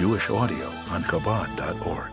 Jewish 0.00 0.30
audio 0.30 0.66
on 0.88 1.02
Chabad.org. 1.02 2.10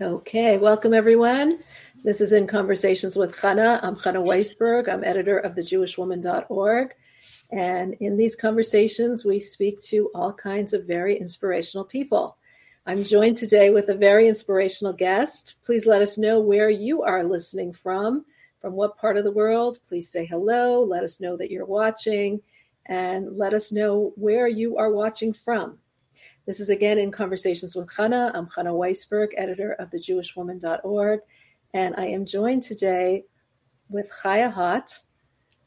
Okay, 0.00 0.58
welcome 0.58 0.92
everyone. 0.92 1.60
This 2.02 2.20
is 2.20 2.32
In 2.32 2.48
Conversations 2.48 3.14
with 3.14 3.36
Chana. 3.36 3.78
I'm 3.80 3.94
Chana 3.94 4.16
Weisberg. 4.16 4.88
I'm 4.88 5.04
editor 5.04 5.38
of 5.38 5.54
the 5.54 5.62
thejewishwoman.org. 5.62 6.94
And 7.52 7.94
in 8.00 8.16
these 8.16 8.34
conversations, 8.34 9.24
we 9.24 9.38
speak 9.38 9.80
to 9.84 10.10
all 10.12 10.32
kinds 10.32 10.72
of 10.72 10.84
very 10.84 11.16
inspirational 11.16 11.84
people. 11.84 12.36
I'm 12.86 13.04
joined 13.04 13.38
today 13.38 13.70
with 13.70 13.88
a 13.88 13.94
very 13.94 14.26
inspirational 14.26 14.94
guest. 14.94 15.54
Please 15.64 15.86
let 15.86 16.02
us 16.02 16.18
know 16.18 16.40
where 16.40 16.70
you 16.70 17.04
are 17.04 17.22
listening 17.22 17.72
from, 17.72 18.24
from 18.60 18.72
what 18.72 18.98
part 18.98 19.16
of 19.16 19.22
the 19.22 19.30
world. 19.30 19.78
Please 19.86 20.10
say 20.10 20.26
hello. 20.26 20.82
Let 20.82 21.04
us 21.04 21.20
know 21.20 21.36
that 21.36 21.52
you're 21.52 21.66
watching 21.66 22.40
and 22.86 23.38
let 23.38 23.54
us 23.54 23.70
know 23.70 24.12
where 24.16 24.48
you 24.48 24.76
are 24.76 24.90
watching 24.90 25.32
from. 25.32 25.78
This 26.50 26.58
is 26.58 26.68
again 26.68 26.98
in 26.98 27.12
Conversations 27.12 27.76
with 27.76 27.86
Chana. 27.86 28.32
I'm 28.34 28.48
Chana 28.48 28.74
Weisberg, 28.74 29.28
editor 29.36 29.74
of 29.74 29.90
thejewishwoman.org, 29.90 31.20
and 31.72 31.94
I 31.96 32.06
am 32.06 32.26
joined 32.26 32.64
today 32.64 33.22
with 33.88 34.10
Chaya 34.10 34.52
Hott. 34.52 34.98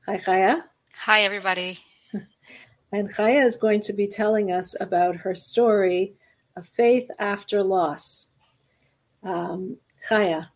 Hi, 0.05 0.17
Chaya. 0.17 0.63
Hi, 0.97 1.21
everybody. 1.21 1.79
And 2.91 3.09
Chaya 3.15 3.45
is 3.45 3.55
going 3.55 3.79
to 3.79 3.93
be 3.93 4.07
telling 4.07 4.51
us 4.51 4.75
about 4.77 5.15
her 5.15 5.33
story 5.35 6.15
of 6.57 6.67
faith 6.67 7.07
after 7.17 7.63
loss. 7.63 8.27
Um, 9.23 9.77
Chaya. 10.09 10.49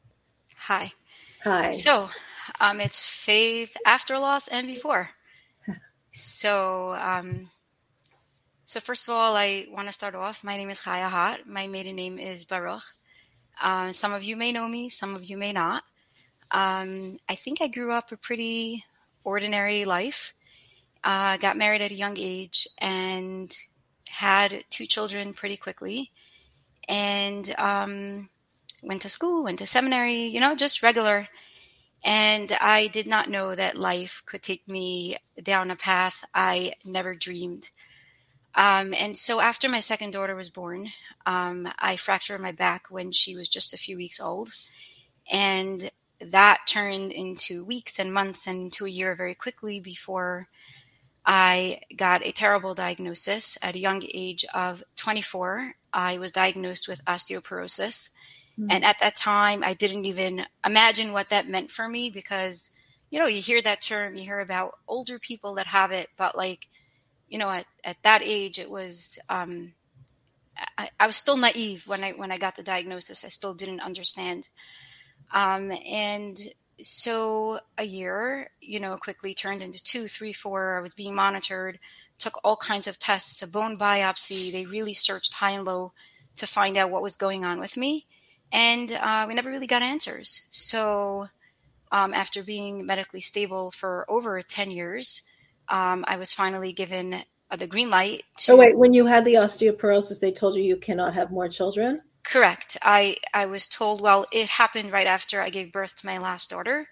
Hi. 0.57 0.91
Hi. 1.45 1.71
So, 1.71 2.09
um, 2.59 2.81
it's 2.81 3.07
faith 3.07 3.77
after 3.85 4.19
loss 4.19 4.49
and 4.49 4.67
before. 4.67 5.09
So, 6.11 6.95
um, 6.99 7.49
so 8.67 8.81
first 8.81 9.07
of 9.07 9.13
all, 9.13 9.37
I 9.37 9.65
want 9.71 9.87
to 9.87 9.93
start 9.93 10.13
off. 10.13 10.43
My 10.43 10.57
name 10.57 10.69
is 10.69 10.81
Chaya 10.81 11.07
Hott. 11.07 11.47
My 11.47 11.67
maiden 11.67 11.95
name 11.95 12.19
is 12.19 12.43
Baruch. 12.43 12.83
Um, 13.63 13.93
some 13.93 14.11
of 14.11 14.25
you 14.25 14.35
may 14.35 14.51
know 14.51 14.67
me, 14.67 14.89
some 14.89 15.15
of 15.15 15.23
you 15.23 15.37
may 15.37 15.53
not. 15.53 15.83
Um, 16.51 17.17
I 17.29 17.35
think 17.35 17.61
I 17.61 17.69
grew 17.69 17.93
up 17.93 18.11
a 18.11 18.17
pretty 18.17 18.83
ordinary 19.23 19.85
life. 19.85 20.33
Uh, 21.01 21.37
got 21.37 21.55
married 21.55 21.81
at 21.81 21.91
a 21.91 21.95
young 21.95 22.17
age 22.19 22.67
and 22.79 23.57
had 24.09 24.65
two 24.69 24.85
children 24.85 25.33
pretty 25.33 25.55
quickly, 25.55 26.11
and 26.89 27.55
um, 27.57 28.27
went 28.83 29.01
to 29.03 29.09
school, 29.09 29.45
went 29.45 29.59
to 29.59 29.65
seminary. 29.65 30.25
You 30.25 30.41
know, 30.41 30.55
just 30.55 30.83
regular 30.83 31.29
and 32.03 32.51
I 32.51 32.87
did 32.87 33.07
not 33.07 33.29
know 33.29 33.55
that 33.55 33.77
life 33.77 34.21
could 34.25 34.43
take 34.43 34.67
me 34.67 35.17
down 35.41 35.71
a 35.71 35.75
path 35.75 36.23
I 36.33 36.73
never 36.85 37.15
dreamed. 37.15 37.69
Um, 38.57 38.93
and 38.93 39.15
so 39.15 39.39
after 39.39 39.69
my 39.69 39.79
second 39.79 40.11
daughter 40.11 40.35
was 40.35 40.49
born, 40.49 40.89
um, 41.25 41.69
I 41.79 41.95
fractured 41.95 42.41
my 42.41 42.51
back 42.51 42.87
when 42.89 43.11
she 43.11 43.35
was 43.35 43.47
just 43.47 43.73
a 43.73 43.77
few 43.77 43.95
weeks 43.95 44.19
old. 44.19 44.49
And 45.31 45.89
that 46.19 46.61
turned 46.67 47.11
into 47.11 47.63
weeks 47.63 47.99
and 47.99 48.11
months 48.11 48.47
and 48.47 48.59
into 48.59 48.85
a 48.85 48.89
year 48.89 49.15
very 49.15 49.35
quickly 49.35 49.79
before 49.79 50.47
I 51.25 51.81
got 51.95 52.25
a 52.25 52.31
terrible 52.31 52.73
diagnosis 52.73 53.57
at 53.61 53.75
a 53.75 53.79
young 53.79 54.01
age 54.13 54.43
of 54.53 54.83
24. 54.95 55.75
I 55.93 56.17
was 56.17 56.31
diagnosed 56.31 56.87
with 56.87 57.05
osteoporosis 57.05 58.09
Mm-hmm. 58.59 58.71
And 58.71 58.85
at 58.85 58.99
that 58.99 59.15
time, 59.15 59.63
I 59.63 59.73
didn't 59.73 60.05
even 60.05 60.45
imagine 60.65 61.13
what 61.13 61.29
that 61.29 61.47
meant 61.47 61.69
for 61.69 61.87
me 61.87 62.09
because, 62.09 62.71
you 63.11 63.19
know, 63.19 63.27
you 63.27 63.41
hear 63.41 63.61
that 63.61 63.81
term, 63.81 64.15
you 64.15 64.23
hear 64.23 64.39
about 64.39 64.79
older 64.87 65.19
people 65.19 65.55
that 65.55 65.67
have 65.67 65.91
it, 65.91 66.09
but 66.17 66.35
like, 66.35 66.67
you 67.27 67.37
know, 67.37 67.49
at, 67.49 67.65
at 67.83 68.01
that 68.03 68.21
age, 68.23 68.59
it 68.59 68.69
was, 68.69 69.19
um, 69.29 69.73
I, 70.77 70.89
I 70.99 71.07
was 71.07 71.15
still 71.15 71.37
naive 71.37 71.87
when 71.87 72.03
I, 72.03 72.11
when 72.13 72.31
I 72.31 72.37
got 72.37 72.55
the 72.55 72.63
diagnosis. 72.63 73.23
I 73.23 73.29
still 73.29 73.53
didn't 73.53 73.81
understand. 73.81 74.49
Um, 75.33 75.71
and 75.85 76.39
so 76.81 77.59
a 77.77 77.83
year, 77.83 78.49
you 78.61 78.79
know, 78.79 78.95
quickly 78.97 79.33
turned 79.33 79.61
into 79.61 79.83
two, 79.83 80.07
three, 80.07 80.33
four. 80.33 80.77
I 80.77 80.81
was 80.81 80.93
being 80.93 81.15
monitored, 81.15 81.79
took 82.17 82.39
all 82.43 82.55
kinds 82.55 82.87
of 82.87 82.99
tests, 82.99 83.41
a 83.41 83.47
bone 83.47 83.77
biopsy. 83.77 84.51
They 84.51 84.65
really 84.65 84.93
searched 84.93 85.33
high 85.33 85.51
and 85.51 85.65
low 85.65 85.93
to 86.37 86.47
find 86.47 86.77
out 86.77 86.91
what 86.91 87.01
was 87.01 87.15
going 87.15 87.43
on 87.43 87.59
with 87.59 87.77
me 87.77 88.05
and 88.51 88.91
uh, 88.91 89.25
we 89.27 89.33
never 89.33 89.49
really 89.49 89.67
got 89.67 89.81
answers. 89.81 90.47
So, 90.49 91.27
um, 91.91 92.13
after 92.13 92.43
being 92.43 92.85
medically 92.85 93.21
stable 93.21 93.71
for 93.71 94.05
over 94.09 94.41
10 94.41 94.71
years, 94.71 95.21
um, 95.69 96.05
I 96.07 96.17
was 96.17 96.33
finally 96.33 96.73
given 96.73 97.15
uh, 97.49 97.55
the 97.55 97.67
green 97.67 97.89
light. 97.89 98.23
To- 98.39 98.53
oh, 98.53 98.57
wait, 98.57 98.77
when 98.77 98.93
you 98.93 99.05
had 99.05 99.25
the 99.25 99.35
osteoporosis, 99.35 100.19
they 100.19 100.31
told 100.31 100.55
you 100.55 100.63
you 100.63 100.77
cannot 100.77 101.13
have 101.13 101.31
more 101.31 101.49
children? 101.49 102.01
Correct. 102.23 102.77
I, 102.81 103.15
I 103.33 103.45
was 103.45 103.67
told, 103.67 104.01
well, 104.01 104.25
it 104.33 104.49
happened 104.49 104.91
right 104.91 105.07
after 105.07 105.41
I 105.41 105.49
gave 105.49 105.71
birth 105.71 105.95
to 105.97 106.05
my 106.05 106.17
last 106.17 106.49
daughter. 106.49 106.87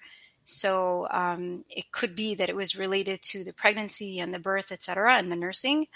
So 0.46 1.08
um, 1.12 1.66
it 1.70 1.92
could 1.92 2.16
be 2.16 2.36
that 2.36 2.50
it 2.50 2.56
was 2.56 2.78
related 2.78 3.22
to 3.24 3.44
the 3.44 3.52
pregnancy 3.52 4.20
and 4.20 4.34
the 4.34 4.40
birth, 4.40 4.72
etc., 4.72 5.18
and 5.18 5.32
the 5.32 5.36
nursing. 5.36 5.88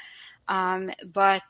Um, 0.48 0.92
but 1.06 1.44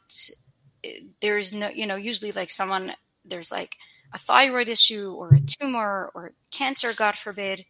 eh, 0.83 0.99
there's 1.21 1.53
no, 1.53 1.69
you 1.69 1.87
know, 1.87 1.95
usually 1.95 2.31
like 2.31 2.51
someone, 2.51 2.93
there's 3.25 3.51
like 3.51 3.77
a 4.13 4.19
thyroid 4.19 4.67
issue 4.67 5.15
or 5.17 5.33
a 5.33 5.39
tumor 5.39 6.11
or 6.13 6.33
cancer, 6.51 6.93
God 6.93 7.15
forbid. 7.15 7.65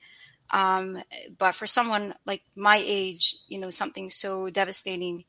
Um, 0.52 1.02
but 1.38 1.54
for 1.54 1.68
someone 1.68 2.16
like 2.26 2.44
my 2.56 2.82
age, 2.84 3.36
you 3.48 3.60
know, 3.60 3.70
something 3.70 4.10
so 4.10 4.50
devastating. 4.50 5.26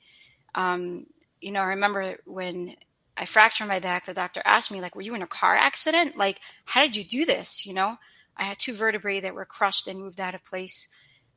Um, 0.54 1.06
you 1.40 1.52
know, 1.52 1.60
I 1.60 1.66
remember 1.66 2.16
when 2.24 2.76
I 3.16 3.26
fractured 3.26 3.68
my 3.68 3.80
back, 3.80 4.06
the 4.06 4.14
doctor 4.14 4.42
asked 4.44 4.72
me, 4.72 4.80
like, 4.80 4.94
were 4.94 5.02
you 5.02 5.14
in 5.14 5.22
a 5.22 5.26
car 5.26 5.56
accident? 5.56 6.16
Like, 6.16 6.40
how 6.64 6.82
did 6.82 6.96
you 6.96 7.04
do 7.04 7.24
this? 7.26 7.66
You 7.66 7.74
know, 7.74 7.98
I 8.36 8.44
had 8.44 8.58
two 8.58 8.74
vertebrae 8.74 9.20
that 9.20 9.34
were 9.34 9.44
crushed 9.44 9.86
and 9.88 9.98
moved 9.98 10.20
out 10.20 10.34
of 10.34 10.44
place. 10.44 10.88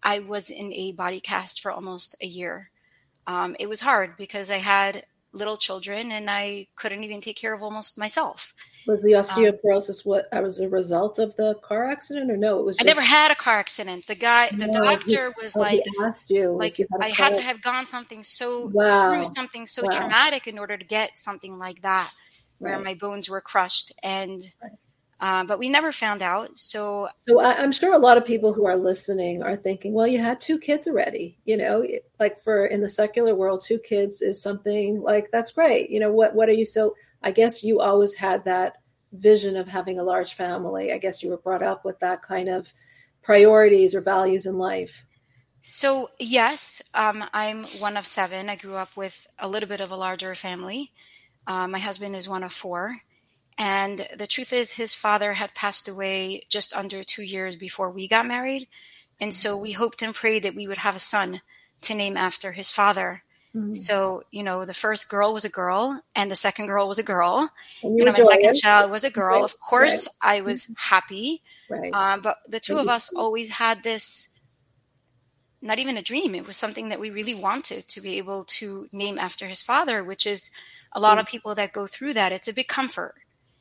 I 0.02 0.20
was 0.20 0.50
in 0.50 0.72
a 0.74 0.94
body 0.94 1.20
cast 1.20 1.62
for 1.62 1.72
almost 1.72 2.16
a 2.22 2.26
year. 2.26 2.72
Um, 3.28 3.56
it 3.60 3.68
was 3.68 3.82
hard 3.82 4.18
because 4.18 4.52
I 4.52 4.58
had 4.58 5.06
little 5.32 5.58
children 5.58 6.12
and 6.12 6.30
I 6.30 6.68
couldn't 6.76 7.04
even 7.04 7.22
take 7.22 7.38
care 7.38 7.54
of 7.54 7.64
almost 7.64 7.98
myself. 7.98 8.54
Was 8.86 9.02
the 9.02 9.16
um, 9.16 9.24
osteoporosis 9.24 10.06
um, 10.06 10.12
what 10.12 10.44
was 10.44 10.60
a 10.60 10.68
result 10.68 11.20
of 11.20 11.36
the 11.36 11.56
car 11.56 11.90
accident 11.90 12.30
or 12.30 12.38
no? 12.38 12.60
It 12.60 12.66
was. 12.66 12.78
Just... 12.78 12.86
I 12.86 12.88
never 12.88 13.02
had 13.02 13.32
a 13.32 13.36
car 13.36 13.56
accident. 13.56 14.08
The 14.08 14.16
guy, 14.16 14.50
the 14.50 14.68
no, 14.68 14.74
doctor 14.74 15.34
was 15.42 15.56
oh, 15.56 15.62
like, 15.62 15.84
asked 16.02 16.30
you 16.30 16.52
like 16.52 16.78
had 16.78 16.88
I 17.00 17.10
had 17.10 17.36
to 17.36 17.42
have 17.42 17.62
gone 17.62 17.86
something 17.86 18.24
so 18.24 18.68
wow. 18.74 19.10
through 19.10 19.26
something 19.34 19.66
so 19.66 19.84
wow. 19.84 19.90
traumatic 19.90 20.48
in 20.48 20.60
order 20.60 20.78
to 20.78 20.86
get 20.86 21.18
something 21.18 21.58
like 21.58 21.82
that, 21.84 22.12
where 22.60 22.74
right. 22.74 22.84
my 22.84 22.94
bones 22.94 23.30
were 23.30 23.42
crushed 23.42 23.94
and. 24.02 24.52
Right. 24.62 24.72
Uh, 25.22 25.46
but 25.46 25.58
we 25.58 25.70
never 25.70 25.94
found 25.94 26.22
out. 26.22 26.50
So, 26.60 27.08
so 27.16 27.40
I, 27.40 27.54
am 27.64 27.72
sure 27.72 27.94
a 27.94 27.98
lot 27.98 28.18
of 28.18 28.26
people 28.26 28.52
who 28.52 28.66
are 28.66 28.76
listening 28.76 29.42
are 29.42 29.56
thinking, 29.56 29.94
well, 29.94 30.06
you 30.06 30.20
had 30.20 30.42
two 30.42 30.60
kids 30.60 30.86
already. 30.86 31.38
You 31.46 31.56
know, 31.56 31.88
like 32.20 32.42
for 32.42 32.66
in 32.66 32.82
the 32.82 32.90
secular 32.90 33.34
world, 33.34 33.64
two 33.66 33.80
kids 33.80 34.22
is 34.22 34.42
something 34.42 35.02
like 35.02 35.32
that's 35.32 35.54
great. 35.54 35.90
You 35.92 36.02
know, 36.02 36.12
what 36.12 36.36
what 36.36 36.50
are 36.50 36.54
you 36.54 36.66
so? 36.66 36.94
I 37.24 37.32
guess 37.32 37.64
you 37.64 37.80
always 37.80 38.16
had 38.16 38.44
that 38.44 38.78
vision 39.14 39.56
of 39.56 39.68
having 39.68 40.00
a 40.00 40.04
large 40.04 40.34
family. 40.34 40.92
I 40.92 40.98
guess 40.98 41.24
you 41.24 41.30
were 41.30 41.38
brought 41.38 41.64
up 41.64 41.86
with 41.86 42.00
that 42.00 42.22
kind 42.22 42.50
of 42.50 42.74
priorities 43.22 43.96
or 43.96 44.02
values 44.02 44.46
in 44.46 44.58
life. 44.58 45.06
So, 45.62 46.10
yes, 46.20 46.82
um, 46.94 47.24
I'm 47.34 47.64
one 47.80 47.96
of 47.96 48.06
seven. 48.06 48.50
I 48.50 48.58
grew 48.58 48.76
up 48.76 48.98
with 48.98 49.28
a 49.40 49.48
little 49.48 49.70
bit 49.70 49.80
of 49.80 49.92
a 49.92 49.96
larger 49.96 50.36
family. 50.36 50.92
Uh, 51.48 51.68
my 51.68 51.80
husband 51.80 52.16
is 52.16 52.28
one 52.28 52.44
of 52.44 52.52
four. 52.52 52.98
And 53.58 54.08
the 54.18 54.28
truth 54.28 54.52
is, 54.52 54.74
his 54.74 54.96
father 54.96 55.34
had 55.34 55.54
passed 55.54 55.88
away 55.88 56.46
just 56.50 56.76
under 56.76 57.04
two 57.04 57.24
years 57.24 57.56
before 57.56 57.90
we 57.90 58.08
got 58.08 58.26
married. 58.26 58.68
And 59.22 59.34
so 59.34 59.56
we 59.56 59.72
hoped 59.72 60.02
and 60.02 60.14
prayed 60.14 60.44
that 60.44 60.56
we 60.56 60.68
would 60.68 60.80
have 60.80 60.96
a 60.96 61.00
son 61.00 61.42
to 61.84 61.94
name 61.94 62.18
after 62.18 62.54
his 62.54 62.72
father. 62.72 63.24
Mm-hmm. 63.56 63.74
So, 63.76 64.24
you 64.32 64.42
know, 64.42 64.66
the 64.66 64.74
first 64.74 65.10
girl 65.10 65.32
was 65.34 65.46
a 65.46 65.50
girl 65.50 66.02
and 66.16 66.32
the 66.32 66.36
second 66.36 66.66
girl 66.66 66.88
was 66.88 66.98
a 66.98 67.04
girl. 67.04 67.50
You, 67.84 67.98
you 67.98 68.06
know, 68.06 68.12
my 68.12 68.20
second 68.20 68.50
it. 68.50 68.56
child 68.56 68.90
was 68.90 69.04
a 69.04 69.12
girl. 69.12 69.42
Right. 69.42 69.44
Of 69.44 69.60
course, 69.60 70.08
right. 70.24 70.38
I 70.38 70.42
was 70.42 70.64
mm-hmm. 70.64 70.74
happy. 70.78 71.44
Right. 71.70 71.94
Um, 71.94 72.22
but 72.22 72.38
the 72.48 72.60
two 72.60 72.80
of 72.80 72.90
us 72.90 73.14
always 73.14 73.50
had 73.50 73.84
this 73.84 74.30
not 75.62 75.80
even 75.80 75.98
a 75.98 76.02
dream. 76.02 76.36
It 76.36 76.46
was 76.46 76.58
something 76.58 76.90
that 76.90 77.00
we 77.00 77.10
really 77.10 77.36
wanted 77.36 77.88
to 77.88 78.02
be 78.02 78.18
able 78.18 78.44
to 78.46 78.88
name 78.92 79.18
after 79.18 79.48
his 79.48 79.64
father, 79.64 80.04
which 80.04 80.28
is 80.28 80.52
a 80.92 81.00
lot 81.00 81.12
mm-hmm. 81.12 81.20
of 81.20 81.28
people 81.28 81.56
that 81.56 81.74
go 81.74 81.88
through 81.88 82.14
that. 82.16 82.32
It's 82.32 82.48
a 82.48 82.54
big 82.54 82.68
comfort. 82.68 83.16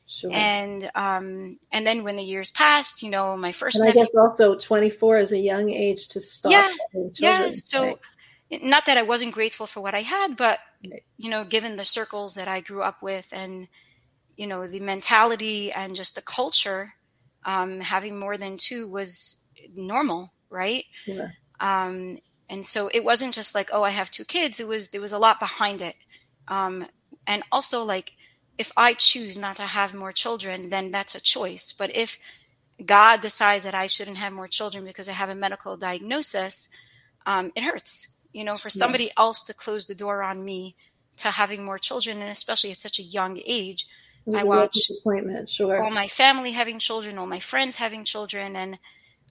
Sure. 0.05 0.31
And 0.33 0.91
um, 0.95 1.57
and 1.71 1.87
then 1.87 2.03
when 2.03 2.17
the 2.17 2.23
years 2.23 2.51
passed, 2.51 3.03
you 3.03 3.09
know, 3.09 3.37
my 3.37 3.53
first. 3.53 3.79
And 3.79 3.89
I 3.89 3.93
guess 3.93 4.09
also 4.17 4.55
twenty 4.55 4.89
four 4.89 5.17
is 5.17 5.31
a 5.31 5.39
young 5.39 5.69
age 5.69 6.09
to 6.09 6.19
start. 6.19 6.53
Yeah, 6.53 6.69
yeah. 7.15 7.51
So 7.53 7.97
not 8.61 8.85
that 8.85 8.97
I 8.97 9.03
wasn't 9.03 9.33
grateful 9.33 9.67
for 9.67 9.81
what 9.81 9.95
I 9.95 10.01
had, 10.01 10.35
but 10.37 10.59
you 11.17 11.29
know, 11.29 11.43
given 11.45 11.75
the 11.75 11.85
circles 11.85 12.35
that 12.35 12.47
I 12.47 12.61
grew 12.61 12.81
up 12.83 13.01
with 13.01 13.29
and 13.31 13.67
you 14.37 14.47
know 14.47 14.67
the 14.67 14.79
mentality 14.79 15.71
and 15.71 15.95
just 15.95 16.15
the 16.15 16.21
culture, 16.21 16.93
um, 17.45 17.79
having 17.79 18.19
more 18.19 18.37
than 18.37 18.57
two 18.57 18.87
was 18.87 19.37
normal, 19.75 20.33
right? 20.49 20.85
Um, 21.59 22.17
and 22.49 22.65
so 22.65 22.89
it 22.93 23.03
wasn't 23.03 23.33
just 23.33 23.55
like, 23.55 23.69
oh, 23.71 23.83
I 23.83 23.91
have 23.91 24.11
two 24.11 24.25
kids. 24.25 24.59
It 24.59 24.67
was 24.67 24.89
there 24.89 25.01
was 25.01 25.13
a 25.13 25.19
lot 25.19 25.39
behind 25.39 25.81
it. 25.81 25.97
Um, 26.47 26.85
and 27.27 27.43
also 27.51 27.83
like 27.83 28.13
if 28.57 28.71
I 28.77 28.93
choose 28.93 29.37
not 29.37 29.55
to 29.57 29.63
have 29.63 29.93
more 29.95 30.11
children, 30.11 30.69
then 30.69 30.91
that's 30.91 31.15
a 31.15 31.21
choice. 31.21 31.73
But 31.73 31.95
if 31.95 32.19
God 32.85 33.21
decides 33.21 33.63
that 33.63 33.75
I 33.75 33.87
shouldn't 33.87 34.17
have 34.17 34.33
more 34.33 34.47
children 34.47 34.85
because 34.85 35.09
I 35.09 35.13
have 35.13 35.29
a 35.29 35.35
medical 35.35 35.77
diagnosis, 35.77 36.69
um, 37.25 37.51
it 37.55 37.63
hurts. 37.63 38.12
You 38.33 38.43
know, 38.43 38.57
for 38.57 38.69
somebody 38.69 39.05
yeah. 39.05 39.13
else 39.17 39.43
to 39.43 39.53
close 39.53 39.85
the 39.85 39.95
door 39.95 40.23
on 40.23 40.43
me 40.43 40.75
to 41.17 41.29
having 41.29 41.63
more 41.63 41.77
children, 41.77 42.21
and 42.21 42.31
especially 42.31 42.71
at 42.71 42.81
such 42.81 42.99
a 42.99 43.03
young 43.03 43.39
age, 43.45 43.87
I 44.33 44.43
watch 44.43 44.73
disappointment. 44.73 45.49
Sure, 45.49 45.83
all 45.83 45.91
my 45.91 46.07
family 46.07 46.51
having 46.51 46.79
children, 46.79 47.17
all 47.17 47.27
my 47.27 47.39
friends 47.39 47.75
having 47.75 48.03
children, 48.03 48.55
and 48.55 48.79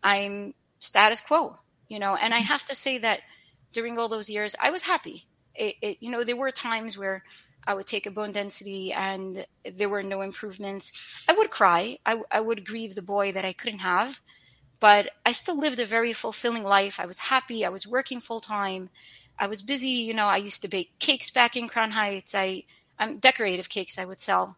I'm 0.02 0.54
status 0.78 1.20
quo. 1.20 1.58
You 1.88 1.98
know, 1.98 2.16
and 2.16 2.32
I 2.32 2.38
mm-hmm. 2.38 2.46
have 2.46 2.64
to 2.66 2.74
say 2.74 2.98
that 2.98 3.20
during 3.72 3.98
all 3.98 4.08
those 4.08 4.30
years, 4.30 4.54
I 4.60 4.70
was 4.70 4.82
happy. 4.82 5.26
It, 5.54 5.74
it, 5.82 5.96
you 6.00 6.10
know, 6.10 6.24
there 6.24 6.36
were 6.36 6.50
times 6.50 6.96
where 6.96 7.22
I 7.66 7.74
would 7.74 7.86
take 7.86 8.06
a 8.06 8.10
bone 8.10 8.32
density 8.32 8.92
and 8.92 9.46
there 9.64 9.88
were 9.88 10.02
no 10.02 10.22
improvements. 10.22 11.24
I 11.28 11.34
would 11.34 11.50
cry. 11.50 11.98
I, 12.04 12.20
I 12.30 12.40
would 12.40 12.66
grieve 12.66 12.94
the 12.94 13.02
boy 13.02 13.32
that 13.32 13.44
I 13.44 13.52
couldn't 13.52 13.80
have, 13.80 14.20
but 14.82 15.10
I 15.24 15.30
still 15.30 15.56
lived 15.56 15.78
a 15.78 15.86
very 15.86 16.12
fulfilling 16.12 16.64
life. 16.64 16.98
I 16.98 17.06
was 17.06 17.20
happy. 17.20 17.64
I 17.64 17.68
was 17.68 17.86
working 17.86 18.18
full 18.18 18.40
time. 18.40 18.90
I 19.38 19.46
was 19.46 19.62
busy. 19.62 19.86
You 19.86 20.12
know, 20.12 20.26
I 20.26 20.38
used 20.38 20.60
to 20.62 20.68
bake 20.68 20.98
cakes 20.98 21.30
back 21.30 21.56
in 21.56 21.68
Crown 21.68 21.92
Heights. 21.92 22.34
I, 22.34 22.64
I'm 22.98 23.18
decorative 23.18 23.68
cakes 23.68 23.96
I 23.96 24.04
would 24.04 24.20
sell. 24.20 24.56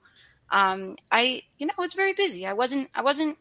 Um, 0.50 0.96
I, 1.12 1.42
you 1.58 1.66
know, 1.66 1.74
I 1.76 1.82
was 1.82 1.92
very 1.92 2.14
busy. 2.14 2.46
I 2.46 2.54
wasn't, 2.54 2.88
I 2.94 3.02
wasn't, 3.02 3.36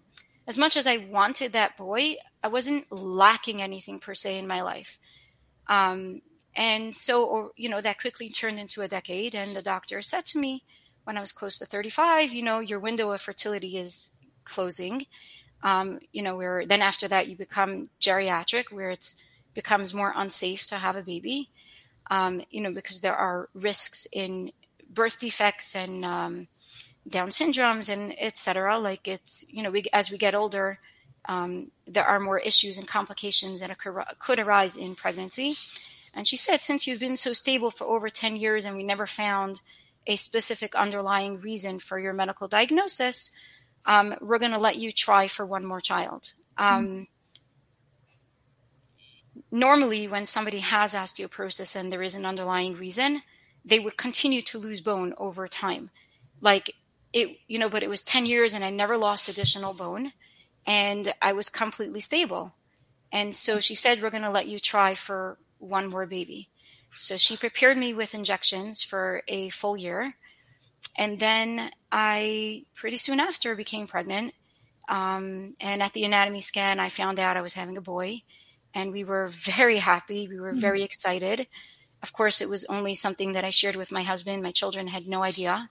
as 0.46 0.58
much 0.58 0.76
as 0.76 0.86
I 0.86 0.98
wanted 0.98 1.54
that 1.54 1.78
boy, 1.78 2.18
I 2.44 2.50
wasn't 2.50 2.92
lacking 2.92 3.62
anything 3.62 3.98
per 4.02 4.14
se 4.14 4.38
in 4.38 4.46
my 4.46 4.62
life. 4.62 5.00
Um, 5.68 6.22
and 6.54 6.94
so, 6.94 7.24
or, 7.24 7.52
you 7.56 7.70
know, 7.70 7.80
that 7.80 8.02
quickly 8.02 8.28
turned 8.28 8.60
into 8.60 8.82
a 8.82 8.90
decade. 8.90 9.36
And 9.36 9.56
the 9.56 9.62
doctor 9.62 10.02
said 10.02 10.26
to 10.26 10.38
me 10.38 10.66
when 11.06 11.16
I 11.16 11.22
was 11.22 11.32
close 11.32 11.58
to 11.60 11.66
35, 11.66 12.34
you 12.34 12.44
know, 12.44 12.60
your 12.60 12.82
window 12.82 13.12
of 13.12 13.22
fertility 13.22 13.78
is 13.78 14.18
closing. 14.44 15.06
Um, 15.64 16.00
you 16.12 16.22
know, 16.22 16.36
where 16.36 16.66
then 16.66 16.82
after 16.82 17.08
that 17.08 17.28
you 17.28 17.36
become 17.36 17.90
geriatric, 18.00 18.72
where 18.72 18.92
it 18.92 19.16
becomes 19.54 19.94
more 19.94 20.14
unsafe 20.16 20.68
to 20.68 20.76
have 20.76 20.96
a 20.96 21.04
baby. 21.04 21.50
Um, 22.12 22.44
you 22.52 22.62
know, 22.62 22.72
because 22.72 23.00
there 23.00 23.16
are 23.16 23.50
risks 23.54 24.06
in 24.12 24.52
birth 24.90 25.20
defects 25.20 25.76
and 25.76 26.04
um, 26.04 26.48
Down 27.08 27.30
syndromes 27.30 27.92
and 27.92 28.14
etc. 28.20 28.78
Like 28.78 29.08
it's, 29.08 29.46
you 29.50 29.64
know, 29.64 29.72
we, 29.72 29.86
as 29.94 30.12
we 30.12 30.18
get 30.18 30.36
older, 30.36 30.80
um, 31.26 31.72
there 31.88 32.06
are 32.06 32.20
more 32.20 32.40
issues 32.40 32.78
and 32.78 32.88
complications 32.88 33.62
that 33.62 33.72
occur, 33.72 34.04
could 34.20 34.40
arise 34.40 34.76
in 34.76 34.96
pregnancy. 34.96 35.56
And 36.14 36.28
she 36.28 36.38
said, 36.38 36.62
since 36.62 36.86
you've 36.86 37.00
been 37.00 37.18
so 37.18 37.34
stable 37.34 37.72
for 37.72 37.86
over 37.86 38.10
10 38.10 38.36
years 38.36 38.66
and 38.66 38.76
we 38.76 38.84
never 38.84 39.08
found 39.08 39.62
a 40.06 40.16
specific 40.16 40.76
underlying 40.76 41.40
reason 41.40 41.80
for 41.80 41.98
your 41.98 42.14
medical 42.14 42.48
diagnosis, 42.48 43.32
um, 43.86 44.16
we're 44.22 44.40
going 44.40 44.52
to 44.52 44.58
let 44.58 44.78
you 44.78 44.92
try 44.92 45.28
for 45.28 45.46
one 45.46 45.66
more 45.66 45.82
child. 45.82 46.34
Um, 46.58 46.88
mm-hmm. 46.88 47.04
Normally, 49.52 50.08
when 50.08 50.26
somebody 50.26 50.60
has 50.60 50.94
osteoporosis 50.94 51.76
and 51.76 51.92
there 51.92 52.02
is 52.02 52.16
an 52.16 52.26
underlying 52.26 52.74
reason, 52.74 53.22
they 53.66 53.80
would 53.80 53.98
continue 53.98 54.42
to 54.44 54.58
lose 54.58 54.82
bone 54.82 55.14
over 55.18 55.48
time. 55.48 55.90
Like 56.42 56.76
it, 57.14 57.38
you 57.48 57.60
know, 57.60 57.70
but 57.70 57.84
it 57.84 57.90
was 57.90 58.02
10 58.02 58.26
years 58.26 58.54
and 58.54 58.64
I 58.64 58.70
never 58.70 58.98
lost 58.98 59.30
additional 59.30 59.74
bone 59.74 60.14
and 60.66 61.14
I 61.22 61.34
was 61.34 61.50
completely 61.50 62.00
stable. 62.00 62.56
And 63.12 63.36
so 63.36 63.60
she 63.60 63.76
said, 63.76 64.02
We're 64.02 64.10
going 64.10 64.24
to 64.24 64.32
let 64.32 64.48
you 64.48 64.60
try 64.60 64.96
for 64.96 65.38
one 65.60 65.90
more 65.90 66.06
baby. 66.06 66.50
So 66.96 67.18
she 67.18 67.38
prepared 67.38 67.78
me 67.78 67.94
with 67.94 68.14
injections 68.14 68.84
for 68.84 69.24
a 69.28 69.50
full 69.50 69.78
year. 69.78 70.16
And 70.98 71.20
then 71.20 71.72
I, 71.96 72.66
pretty 72.74 72.98
soon 72.98 73.20
after, 73.20 73.56
became 73.56 73.86
pregnant. 73.86 74.34
Um, 74.90 75.56
and 75.62 75.84
at 75.84 75.94
the 75.94 76.04
anatomy 76.06 76.42
scan, 76.42 76.80
I 76.80 76.90
found 76.90 77.20
out 77.20 77.38
I 77.38 77.42
was 77.42 77.54
having 77.54 77.78
a 77.78 77.82
boy. 77.82 78.24
And 78.74 78.92
we 78.92 79.04
were 79.04 79.28
very 79.32 79.78
happy. 79.78 80.28
We 80.28 80.40
were 80.40 80.52
mm-hmm. 80.52 80.60
very 80.60 80.82
excited. 80.82 81.48
Of 82.02 82.12
course, 82.12 82.42
it 82.42 82.50
was 82.50 82.66
only 82.66 82.96
something 82.96 83.34
that 83.34 83.46
I 83.46 83.52
shared 83.52 83.76
with 83.76 83.92
my 83.92 84.02
husband. 84.02 84.42
My 84.42 84.52
children 84.52 84.88
had 84.88 85.08
no 85.08 85.22
idea. 85.22 85.70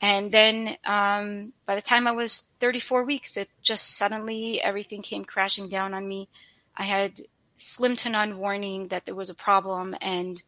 And 0.00 0.30
then 0.30 0.76
um, 0.86 1.52
by 1.66 1.74
the 1.74 1.82
time 1.82 2.06
I 2.06 2.12
was 2.12 2.52
34 2.60 3.02
weeks, 3.02 3.36
it 3.36 3.48
just 3.62 3.96
suddenly 3.96 4.60
everything 4.62 5.02
came 5.02 5.24
crashing 5.24 5.68
down 5.68 5.92
on 5.92 6.06
me. 6.06 6.28
I 6.76 6.84
had 6.84 7.20
slim 7.56 7.96
to 7.96 8.08
none 8.08 8.38
warning 8.38 8.88
that 8.88 9.06
there 9.06 9.14
was 9.14 9.30
a 9.30 9.34
problem, 9.34 9.94
and 10.00 10.42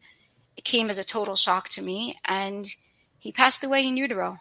it 0.57 0.63
came 0.63 0.89
as 0.89 0.97
a 0.97 1.03
total 1.03 1.35
shock 1.35 1.67
to 1.69 1.81
me. 1.81 2.17
And 2.25 2.65
he 3.19 3.31
passed 3.33 3.63
away 3.63 3.85
in 3.85 3.97
utero. 3.97 4.39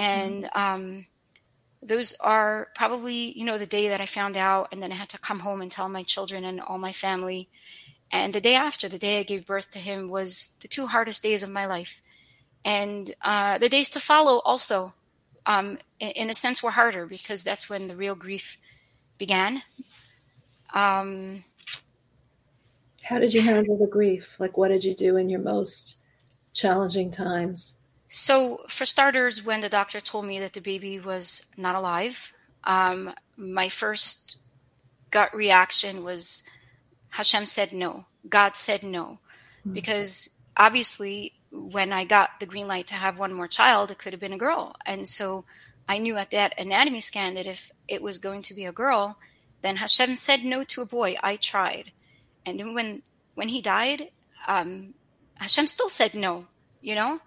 And 0.00 0.44
mm-hmm. 0.44 0.58
um, 0.58 1.06
those 1.82 2.14
are 2.20 2.68
probably, 2.74 3.38
you 3.38 3.44
know, 3.44 3.58
the 3.58 3.66
day 3.66 3.88
that 3.88 4.00
I 4.00 4.06
found 4.06 4.36
out, 4.36 4.68
and 4.72 4.82
then 4.82 4.90
I 4.90 4.94
had 4.94 5.10
to 5.10 5.18
come 5.18 5.40
home 5.40 5.60
and 5.60 5.70
tell 5.70 5.90
my 5.90 6.02
children 6.02 6.44
and 6.44 6.60
all 6.60 6.78
my 6.78 6.92
family. 6.92 7.50
And 8.10 8.32
the 8.32 8.40
day 8.40 8.54
after, 8.54 8.88
the 8.88 8.98
day 8.98 9.20
I 9.20 9.24
gave 9.24 9.46
birth 9.46 9.70
to 9.72 9.78
him, 9.78 10.08
was 10.08 10.52
the 10.60 10.68
two 10.68 10.86
hardest 10.86 11.22
days 11.22 11.42
of 11.42 11.50
my 11.50 11.66
life. 11.66 12.00
And 12.64 13.14
uh, 13.22 13.58
the 13.58 13.68
days 13.68 13.90
to 13.90 14.00
follow 14.00 14.38
also, 14.38 14.94
um, 15.44 15.78
in, 16.00 16.10
in, 16.10 16.30
a 16.30 16.34
sense, 16.34 16.62
were 16.62 16.70
harder 16.70 17.04
because 17.04 17.44
that's 17.44 17.68
when 17.68 17.86
the 17.86 17.96
real 17.96 18.14
grief 18.14 18.58
began. 19.18 19.62
Um, 20.72 21.44
how 23.02 23.18
did 23.18 23.34
you 23.34 23.42
handle 23.42 23.76
the 23.76 23.86
grief? 23.86 24.36
Like, 24.38 24.56
what 24.56 24.68
did 24.68 24.82
you 24.82 24.94
do 24.94 25.18
in 25.18 25.28
your 25.28 25.40
most 25.40 25.96
challenging 26.54 27.10
times? 27.10 27.74
So, 28.12 28.64
for 28.68 28.84
starters, 28.84 29.44
when 29.44 29.60
the 29.60 29.68
doctor 29.68 30.00
told 30.00 30.26
me 30.26 30.40
that 30.40 30.52
the 30.52 30.60
baby 30.60 30.98
was 30.98 31.46
not 31.56 31.76
alive, 31.76 32.32
um, 32.64 33.14
my 33.36 33.68
first 33.68 34.38
gut 35.12 35.32
reaction 35.32 36.02
was 36.02 36.42
Hashem 37.10 37.46
said 37.46 37.72
no. 37.72 38.06
God 38.28 38.56
said 38.56 38.82
no. 38.82 39.20
Mm-hmm. 39.60 39.74
Because 39.74 40.28
obviously, 40.56 41.34
when 41.52 41.92
I 41.92 42.02
got 42.02 42.40
the 42.40 42.46
green 42.46 42.66
light 42.66 42.88
to 42.88 42.94
have 42.94 43.16
one 43.16 43.32
more 43.32 43.46
child, 43.46 43.92
it 43.92 43.98
could 43.98 44.12
have 44.12 44.20
been 44.20 44.32
a 44.32 44.38
girl. 44.38 44.74
And 44.84 45.06
so 45.06 45.44
I 45.88 45.98
knew 45.98 46.16
at 46.16 46.32
that 46.32 46.58
anatomy 46.58 47.00
scan 47.00 47.34
that 47.34 47.46
if 47.46 47.70
it 47.86 48.02
was 48.02 48.18
going 48.18 48.42
to 48.42 48.54
be 48.54 48.64
a 48.64 48.72
girl, 48.72 49.18
then 49.62 49.76
Hashem 49.76 50.16
said 50.16 50.44
no 50.44 50.64
to 50.64 50.82
a 50.82 50.86
boy. 50.86 51.14
I 51.22 51.36
tried. 51.36 51.92
And 52.44 52.58
then 52.58 52.74
when 52.74 53.02
when 53.36 53.50
he 53.50 53.60
died, 53.60 54.10
um, 54.48 54.94
Hashem 55.34 55.68
still 55.68 55.88
said 55.88 56.14
no, 56.14 56.48
you 56.80 56.96
know, 56.96 57.20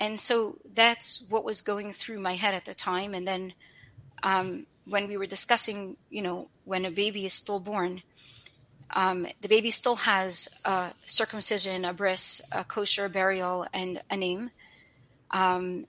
and 0.00 0.18
so 0.18 0.56
that's 0.74 1.24
what 1.28 1.44
was 1.44 1.60
going 1.60 1.92
through 1.92 2.16
my 2.16 2.34
head 2.34 2.54
at 2.54 2.64
the 2.64 2.74
time. 2.74 3.12
And 3.14 3.28
then 3.28 3.52
um, 4.22 4.66
when 4.86 5.06
we 5.06 5.18
were 5.18 5.26
discussing, 5.26 5.98
you 6.08 6.22
know, 6.22 6.48
when 6.64 6.86
a 6.86 6.90
baby 6.90 7.26
is 7.26 7.34
stillborn, 7.34 8.02
um, 8.92 9.26
the 9.42 9.48
baby 9.48 9.70
still 9.70 9.96
has 9.96 10.48
a 10.64 10.90
circumcision, 11.04 11.84
a 11.84 11.92
bris, 11.92 12.40
a 12.50 12.64
kosher 12.64 13.08
burial, 13.08 13.66
and 13.72 14.00
a 14.10 14.16
name. 14.16 14.50
Um, 15.30 15.86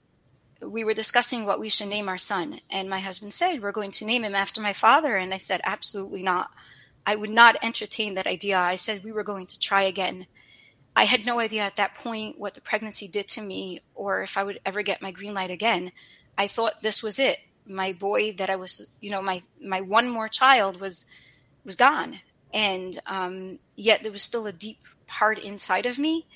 we 0.60 0.84
were 0.84 0.94
discussing 0.94 1.44
what 1.44 1.58
we 1.58 1.68
should 1.68 1.88
name 1.88 2.08
our 2.08 2.18
son, 2.18 2.60
and 2.70 2.88
my 2.88 3.00
husband 3.00 3.32
said, 3.32 3.60
"We're 3.60 3.72
going 3.72 3.90
to 3.92 4.04
name 4.04 4.24
him 4.24 4.36
after 4.36 4.60
my 4.60 4.72
father," 4.72 5.16
and 5.16 5.34
I 5.34 5.38
said, 5.38 5.60
"Absolutely 5.64 6.22
not." 6.22 6.52
I 7.04 7.16
would 7.16 7.30
not 7.30 7.56
entertain 7.60 8.14
that 8.14 8.28
idea. 8.28 8.56
I 8.56 8.76
said 8.76 9.02
we 9.02 9.10
were 9.10 9.24
going 9.24 9.46
to 9.46 9.58
try 9.58 9.82
again. 9.82 10.28
I 10.94 11.04
had 11.04 11.24
no 11.24 11.38
idea 11.38 11.62
at 11.62 11.76
that 11.76 11.94
point 11.94 12.38
what 12.38 12.54
the 12.54 12.60
pregnancy 12.60 13.08
did 13.08 13.28
to 13.28 13.42
me 13.42 13.80
or 13.94 14.22
if 14.22 14.36
I 14.36 14.44
would 14.44 14.60
ever 14.66 14.82
get 14.82 15.02
my 15.02 15.10
green 15.10 15.34
light 15.34 15.50
again. 15.50 15.92
I 16.36 16.48
thought 16.48 16.82
this 16.82 17.02
was 17.02 17.18
it. 17.18 17.38
My 17.66 17.92
boy 17.92 18.32
that 18.34 18.50
I 18.50 18.56
was, 18.56 18.86
you 19.00 19.10
know, 19.10 19.22
my 19.22 19.42
my 19.62 19.80
one 19.80 20.08
more 20.08 20.28
child 20.28 20.80
was 20.80 21.06
was 21.64 21.76
gone. 21.76 22.20
And 22.52 22.98
um, 23.06 23.58
yet 23.76 24.02
there 24.02 24.12
was 24.12 24.22
still 24.22 24.46
a 24.46 24.52
deep 24.52 24.78
part 25.06 25.38
inside 25.38 25.86
of 25.86 25.98
me 25.98 26.26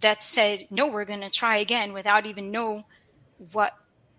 that 0.00 0.22
said, 0.22 0.66
"No, 0.70 0.86
we're 0.86 1.04
going 1.06 1.20
to 1.22 1.30
try 1.30 1.56
again," 1.56 1.92
without 1.92 2.26
even 2.26 2.50
know 2.50 2.84
what 3.52 3.74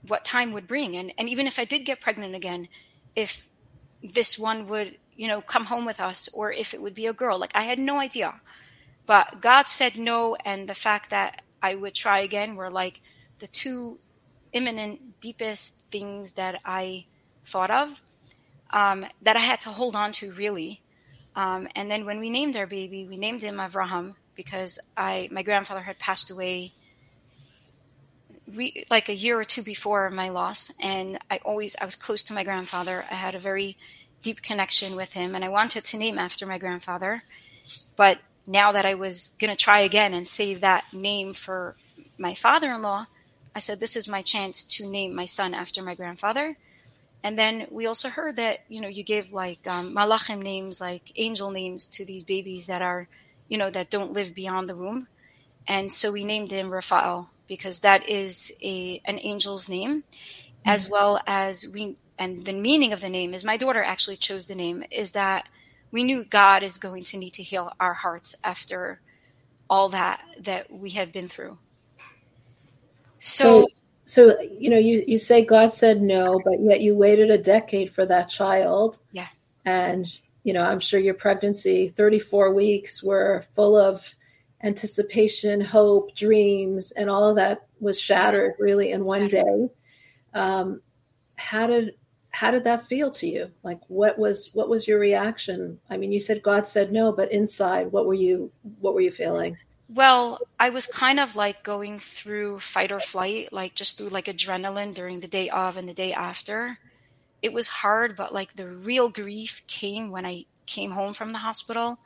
what 0.08 0.26
time 0.26 0.54
would 0.54 0.68
bring. 0.68 0.96
And 0.96 1.14
and 1.18 1.30
even 1.30 1.46
if 1.46 1.60
I 1.60 1.66
did 1.66 1.86
get 1.86 2.02
pregnant 2.02 2.34
again, 2.34 2.70
if 3.16 3.50
this 4.02 4.40
one 4.40 4.68
would 4.68 4.98
you 5.16 5.28
know, 5.28 5.42
come 5.42 5.66
home 5.66 5.86
with 5.86 6.00
us 6.00 6.30
or 6.34 6.52
if 6.52 6.74
it 6.74 6.82
would 6.82 6.94
be 6.94 7.08
a 7.08 7.14
girl. 7.14 7.40
Like 7.40 7.56
I 7.56 7.64
had 7.64 7.80
no 7.80 8.00
idea. 8.00 8.42
But 9.06 9.42
God 9.42 9.68
said 9.68 9.98
no, 9.98 10.36
and 10.46 10.68
the 10.68 10.76
fact 10.76 11.10
that 11.12 11.44
I 11.62 11.76
would 11.76 11.94
try 11.94 12.20
again 12.20 12.56
were 12.56 12.72
like 12.72 13.02
the 13.40 13.48
two 13.48 14.00
imminent, 14.54 15.20
deepest 15.20 15.78
things 15.88 16.34
that 16.34 16.62
I 16.66 17.06
thought 17.46 17.72
of 17.72 18.02
um, 18.72 19.06
that 19.22 19.36
I 19.36 19.40
had 19.40 19.62
to 19.62 19.70
hold 19.70 19.96
on 19.96 20.12
to 20.14 20.32
really. 20.34 20.82
Um, 21.36 21.68
and 21.76 21.92
then 21.92 22.06
when 22.06 22.20
we 22.20 22.30
named 22.30 22.56
our 22.56 22.68
baby, 22.68 23.06
we 23.08 23.18
named 23.18 23.42
him 23.42 23.58
Avraham 23.58 24.16
because 24.36 24.80
I 24.96 25.30
my 25.32 25.44
grandfather 25.44 25.82
had 25.82 26.00
passed 26.00 26.32
away 26.32 26.74
re, 28.56 28.86
like 28.90 29.10
a 29.10 29.16
year 29.16 29.40
or 29.40 29.44
two 29.44 29.64
before 29.64 30.10
my 30.10 30.30
loss, 30.30 30.72
and 30.80 31.20
I 31.30 31.40
always 31.44 31.76
I 31.82 31.86
was 31.86 31.96
close 31.96 32.24
to 32.24 32.34
my 32.34 32.44
grandfather. 32.44 33.06
I 33.10 33.16
had 33.16 33.36
a 33.36 33.40
very 33.40 33.78
deep 34.22 34.42
connection 34.42 34.96
with 34.96 35.14
him, 35.14 35.36
and 35.36 35.44
I 35.44 35.50
wanted 35.50 35.84
to 35.86 35.98
name 35.98 36.18
after 36.18 36.46
my 36.46 36.58
grandfather. 36.58 37.24
But 37.96 38.20
now 38.48 38.72
that 38.72 38.86
I 38.86 38.96
was 38.96 39.30
going 39.40 39.52
to 39.52 39.58
try 39.58 39.80
again 39.80 40.14
and 40.14 40.28
save 40.28 40.62
that 40.62 40.86
name 40.94 41.34
for 41.34 41.76
my 42.18 42.34
father 42.34 42.72
in 42.72 42.82
law, 42.82 43.08
I 43.56 43.60
said, 43.60 43.80
This 43.80 43.96
is 43.96 44.08
my 44.08 44.22
chance 44.22 44.64
to 44.64 44.90
name 44.90 45.16
my 45.16 45.26
son 45.26 45.54
after 45.54 45.82
my 45.82 45.96
grandfather. 45.96 46.58
And 47.24 47.40
then 47.40 47.68
we 47.72 47.88
also 47.88 48.10
heard 48.10 48.36
that, 48.36 48.60
you 48.68 48.82
know, 48.82 48.88
you 48.88 49.04
give 49.04 49.34
like 49.34 49.66
um, 49.68 49.96
malachim 49.96 50.44
names, 50.44 50.80
like 50.80 51.12
angel 51.16 51.50
names 51.50 51.88
to 51.88 52.06
these 52.06 52.24
babies 52.24 52.68
that 52.68 52.84
are, 52.84 53.08
you 53.48 53.58
know, 53.58 53.72
that 53.72 53.90
don't 53.90 54.14
live 54.14 54.36
beyond 54.36 54.70
the 54.70 54.76
womb. 54.76 55.08
And 55.68 55.92
so 55.92 56.12
we 56.12 56.24
named 56.24 56.52
him 56.52 56.70
Raphael 56.70 57.32
because 57.48 57.80
that 57.80 58.08
is 58.08 58.56
a 58.62 59.02
an 59.06 59.18
angel's 59.20 59.68
name, 59.68 60.02
mm-hmm. 60.02 60.70
as 60.70 60.88
well 60.90 61.20
as 61.26 61.68
we 61.68 61.98
and 62.18 62.46
the 62.46 62.54
meaning 62.54 62.94
of 62.94 63.02
the 63.02 63.10
name 63.10 63.34
is 63.34 63.44
my 63.44 63.58
daughter 63.58 63.84
actually 63.84 64.18
chose 64.18 64.46
the 64.46 64.56
name 64.56 64.84
is 64.92 65.14
that 65.14 65.48
we 65.92 66.04
knew 66.04 66.26
God 66.26 66.64
is 66.64 66.78
going 66.78 67.04
to 67.04 67.18
need 67.18 67.34
to 67.34 67.44
heal 67.44 67.72
our 67.80 67.94
hearts 67.94 68.36
after 68.44 69.02
all 69.70 69.90
that 69.90 70.22
that 70.42 70.72
we 70.72 70.92
have 70.92 71.12
been 71.12 71.28
through. 71.28 71.58
So, 73.20 73.68
so, 74.06 74.30
so 74.36 74.42
you 74.42 74.70
know, 74.70 74.78
you 74.78 75.04
you 75.08 75.18
say 75.18 75.44
God 75.44 75.74
said 75.74 76.02
no, 76.02 76.40
but 76.44 76.60
yet 76.60 76.82
you 76.82 76.96
waited 76.96 77.32
a 77.32 77.42
decade 77.42 77.94
for 77.94 78.06
that 78.06 78.30
child. 78.30 79.00
Yeah. 79.12 79.28
And 79.66 80.06
you 80.44 80.54
know, 80.54 80.62
I'm 80.62 80.80
sure 80.80 81.00
your 81.00 81.16
pregnancy, 81.16 81.88
34 81.88 82.54
weeks, 82.54 83.04
were 83.04 83.46
full 83.56 83.76
of 83.76 84.14
anticipation, 84.62 85.60
hope, 85.60 86.16
dreams, 86.16 86.92
and 86.92 87.10
all 87.10 87.26
of 87.26 87.38
that 87.38 87.68
was 87.80 88.00
shattered 88.00 88.54
really 88.60 88.92
in 88.92 89.06
one 89.06 89.28
day. 89.28 89.70
Um, 90.34 90.82
how 91.36 91.68
did 91.68 91.96
how 92.36 92.52
did 92.52 92.66
that 92.66 92.84
feel 92.84 93.10
to 93.12 93.28
you? 93.28 93.50
Like 93.64 93.80
what 93.88 94.20
was 94.20 94.52
what 94.54 94.68
was 94.68 94.88
your 94.88 95.00
reaction? 95.00 95.80
I 95.90 95.96
mean, 95.96 96.12
you 96.12 96.20
said 96.20 96.44
God 96.44 96.68
said 96.68 96.92
no, 96.92 97.14
but 97.14 97.32
inside, 97.32 97.94
what 97.94 98.06
were 98.06 98.14
you 98.14 98.52
what 98.82 98.94
were 98.94 99.02
you 99.02 99.12
feeling? 99.12 99.58
Well, 99.88 100.40
I 100.60 100.70
was 100.70 100.88
kind 100.88 101.20
of 101.20 101.38
like 101.38 101.64
going 101.64 101.98
through 101.98 102.60
fight 102.60 102.92
or 102.92 103.00
flight, 103.00 103.54
like 103.54 103.74
just 103.74 103.98
through 103.98 104.10
like 104.10 104.26
adrenaline 104.26 104.94
during 104.94 105.22
the 105.22 105.30
day 105.30 105.50
of 105.50 105.78
and 105.78 105.88
the 105.88 105.94
day 105.94 106.12
after. 106.12 106.78
It 107.42 107.54
was 107.54 107.70
hard, 107.70 108.18
but 108.18 108.34
like 108.34 108.56
the 108.56 108.68
real 108.68 109.08
grief 109.08 109.62
came 109.68 110.12
when 110.12 110.26
I 110.26 110.46
came 110.66 110.92
home 110.92 111.14
from 111.14 111.30
the 111.30 111.38
hospital. 111.38 112.00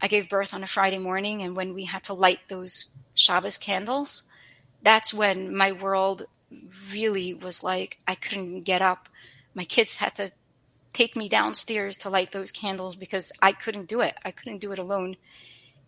I 0.00 0.06
gave 0.06 0.28
birth 0.28 0.54
on 0.54 0.62
a 0.62 0.68
Friday 0.68 0.98
morning, 0.98 1.42
and 1.42 1.56
when 1.56 1.74
we 1.74 1.86
had 1.86 2.04
to 2.04 2.14
light 2.14 2.40
those 2.46 2.90
Shabbos 3.14 3.56
candles, 3.56 4.24
that's 4.82 5.12
when 5.12 5.56
my 5.56 5.72
world 5.72 6.26
really 6.92 7.34
was 7.34 7.64
like 7.64 7.98
I 8.06 8.14
couldn't 8.14 8.60
get 8.60 8.80
up. 8.80 9.08
My 9.56 9.64
kids 9.64 9.96
had 9.96 10.14
to 10.16 10.30
take 10.92 11.16
me 11.16 11.28
downstairs 11.28 11.96
to 11.98 12.10
light 12.10 12.30
those 12.30 12.52
candles 12.52 12.94
because 12.94 13.32
I 13.42 13.52
couldn't 13.52 13.88
do 13.88 14.02
it. 14.02 14.14
I 14.24 14.30
couldn't 14.30 14.58
do 14.58 14.70
it 14.70 14.78
alone. 14.78 15.16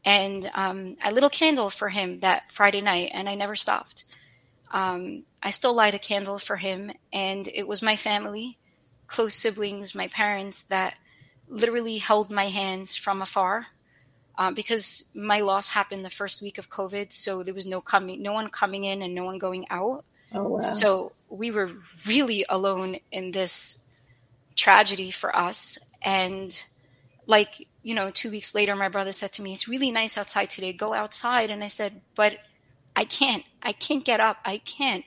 And 0.05 0.51
um, 0.55 0.97
I 1.05 1.13
lit 1.13 1.23
a 1.23 1.31
candle 1.31 1.71
for 1.71 1.89
him 1.89 2.21
that 2.21 2.51
Friday 2.51 2.81
night, 2.81 3.11
and 3.15 3.29
I 3.29 3.35
never 3.35 3.55
stopped. 3.55 4.05
Um, 4.73 5.25
I 5.43 5.51
still 5.51 5.75
light 5.75 5.95
a 5.95 5.99
candle 5.99 6.39
for 6.39 6.57
him, 6.57 6.91
and 7.13 7.47
it 7.47 7.69
was 7.69 7.83
my 7.83 7.95
family, 7.95 8.59
close 9.07 9.35
siblings, 9.35 9.95
my 9.95 10.09
parents 10.09 10.65
that 10.65 10.95
literally 11.49 11.99
held 11.99 12.31
my 12.31 12.45
hands 12.45 12.97
from 12.97 13.23
afar 13.23 13.67
um, 14.39 14.55
because 14.55 15.11
my 15.15 15.41
loss 15.41 15.69
happened 15.69 16.05
the 16.05 16.11
first 16.11 16.41
week 16.41 16.59
of 16.59 16.71
COVID, 16.71 17.13
so 17.13 17.43
there 17.43 17.55
was 17.55 17.67
no 17.67 17.81
coming, 17.81 18.23
no 18.23 18.33
one 18.33 18.49
coming 18.49 18.85
in 18.85 19.03
and 19.03 19.15
no 19.15 19.25
one 19.25 19.39
going 19.39 19.67
out. 19.71 20.05
Oh, 20.33 20.45
wow. 20.45 20.59
So 20.59 21.13
we 21.29 21.51
were 21.51 21.71
really 22.07 22.45
alone 22.49 22.97
in 23.11 23.33
this 23.33 23.83
tragedy 24.57 25.11
for 25.11 25.35
us. 25.37 25.79
And 26.03 26.57
like, 27.27 27.67
you 27.83 27.95
know, 27.95 28.11
two 28.11 28.31
weeks 28.31 28.55
later, 28.55 28.75
my 28.77 28.89
brother 28.89 29.13
said 29.13 29.33
to 29.33 29.43
me, 29.43 29.53
It's 29.53 29.69
really 29.69 29.91
nice 29.91 30.19
outside 30.19 30.51
today. 30.51 30.73
Go 30.73 30.95
outside. 30.95 31.51
And 31.51 31.63
I 31.63 31.69
said, 31.69 32.01
But 32.15 32.39
I 32.97 33.05
can't. 33.05 33.45
I 33.63 33.73
can't 33.73 34.05
get 34.05 34.21
up. 34.21 34.39
I 34.45 34.59
can't. 34.59 35.05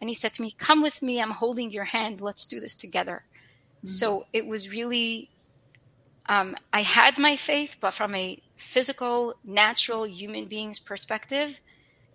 And 0.00 0.08
he 0.08 0.14
said 0.14 0.34
to 0.34 0.42
me, 0.42 0.54
Come 0.56 0.82
with 0.82 1.02
me. 1.02 1.20
I'm 1.20 1.30
holding 1.30 1.70
your 1.70 1.84
hand. 1.84 2.20
Let's 2.20 2.44
do 2.44 2.60
this 2.60 2.74
together. 2.74 3.24
Mm-hmm. 3.78 3.88
So 3.88 4.26
it 4.32 4.46
was 4.46 4.70
really, 4.70 5.30
um, 6.28 6.56
I 6.72 6.80
had 6.80 7.18
my 7.18 7.36
faith, 7.36 7.76
but 7.80 7.92
from 7.92 8.14
a 8.14 8.40
physical, 8.56 9.34
natural 9.44 10.06
human 10.06 10.46
being's 10.46 10.78
perspective, 10.78 11.60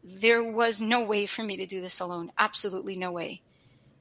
there 0.03 0.43
was 0.43 0.79
no 0.79 1.01
way 1.01 1.25
for 1.25 1.43
me 1.43 1.57
to 1.57 1.65
do 1.65 1.81
this 1.81 1.99
alone. 1.99 2.31
Absolutely 2.37 2.95
no 2.95 3.11
way. 3.11 3.41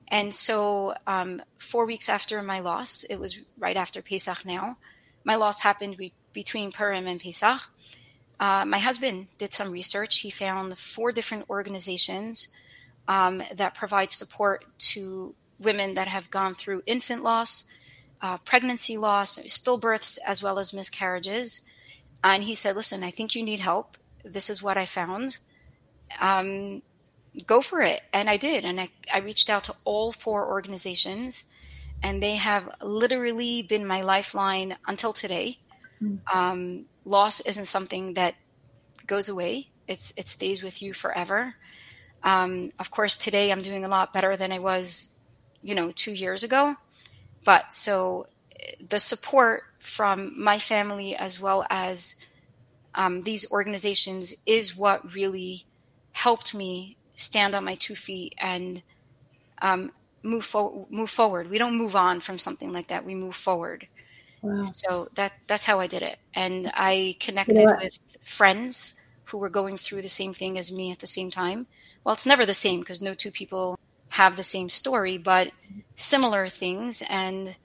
And 0.09 0.35
so, 0.35 0.95
um, 1.07 1.43
four 1.59 1.85
weeks 1.85 2.09
after 2.09 2.43
my 2.43 2.61
loss, 2.61 3.05
it 3.05 3.17
was 3.17 3.43
right 3.59 3.77
after 3.77 4.01
Pesach 4.01 4.45
now, 4.47 4.79
my 5.25 5.35
loss 5.35 5.61
happened 5.61 5.97
be- 5.99 6.15
between 6.33 6.73
Purim 6.73 7.07
and 7.07 7.21
Pesach. 7.21 7.61
Uh, 8.41 8.65
my 8.65 8.79
husband 8.79 9.29
did 9.37 9.53
some 9.53 9.71
research. 9.71 10.21
He 10.21 10.31
found 10.31 10.79
four 10.79 11.13
different 11.13 11.51
organizations 11.51 12.49
um, 13.09 13.43
that 13.55 13.75
provide 13.75 14.13
support 14.13 14.65
to 14.79 15.35
women 15.59 15.95
that 15.95 16.09
have 16.09 16.31
gone 16.31 16.55
through 16.55 16.83
infant 16.87 17.23
loss, 17.23 17.67
uh, 18.23 18.39
pregnancy 18.39 18.97
loss, 18.97 19.39
stillbirths, 19.41 20.19
as 20.27 20.43
well 20.43 20.59
as 20.59 20.73
miscarriages. 20.73 21.63
And 22.23 22.45
he 22.45 22.55
said, 22.55 22.77
Listen, 22.77 23.03
I 23.03 23.11
think 23.11 23.35
you 23.35 23.43
need 23.43 23.61
help. 23.61 23.97
This 24.25 24.49
is 24.49 24.63
what 24.63 24.77
I 24.77 24.87
found. 24.87 25.39
Um, 26.21 26.83
go 27.47 27.61
for 27.61 27.83
it. 27.83 28.03
And 28.13 28.29
I 28.29 28.37
did. 28.37 28.65
And 28.65 28.81
I, 28.81 28.91
I 29.13 29.19
reached 29.19 29.51
out 29.51 29.65
to 29.65 29.75
all 29.85 30.13
four 30.13 30.49
organizations, 30.49 31.45
and 32.03 32.23
they 32.23 32.37
have 32.37 32.69
literally 32.83 33.63
been 33.63 33.87
my 33.87 34.03
lifeline 34.03 34.77
until 34.87 35.13
today. 35.13 35.59
Mm-hmm. 36.03 36.39
Um, 36.39 36.85
loss 37.05 37.41
isn't 37.41 37.67
something 37.67 38.15
that 38.15 38.35
goes 39.07 39.29
away, 39.29 39.69
it's, 39.87 40.13
it 40.17 40.29
stays 40.29 40.63
with 40.63 40.83
you 40.83 40.93
forever. 40.93 41.55
Um, 42.23 42.73
of 42.79 42.91
course, 42.91 43.17
today 43.17 43.51
I'm 43.51 43.63
doing 43.63 43.85
a 43.85 43.89
lot 43.89 44.13
better 44.13 44.37
than 44.37 44.53
I 44.53 44.59
was, 44.59 45.09
you 45.63 45.75
know, 45.75 45.93
two 45.93 46.13
years 46.13 46.43
ago. 46.43 46.75
But 47.45 47.73
so 47.73 48.27
the 48.87 48.99
support 48.99 49.63
from 49.79 50.41
my 50.41 50.59
family 50.59 51.17
as 51.17 51.41
well 51.41 51.65
as 51.71 52.17
um, 52.95 53.23
these 53.23 53.51
organizations 53.51 54.35
is 54.45 54.77
what 54.77 55.15
really 55.15 55.65
helped 56.19 56.53
me 56.53 56.97
stand 57.15 57.55
on 57.55 57.65
my 57.65 57.77
two 57.77 57.95
feet 57.95 58.35
and 58.39 58.83
um, 59.63 59.93
move 60.23 60.45
forward. 60.45 60.91
Move 60.91 61.11
forward. 61.11 61.49
We 61.49 61.59
don't 61.59 61.77
move 61.77 61.95
on 61.95 62.21
from 62.21 62.39
something 62.39 62.73
like 62.73 62.89
that. 62.89 63.05
We 63.05 63.15
move 63.15 63.37
forward. 63.37 63.87
Wow. 64.43 64.63
So 64.63 65.09
that 65.15 65.33
that's 65.47 65.65
how 65.65 65.81
I 65.81 65.87
did 65.87 66.03
it, 66.03 66.19
and 66.35 66.71
I 66.75 67.17
connected 67.21 67.67
with 67.81 67.99
friends 68.21 68.95
who 69.27 69.39
were 69.39 69.49
going 69.49 69.77
through 69.77 70.03
the 70.03 70.09
same 70.09 70.33
thing 70.33 70.59
as 70.59 70.73
me 70.73 70.91
at 70.91 70.99
the 71.01 71.07
same 71.07 71.31
time. 71.31 71.67
Well, 72.03 72.15
it's 72.15 72.27
never 72.27 72.47
the 72.47 72.55
same 72.55 72.81
because 72.81 73.03
no 73.03 73.15
two 73.15 73.31
people 73.31 73.79
have 74.11 74.37
the 74.37 74.45
same 74.45 74.69
story, 74.71 75.19
but 75.19 75.53
similar 75.97 76.49
things 76.49 77.03
and 77.11 77.57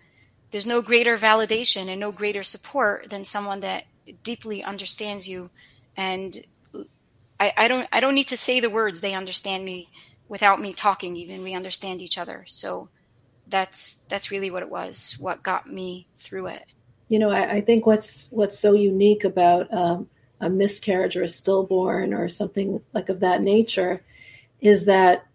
there's 0.52 0.66
no 0.68 0.82
greater 0.82 1.16
validation 1.18 1.88
and 1.88 2.00
no 2.00 2.12
greater 2.12 2.44
support 2.44 3.10
than 3.10 3.24
someone 3.24 3.62
that 3.62 3.86
deeply 4.24 4.64
understands 4.64 5.28
you 5.28 5.50
and 5.96 6.44
I, 7.44 7.66
I, 7.66 7.68
don't 7.68 7.88
I 7.92 8.00
don't 8.00 8.16
need 8.16 8.30
to 8.30 8.38
say 8.38 8.60
the 8.62 8.70
words. 8.70 9.02
They 9.02 9.14
understand 9.14 9.66
me 9.66 9.90
without 10.30 10.62
me 10.62 10.74
talking 10.74 11.18
even. 11.18 11.44
We 11.44 11.54
understand 11.54 12.02
each 12.02 12.18
other. 12.18 12.46
So 12.48 12.90
that's 13.48 14.06
that's 14.06 14.32
really 14.32 14.50
what 14.50 14.64
it 14.64 14.70
was 14.70 15.18
what 15.20 15.44
got 15.44 15.70
me 15.70 16.08
through 16.18 16.48
it. 16.48 16.64
You 17.10 17.20
know 17.20 17.30
I, 17.30 17.56
I 17.56 17.62
think 17.62 17.86
what's 17.86 18.32
what's 18.32 18.58
so 18.58 18.74
unique 18.74 19.26
about 19.26 19.72
um, 19.74 20.08
a 20.40 20.50
miscarriage 20.50 21.18
or 21.18 21.24
a 21.24 21.28
stillborn 21.28 22.14
or 22.14 22.30
something 22.30 22.82
like 22.94 23.10
of 23.10 23.20
that 23.20 23.42
nature 23.42 24.02
is 24.62 24.86
that 24.86 25.26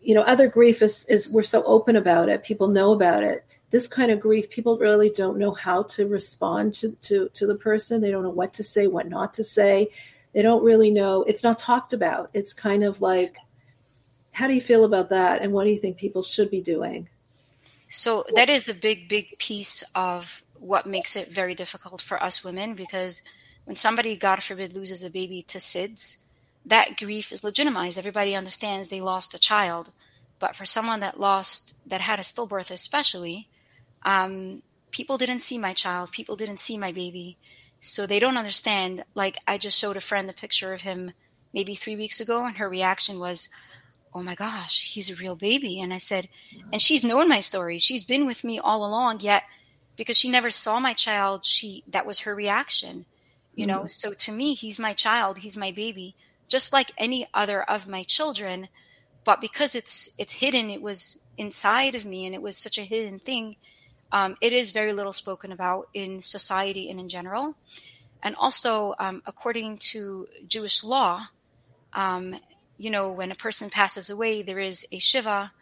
you 0.00 0.14
know 0.14 0.22
other 0.22 0.48
grief 0.48 0.80
is, 0.80 1.04
is 1.04 1.28
we're 1.28 1.42
so 1.42 1.62
open 1.64 1.96
about 1.96 2.30
it. 2.30 2.44
People 2.44 2.68
know 2.68 2.92
about 2.92 3.22
it. 3.22 3.44
This 3.68 3.88
kind 3.88 4.10
of 4.10 4.20
grief, 4.20 4.48
people 4.48 4.78
really 4.78 5.10
don't 5.10 5.38
know 5.38 5.52
how 5.52 5.82
to 5.82 6.06
respond 6.06 6.72
to, 6.74 6.92
to, 7.02 7.28
to 7.34 7.46
the 7.48 7.56
person. 7.56 8.00
They 8.00 8.12
don't 8.12 8.22
know 8.22 8.30
what 8.30 8.54
to 8.54 8.62
say, 8.62 8.86
what 8.86 9.08
not 9.08 9.34
to 9.34 9.44
say. 9.44 9.90
They 10.36 10.42
don't 10.42 10.62
really 10.62 10.90
know. 10.90 11.22
It's 11.22 11.42
not 11.42 11.58
talked 11.58 11.94
about. 11.94 12.28
It's 12.34 12.52
kind 12.52 12.84
of 12.84 13.00
like, 13.00 13.38
how 14.32 14.46
do 14.46 14.52
you 14.52 14.60
feel 14.60 14.84
about 14.84 15.08
that? 15.08 15.40
And 15.40 15.50
what 15.50 15.64
do 15.64 15.70
you 15.70 15.78
think 15.78 15.96
people 15.96 16.22
should 16.22 16.50
be 16.50 16.60
doing? 16.60 17.08
So, 17.88 18.22
that 18.34 18.50
is 18.50 18.68
a 18.68 18.74
big, 18.74 19.08
big 19.08 19.38
piece 19.38 19.82
of 19.94 20.42
what 20.58 20.84
makes 20.84 21.16
it 21.16 21.28
very 21.28 21.54
difficult 21.54 22.02
for 22.02 22.22
us 22.22 22.44
women 22.44 22.74
because 22.74 23.22
when 23.64 23.76
somebody, 23.76 24.14
God 24.14 24.42
forbid, 24.42 24.76
loses 24.76 25.02
a 25.02 25.08
baby 25.08 25.40
to 25.44 25.56
SIDS, 25.56 26.18
that 26.66 26.98
grief 26.98 27.32
is 27.32 27.42
legitimized. 27.42 27.96
Everybody 27.96 28.36
understands 28.36 28.90
they 28.90 29.00
lost 29.00 29.32
a 29.32 29.38
child. 29.38 29.90
But 30.38 30.54
for 30.54 30.66
someone 30.66 31.00
that 31.00 31.18
lost, 31.18 31.76
that 31.86 32.02
had 32.02 32.20
a 32.20 32.22
stillbirth, 32.22 32.70
especially, 32.70 33.48
um, 34.02 34.62
people 34.90 35.16
didn't 35.16 35.40
see 35.40 35.56
my 35.56 35.72
child, 35.72 36.12
people 36.12 36.36
didn't 36.36 36.58
see 36.58 36.76
my 36.76 36.92
baby. 36.92 37.38
So 37.80 38.06
they 38.06 38.18
don't 38.18 38.36
understand. 38.36 39.04
Like, 39.14 39.38
I 39.46 39.58
just 39.58 39.78
showed 39.78 39.96
a 39.96 40.00
friend 40.00 40.28
a 40.28 40.32
picture 40.32 40.72
of 40.72 40.82
him 40.82 41.12
maybe 41.52 41.74
three 41.74 41.96
weeks 41.96 42.20
ago, 42.20 42.44
and 42.44 42.56
her 42.56 42.68
reaction 42.68 43.18
was, 43.18 43.48
Oh 44.14 44.22
my 44.22 44.34
gosh, 44.34 44.92
he's 44.92 45.10
a 45.10 45.14
real 45.14 45.36
baby. 45.36 45.80
And 45.80 45.92
I 45.92 45.98
said, 45.98 46.28
And 46.72 46.80
she's 46.80 47.04
known 47.04 47.28
my 47.28 47.40
story. 47.40 47.78
She's 47.78 48.04
been 48.04 48.26
with 48.26 48.44
me 48.44 48.58
all 48.58 48.84
along, 48.84 49.20
yet 49.20 49.44
because 49.96 50.16
she 50.16 50.30
never 50.30 50.50
saw 50.50 50.78
my 50.78 50.92
child, 50.92 51.44
she 51.44 51.82
that 51.88 52.06
was 52.06 52.20
her 52.20 52.34
reaction. 52.34 53.06
You 53.54 53.66
know, 53.66 53.80
mm-hmm. 53.80 53.88
so 53.88 54.12
to 54.12 54.32
me, 54.32 54.52
he's 54.52 54.78
my 54.78 54.92
child, 54.92 55.38
he's 55.38 55.56
my 55.56 55.72
baby, 55.72 56.14
just 56.46 56.74
like 56.74 56.92
any 56.98 57.26
other 57.32 57.62
of 57.62 57.88
my 57.88 58.02
children. 58.02 58.68
But 59.24 59.40
because 59.40 59.74
it's 59.74 60.14
it's 60.18 60.34
hidden, 60.34 60.70
it 60.70 60.82
was 60.82 61.20
inside 61.38 61.94
of 61.94 62.04
me, 62.04 62.26
and 62.26 62.34
it 62.34 62.42
was 62.42 62.56
such 62.56 62.78
a 62.78 62.82
hidden 62.82 63.18
thing. 63.18 63.56
Um, 64.12 64.36
it 64.40 64.52
is 64.52 64.70
very 64.70 64.92
little 64.92 65.12
spoken 65.12 65.52
about 65.52 65.88
in 65.94 66.22
society 66.22 66.90
and 66.90 67.00
in 67.00 67.08
general. 67.08 67.56
And 68.22 68.34
also, 68.36 68.94
um, 68.98 69.22
according 69.26 69.78
to 69.92 70.26
Jewish 70.46 70.82
law, 70.82 71.26
um, 71.92 72.36
you 72.78 72.90
know, 72.90 73.10
when 73.12 73.30
a 73.30 73.36
person 73.36 73.70
passes 73.70 74.10
away, 74.10 74.42
there 74.42 74.58
is 74.58 74.86
a 74.92 74.98
Shiva 74.98 75.52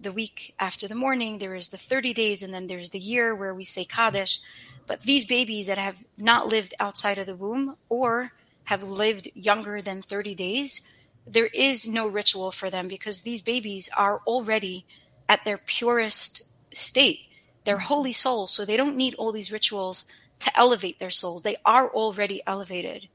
the 0.00 0.12
week 0.12 0.54
after 0.58 0.88
the 0.88 0.94
mourning, 0.94 1.38
there 1.38 1.54
is 1.54 1.68
the 1.68 1.78
30 1.78 2.12
days, 2.12 2.42
and 2.42 2.52
then 2.52 2.66
there's 2.66 2.90
the 2.90 2.98
year 2.98 3.34
where 3.34 3.54
we 3.54 3.64
say 3.64 3.84
Kaddish. 3.84 4.40
But 4.86 5.02
these 5.02 5.24
babies 5.24 5.66
that 5.68 5.78
have 5.78 6.04
not 6.18 6.48
lived 6.48 6.74
outside 6.78 7.18
of 7.18 7.26
the 7.26 7.36
womb 7.36 7.76
or 7.88 8.32
have 8.64 8.82
lived 8.82 9.28
younger 9.34 9.80
than 9.80 10.02
30 10.02 10.34
days, 10.34 10.86
there 11.26 11.46
is 11.46 11.88
no 11.88 12.06
ritual 12.06 12.50
for 12.50 12.70
them 12.70 12.88
because 12.88 13.22
these 13.22 13.40
babies 13.40 13.88
are 13.96 14.20
already 14.26 14.84
at 15.28 15.44
their 15.44 15.58
purest 15.58 16.42
state. 16.72 17.20
They're 17.64 17.78
holy 17.78 18.12
souls, 18.12 18.52
so 18.52 18.64
they 18.64 18.76
don't 18.76 18.96
need 18.96 19.14
all 19.14 19.32
these 19.32 19.52
rituals 19.52 20.06
to 20.40 20.58
elevate 20.58 20.98
their 20.98 21.10
souls. 21.10 21.42
They 21.42 21.56
are 21.64 21.88
already 21.88 22.42
elevated. 22.46 23.08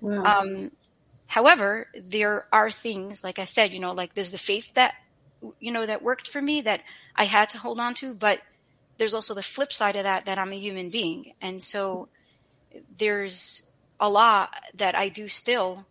Wow. 0.00 0.24
Um, 0.24 0.72
however, 1.26 1.88
there 1.94 2.46
are 2.52 2.70
things, 2.70 3.22
like 3.22 3.38
I 3.38 3.44
said, 3.44 3.72
you 3.72 3.80
know, 3.80 3.92
like 3.92 4.14
there's 4.14 4.32
the 4.32 4.38
faith 4.38 4.74
that, 4.74 4.94
you 5.60 5.72
know, 5.72 5.86
that 5.86 6.02
worked 6.02 6.28
for 6.28 6.42
me 6.42 6.60
that 6.62 6.82
I 7.14 7.24
had 7.24 7.48
to 7.50 7.58
hold 7.58 7.78
on 7.78 7.94
to, 7.94 8.14
but 8.14 8.40
there's 8.98 9.14
also 9.14 9.34
the 9.34 9.42
flip 9.42 9.72
side 9.72 9.96
of 9.96 10.04
that, 10.04 10.24
that 10.26 10.38
I'm 10.38 10.52
a 10.52 10.58
human 10.58 10.90
being. 10.90 11.34
And 11.40 11.62
so 11.62 12.08
there's 12.96 13.70
a 14.00 14.08
lot 14.08 14.54
that 14.74 14.96
I 14.96 15.08
do 15.08 15.28
still 15.28 15.86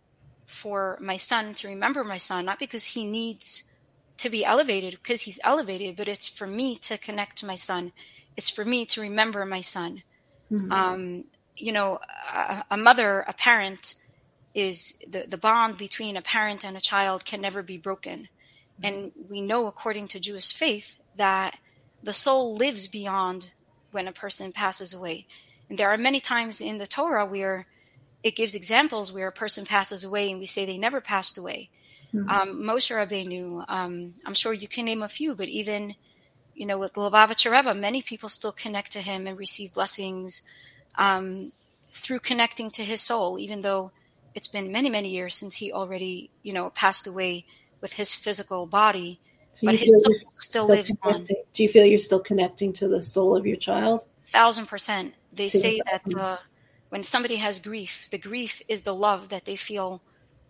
for 0.46 0.98
my 1.00 1.16
son 1.16 1.54
to 1.54 1.68
remember 1.68 2.04
my 2.04 2.18
son, 2.18 2.44
not 2.44 2.58
because 2.58 2.84
he 2.84 3.06
needs 3.06 3.64
to 4.22 4.30
be 4.30 4.44
elevated, 4.44 4.92
because 4.92 5.22
he's 5.22 5.38
elevated, 5.44 5.96
but 5.96 6.08
it's 6.08 6.28
for 6.28 6.46
me 6.46 6.76
to 6.76 6.98
connect 6.98 7.38
to 7.38 7.46
my 7.46 7.56
son. 7.56 7.92
It's 8.36 8.50
for 8.50 8.64
me 8.64 8.86
to 8.86 9.00
remember 9.00 9.44
my 9.44 9.60
son. 9.60 10.02
Mm-hmm. 10.50 10.72
Um, 10.72 11.24
you 11.56 11.72
know, 11.72 11.98
a, 12.32 12.64
a, 12.70 12.76
mother, 12.76 13.24
a 13.28 13.32
parent 13.32 13.96
is 14.54 15.02
the, 15.08 15.26
the 15.28 15.38
bond 15.38 15.78
between 15.78 16.16
a 16.16 16.22
parent 16.22 16.64
and 16.64 16.76
a 16.76 16.80
child 16.80 17.24
can 17.24 17.40
never 17.40 17.62
be 17.62 17.78
broken. 17.78 18.28
Mm-hmm. 18.80 18.84
And 18.84 19.12
we 19.28 19.40
know, 19.40 19.66
according 19.66 20.08
to 20.08 20.20
Jewish 20.20 20.52
faith, 20.52 20.96
that 21.16 21.58
the 22.02 22.12
soul 22.12 22.54
lives 22.54 22.88
beyond 22.88 23.50
when 23.90 24.08
a 24.08 24.12
person 24.12 24.52
passes 24.52 24.94
away. 24.94 25.26
And 25.68 25.78
there 25.78 25.90
are 25.90 25.98
many 25.98 26.20
times 26.20 26.60
in 26.60 26.78
the 26.78 26.86
Torah 26.86 27.26
where 27.26 27.66
it 28.22 28.36
gives 28.36 28.54
examples 28.54 29.12
where 29.12 29.28
a 29.28 29.32
person 29.32 29.64
passes 29.64 30.04
away 30.04 30.30
and 30.30 30.38
we 30.38 30.46
say 30.46 30.64
they 30.64 30.78
never 30.78 31.00
passed 31.00 31.36
away. 31.38 31.70
Mm-hmm. 32.14 32.28
Um, 32.28 32.62
Moshe 32.62 32.94
Rabbeinu, 32.94 33.64
um, 33.68 34.14
I'm 34.26 34.34
sure 34.34 34.52
you 34.52 34.68
can 34.68 34.84
name 34.84 35.02
a 35.02 35.08
few, 35.08 35.34
but 35.34 35.48
even, 35.48 35.94
you 36.54 36.66
know, 36.66 36.78
with 36.78 36.94
Lubavitcher 36.94 37.50
Rebbe, 37.50 37.74
many 37.74 38.02
people 38.02 38.28
still 38.28 38.52
connect 38.52 38.92
to 38.92 39.00
him 39.00 39.26
and 39.26 39.38
receive 39.38 39.72
blessings 39.72 40.42
um, 40.96 41.52
through 41.90 42.18
connecting 42.18 42.70
to 42.70 42.84
his 42.84 43.00
soul, 43.00 43.38
even 43.38 43.62
though 43.62 43.92
it's 44.34 44.48
been 44.48 44.72
many, 44.72 44.90
many 44.90 45.08
years 45.08 45.34
since 45.34 45.56
he 45.56 45.72
already, 45.72 46.30
you 46.42 46.52
know, 46.52 46.70
passed 46.70 47.06
away 47.06 47.46
with 47.80 47.94
his 47.94 48.14
physical 48.14 48.66
body. 48.66 49.18
So 49.54 49.66
but 49.66 49.76
his 49.76 49.90
soul 49.90 50.14
still, 50.16 50.30
still 50.38 50.66
lives 50.66 50.94
on. 51.02 51.24
Do 51.24 51.62
you 51.62 51.68
feel 51.68 51.84
you're 51.84 51.98
still 51.98 52.20
connecting 52.20 52.72
to 52.74 52.88
the 52.88 53.02
soul 53.02 53.36
of 53.36 53.46
your 53.46 53.56
child? 53.56 54.06
Thousand 54.26 54.66
percent. 54.66 55.14
They 55.32 55.48
to 55.48 55.58
say 55.58 55.80
that 55.90 56.02
the 56.04 56.38
when 56.88 57.04
somebody 57.04 57.36
has 57.36 57.58
grief, 57.58 58.08
the 58.10 58.18
grief 58.18 58.62
is 58.68 58.82
the 58.82 58.94
love 58.94 59.28
that 59.30 59.44
they 59.44 59.56
feel 59.56 60.02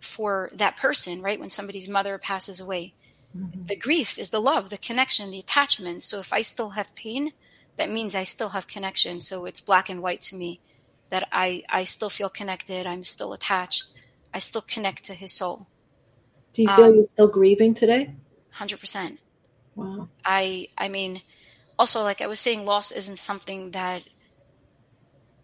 for 0.02 0.50
that 0.54 0.76
person, 0.76 1.22
right? 1.22 1.40
When 1.40 1.50
somebody's 1.50 1.88
mother 1.88 2.18
passes 2.18 2.60
away. 2.60 2.94
Mm-hmm. 3.36 3.64
The 3.64 3.76
grief 3.76 4.18
is 4.18 4.30
the 4.30 4.40
love, 4.40 4.68
the 4.68 4.78
connection, 4.78 5.30
the 5.30 5.38
attachment. 5.38 6.02
So 6.02 6.18
if 6.18 6.32
I 6.32 6.42
still 6.42 6.70
have 6.70 6.94
pain, 6.94 7.32
that 7.76 7.90
means 7.90 8.14
I 8.14 8.24
still 8.24 8.50
have 8.50 8.66
connection. 8.66 9.20
So 9.20 9.46
it's 9.46 9.60
black 9.60 9.88
and 9.88 10.02
white 10.02 10.22
to 10.22 10.36
me 10.36 10.60
that 11.10 11.28
I, 11.32 11.62
I 11.68 11.84
still 11.84 12.10
feel 12.10 12.28
connected. 12.28 12.86
I'm 12.86 13.04
still 13.04 13.32
attached. 13.32 13.86
I 14.34 14.38
still 14.38 14.62
connect 14.62 15.04
to 15.04 15.14
his 15.14 15.32
soul. 15.32 15.66
Do 16.52 16.62
you 16.62 16.68
feel 16.68 16.86
um, 16.86 16.94
you're 16.96 17.06
still 17.06 17.28
grieving 17.28 17.72
today? 17.72 18.14
100%. 18.58 19.18
Wow. 19.74 20.08
I, 20.24 20.68
I 20.76 20.88
mean, 20.88 21.22
also, 21.78 22.02
like 22.02 22.20
I 22.20 22.26
was 22.26 22.40
saying, 22.40 22.66
loss 22.66 22.92
isn't 22.92 23.18
something 23.18 23.70
that, 23.70 24.02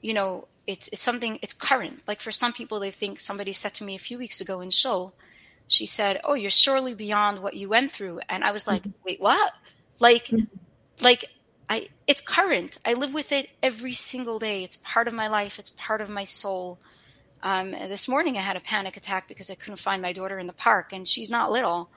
you 0.02 0.12
know, 0.12 0.48
it's 0.68 0.86
it's 0.88 1.02
something 1.02 1.38
it's 1.42 1.54
current. 1.54 2.02
Like 2.06 2.20
for 2.20 2.30
some 2.30 2.52
people, 2.52 2.78
they 2.78 2.90
think 2.90 3.18
somebody 3.18 3.52
said 3.52 3.74
to 3.74 3.84
me 3.84 3.96
a 3.96 3.98
few 3.98 4.18
weeks 4.18 4.40
ago 4.42 4.60
in 4.60 4.70
Shul, 4.70 5.14
she 5.66 5.86
said, 5.86 6.20
"Oh, 6.22 6.34
you're 6.34 6.50
surely 6.50 6.94
beyond 6.94 7.40
what 7.40 7.54
you 7.54 7.70
went 7.70 7.90
through," 7.90 8.20
and 8.28 8.44
I 8.44 8.52
was 8.52 8.66
like, 8.66 8.82
mm-hmm. 8.82 9.02
"Wait, 9.04 9.20
what?" 9.20 9.52
Like, 9.98 10.26
mm-hmm. 10.26 10.44
like 11.00 11.24
I 11.70 11.88
it's 12.06 12.20
current. 12.20 12.78
I 12.84 12.92
live 12.92 13.14
with 13.14 13.32
it 13.32 13.48
every 13.62 13.94
single 13.94 14.38
day. 14.38 14.62
It's 14.62 14.76
part 14.76 15.08
of 15.08 15.14
my 15.14 15.28
life. 15.28 15.58
It's 15.58 15.70
part 15.70 16.02
of 16.02 16.10
my 16.10 16.24
soul. 16.24 16.78
Um, 17.42 17.70
this 17.70 18.06
morning, 18.06 18.36
I 18.36 18.42
had 18.42 18.56
a 18.56 18.60
panic 18.60 18.98
attack 18.98 19.26
because 19.26 19.48
I 19.48 19.54
couldn't 19.54 19.78
find 19.78 20.02
my 20.02 20.12
daughter 20.12 20.38
in 20.38 20.46
the 20.46 20.52
park, 20.52 20.92
and 20.92 21.08
she's 21.08 21.30
not 21.30 21.50
little. 21.50 21.88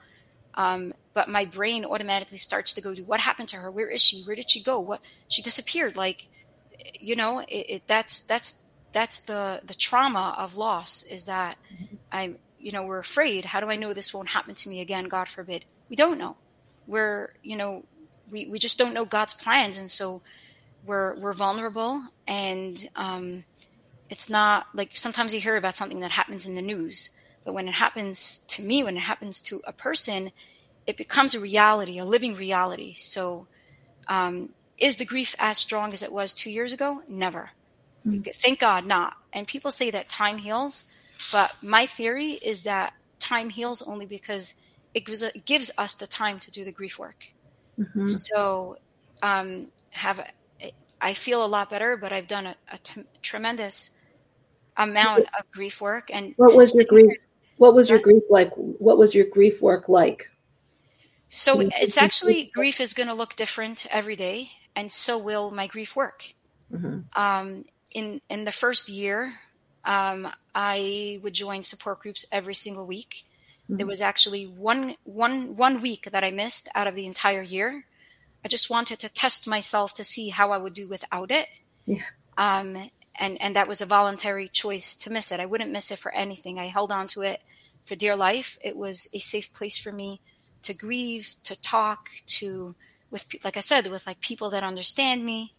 Um, 0.54 0.94
but 1.12 1.28
my 1.28 1.44
brain 1.44 1.84
automatically 1.84 2.38
starts 2.38 2.72
to 2.74 2.80
go 2.80 2.94
to 2.94 3.02
what 3.02 3.20
happened 3.20 3.50
to 3.50 3.56
her? 3.56 3.70
Where 3.70 3.88
is 3.90 4.02
she? 4.02 4.22
Where 4.22 4.36
did 4.36 4.50
she 4.50 4.62
go? 4.62 4.80
What 4.80 5.02
she 5.28 5.42
disappeared? 5.42 5.96
Like, 5.96 6.28
you 6.98 7.16
know, 7.16 7.40
it, 7.40 7.66
it, 7.68 7.82
that's 7.86 8.20
that's 8.20 8.61
that's 8.92 9.20
the 9.20 9.60
the 9.64 9.74
trauma 9.74 10.34
of 10.38 10.56
loss 10.56 11.02
is 11.04 11.24
that 11.24 11.58
mm-hmm. 11.72 11.96
I'm 12.10 12.38
you 12.58 12.72
know 12.72 12.82
we're 12.82 12.98
afraid. 12.98 13.44
How 13.44 13.60
do 13.60 13.70
I 13.70 13.76
know 13.76 13.92
this 13.92 14.12
won't 14.12 14.28
happen 14.28 14.54
to 14.54 14.68
me 14.68 14.80
again? 14.80 15.04
God 15.04 15.28
forbid. 15.28 15.64
We 15.88 15.96
don't 15.96 16.18
know. 16.18 16.36
We're 16.86 17.34
you 17.42 17.56
know 17.56 17.84
we 18.30 18.46
we 18.46 18.58
just 18.58 18.78
don't 18.78 18.94
know 18.94 19.04
God's 19.04 19.34
plans, 19.34 19.76
and 19.76 19.90
so 19.90 20.22
we're 20.84 21.14
we're 21.14 21.32
vulnerable 21.32 22.02
and 22.26 22.88
um, 22.96 23.44
it's 24.10 24.28
not 24.28 24.66
like 24.74 24.96
sometimes 24.96 25.32
you 25.32 25.40
hear 25.40 25.56
about 25.56 25.76
something 25.76 26.00
that 26.00 26.10
happens 26.10 26.44
in 26.44 26.56
the 26.56 26.62
news 26.62 27.10
but 27.44 27.54
when 27.54 27.68
it 27.68 27.74
happens 27.74 28.38
to 28.48 28.62
me 28.62 28.82
when 28.82 28.96
it 28.96 29.00
happens 29.00 29.40
to 29.40 29.62
a 29.64 29.72
person 29.72 30.32
it 30.84 30.96
becomes 30.96 31.36
a 31.36 31.40
reality 31.40 31.98
a 31.98 32.04
living 32.04 32.34
reality 32.34 32.94
so 32.94 33.46
um, 34.08 34.50
is 34.78 34.96
the 34.96 35.04
grief 35.04 35.34
as 35.38 35.58
strong 35.58 35.92
as 35.92 36.02
it 36.02 36.12
was 36.12 36.34
two 36.34 36.50
years 36.50 36.72
ago? 36.72 37.02
Never. 37.08 37.50
Mm-hmm. 38.06 38.30
Thank 38.34 38.58
God 38.58 38.86
not. 38.86 39.14
And 39.32 39.46
people 39.46 39.70
say 39.70 39.90
that 39.90 40.08
time 40.08 40.38
heals, 40.38 40.84
but 41.30 41.54
my 41.62 41.86
theory 41.86 42.32
is 42.32 42.64
that 42.64 42.94
time 43.18 43.48
heals 43.48 43.82
only 43.82 44.06
because 44.06 44.54
it 44.94 45.06
gives, 45.06 45.22
it 45.22 45.44
gives 45.46 45.70
us 45.78 45.94
the 45.94 46.06
time 46.06 46.38
to 46.40 46.50
do 46.50 46.64
the 46.64 46.72
grief 46.72 46.98
work. 46.98 47.24
Mm-hmm. 47.78 48.06
So, 48.06 48.76
um, 49.22 49.68
have 49.90 50.26
I 51.02 51.14
feel 51.14 51.44
a 51.44 51.46
lot 51.46 51.68
better, 51.68 51.96
but 51.96 52.12
I've 52.12 52.28
done 52.28 52.46
a, 52.46 52.54
a 52.72 52.78
t- 52.78 53.04
tremendous 53.22 53.90
amount 54.76 55.26
of 55.38 55.50
grief 55.50 55.80
work. 55.80 56.10
And 56.12 56.32
what 56.36 56.56
was 56.56 56.72
your 56.74 56.84
grief? 56.84 57.12
What 57.56 57.74
was 57.74 57.88
your 57.88 57.98
grief 57.98 58.22
like? 58.30 58.52
What 58.54 58.98
was 58.98 59.14
your 59.14 59.26
grief 59.26 59.60
work 59.60 59.88
like? 59.88 60.30
So 61.28 61.60
it's 61.60 61.96
actually 61.96 62.50
grief 62.54 62.80
is 62.80 62.94
going 62.94 63.08
to 63.08 63.14
look 63.14 63.36
different 63.36 63.86
every 63.90 64.16
day 64.16 64.50
and 64.76 64.92
so 64.92 65.18
will 65.18 65.50
my 65.50 65.66
grief 65.66 65.96
work. 65.96 66.26
Mm-hmm. 66.72 67.00
Um, 67.20 67.64
in 67.94 68.20
in 68.28 68.44
the 68.44 68.52
first 68.52 68.88
year, 68.88 69.34
um, 69.84 70.28
I 70.54 71.20
would 71.22 71.34
join 71.34 71.62
support 71.62 72.00
groups 72.00 72.26
every 72.30 72.54
single 72.54 72.86
week. 72.86 73.24
Mm-hmm. 73.64 73.76
There 73.76 73.86
was 73.86 74.00
actually 74.00 74.46
one 74.46 74.96
one 75.04 75.56
one 75.56 75.80
week 75.80 76.08
that 76.10 76.24
I 76.24 76.30
missed 76.30 76.68
out 76.74 76.86
of 76.86 76.94
the 76.94 77.06
entire 77.06 77.42
year. 77.42 77.84
I 78.44 78.48
just 78.48 78.70
wanted 78.70 78.98
to 79.00 79.08
test 79.08 79.46
myself 79.46 79.94
to 79.94 80.04
see 80.04 80.30
how 80.30 80.50
I 80.50 80.58
would 80.58 80.74
do 80.74 80.88
without 80.88 81.30
it. 81.30 81.48
Yeah. 81.86 82.02
Um, 82.36 82.90
and 83.16 83.40
and 83.40 83.56
that 83.56 83.68
was 83.68 83.80
a 83.80 83.86
voluntary 83.86 84.48
choice 84.48 84.96
to 84.96 85.12
miss 85.12 85.32
it. 85.32 85.40
I 85.40 85.46
wouldn't 85.46 85.70
miss 85.70 85.90
it 85.90 85.98
for 85.98 86.12
anything. 86.12 86.58
I 86.58 86.66
held 86.66 86.92
on 86.92 87.06
to 87.08 87.22
it 87.22 87.40
for 87.84 87.94
dear 87.94 88.16
life. 88.16 88.58
It 88.62 88.76
was 88.76 89.08
a 89.12 89.18
safe 89.18 89.52
place 89.52 89.78
for 89.78 89.92
me 89.92 90.20
to 90.62 90.74
grieve, 90.74 91.36
to 91.44 91.60
talk, 91.60 92.08
to 92.26 92.74
with 93.10 93.26
like 93.44 93.56
I 93.56 93.60
said 93.60 93.86
with 93.88 94.06
like 94.06 94.20
people 94.20 94.50
that 94.50 94.64
understand 94.64 95.24
me. 95.24 95.54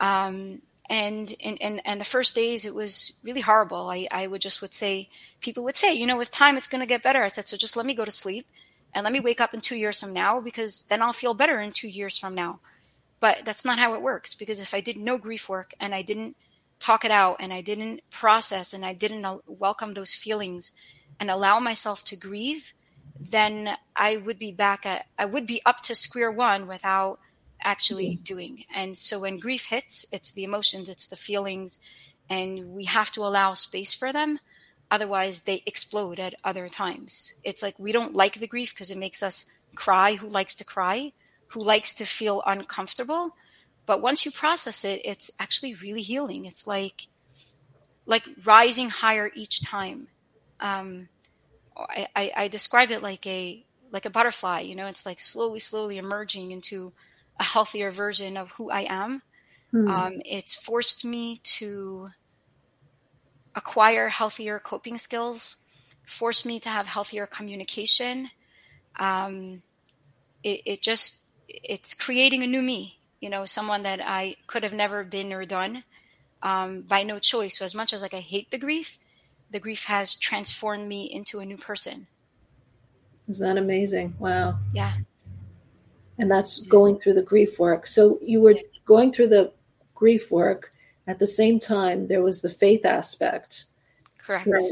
Um, 0.00 0.62
and 0.92 1.32
in, 1.40 1.56
in, 1.56 1.78
and 1.86 1.98
the 1.98 2.04
first 2.04 2.34
days 2.34 2.66
it 2.66 2.74
was 2.74 3.14
really 3.24 3.40
horrible. 3.40 3.88
I, 3.88 4.06
I 4.10 4.26
would 4.26 4.42
just 4.42 4.60
would 4.60 4.74
say 4.74 5.08
people 5.40 5.64
would 5.64 5.78
say, 5.78 5.94
you 5.94 6.06
know, 6.06 6.18
with 6.18 6.30
time 6.30 6.58
it's 6.58 6.68
going 6.68 6.82
to 6.82 6.86
get 6.86 7.02
better. 7.02 7.22
I 7.22 7.28
said, 7.28 7.48
so 7.48 7.56
just 7.56 7.78
let 7.78 7.86
me 7.86 7.94
go 7.94 8.04
to 8.04 8.10
sleep 8.10 8.46
and 8.92 9.02
let 9.02 9.12
me 9.14 9.18
wake 9.18 9.40
up 9.40 9.54
in 9.54 9.62
two 9.62 9.74
years 9.74 9.98
from 9.98 10.12
now 10.12 10.38
because 10.42 10.82
then 10.82 11.00
I'll 11.00 11.14
feel 11.14 11.32
better 11.32 11.58
in 11.60 11.72
two 11.72 11.88
years 11.88 12.18
from 12.18 12.34
now. 12.34 12.60
But 13.20 13.46
that's 13.46 13.64
not 13.64 13.78
how 13.78 13.94
it 13.94 14.02
works 14.02 14.34
because 14.34 14.60
if 14.60 14.74
I 14.74 14.82
did 14.82 14.98
no 14.98 15.16
grief 15.16 15.48
work 15.48 15.72
and 15.80 15.94
I 15.94 16.02
didn't 16.02 16.36
talk 16.78 17.06
it 17.06 17.10
out 17.10 17.36
and 17.40 17.54
I 17.54 17.62
didn't 17.62 18.02
process 18.10 18.74
and 18.74 18.84
I 18.84 18.92
didn't 18.92 19.24
uh, 19.24 19.38
welcome 19.46 19.94
those 19.94 20.14
feelings 20.14 20.72
and 21.18 21.30
allow 21.30 21.58
myself 21.58 22.04
to 22.04 22.16
grieve, 22.16 22.74
then 23.18 23.76
I 23.96 24.18
would 24.18 24.38
be 24.38 24.52
back 24.52 24.84
at, 24.84 25.06
I 25.18 25.24
would 25.24 25.46
be 25.46 25.62
up 25.64 25.80
to 25.84 25.94
square 25.94 26.30
one 26.30 26.66
without 26.66 27.18
actually 27.62 28.16
doing. 28.16 28.64
And 28.74 28.96
so 28.96 29.18
when 29.18 29.38
grief 29.38 29.66
hits, 29.66 30.06
it's 30.12 30.32
the 30.32 30.44
emotions, 30.44 30.88
it's 30.88 31.06
the 31.06 31.16
feelings, 31.16 31.80
and 32.28 32.68
we 32.68 32.84
have 32.84 33.10
to 33.12 33.22
allow 33.22 33.54
space 33.54 33.94
for 33.94 34.12
them. 34.12 34.38
Otherwise, 34.90 35.42
they 35.42 35.62
explode 35.66 36.20
at 36.20 36.34
other 36.44 36.68
times. 36.68 37.34
It's 37.42 37.62
like 37.62 37.78
we 37.78 37.92
don't 37.92 38.14
like 38.14 38.38
the 38.38 38.46
grief 38.46 38.74
because 38.74 38.90
it 38.90 38.98
makes 38.98 39.22
us 39.22 39.46
cry. 39.74 40.14
Who 40.14 40.28
likes 40.28 40.54
to 40.56 40.64
cry? 40.64 41.12
Who 41.48 41.62
likes 41.62 41.94
to 41.94 42.04
feel 42.04 42.42
uncomfortable? 42.46 43.34
But 43.86 44.02
once 44.02 44.24
you 44.24 44.30
process 44.30 44.84
it, 44.84 45.00
it's 45.04 45.30
actually 45.38 45.74
really 45.74 46.02
healing. 46.02 46.44
It's 46.44 46.66
like 46.66 47.08
like 48.06 48.24
rising 48.44 48.90
higher 48.90 49.30
each 49.34 49.62
time. 49.62 50.08
Um, 50.60 51.08
I, 51.76 52.08
I, 52.14 52.32
I 52.36 52.48
describe 52.48 52.90
it 52.90 53.02
like 53.02 53.26
a 53.26 53.64
like 53.90 54.06
a 54.06 54.10
butterfly. 54.10 54.60
You 54.60 54.74
know, 54.74 54.86
it's 54.86 55.06
like 55.06 55.20
slowly, 55.20 55.60
slowly 55.60 55.98
emerging 55.98 56.50
into 56.50 56.92
a 57.38 57.44
healthier 57.44 57.90
version 57.90 58.36
of 58.36 58.50
who 58.52 58.70
I 58.70 58.86
am. 58.88 59.22
Hmm. 59.70 59.88
Um, 59.88 60.12
it's 60.24 60.54
forced 60.54 61.04
me 61.04 61.40
to 61.58 62.08
acquire 63.54 64.08
healthier 64.08 64.58
coping 64.58 64.98
skills, 64.98 65.58
forced 66.06 66.46
me 66.46 66.60
to 66.60 66.68
have 66.68 66.86
healthier 66.86 67.26
communication. 67.26 68.30
Um, 68.98 69.62
it, 70.42 70.60
it 70.64 70.82
just 70.82 71.24
it's 71.48 71.94
creating 71.94 72.42
a 72.42 72.46
new 72.46 72.62
me. 72.62 72.98
You 73.20 73.30
know, 73.30 73.44
someone 73.44 73.82
that 73.84 74.00
I 74.02 74.36
could 74.46 74.64
have 74.64 74.72
never 74.72 75.04
been 75.04 75.32
or 75.32 75.44
done 75.44 75.84
um, 76.42 76.82
by 76.82 77.04
no 77.04 77.18
choice. 77.18 77.58
So 77.58 77.64
as 77.64 77.74
much 77.74 77.92
as 77.92 78.02
like 78.02 78.14
I 78.14 78.20
hate 78.20 78.50
the 78.50 78.58
grief, 78.58 78.98
the 79.50 79.60
grief 79.60 79.84
has 79.84 80.14
transformed 80.14 80.88
me 80.88 81.04
into 81.04 81.38
a 81.38 81.46
new 81.46 81.56
person. 81.56 82.08
Is 83.28 83.38
that 83.38 83.56
amazing? 83.56 84.14
Wow. 84.18 84.56
Yeah. 84.72 84.92
And 86.18 86.30
that's 86.30 86.60
going 86.66 86.98
through 86.98 87.14
the 87.14 87.22
grief 87.22 87.58
work. 87.58 87.86
So 87.86 88.18
you 88.22 88.40
were 88.40 88.56
going 88.84 89.12
through 89.12 89.28
the 89.28 89.52
grief 89.94 90.30
work 90.30 90.72
at 91.06 91.18
the 91.18 91.26
same 91.26 91.58
time 91.58 92.06
there 92.06 92.22
was 92.22 92.42
the 92.42 92.50
faith 92.50 92.84
aspect. 92.84 93.66
Correct. 94.18 94.46
Right? 94.46 94.62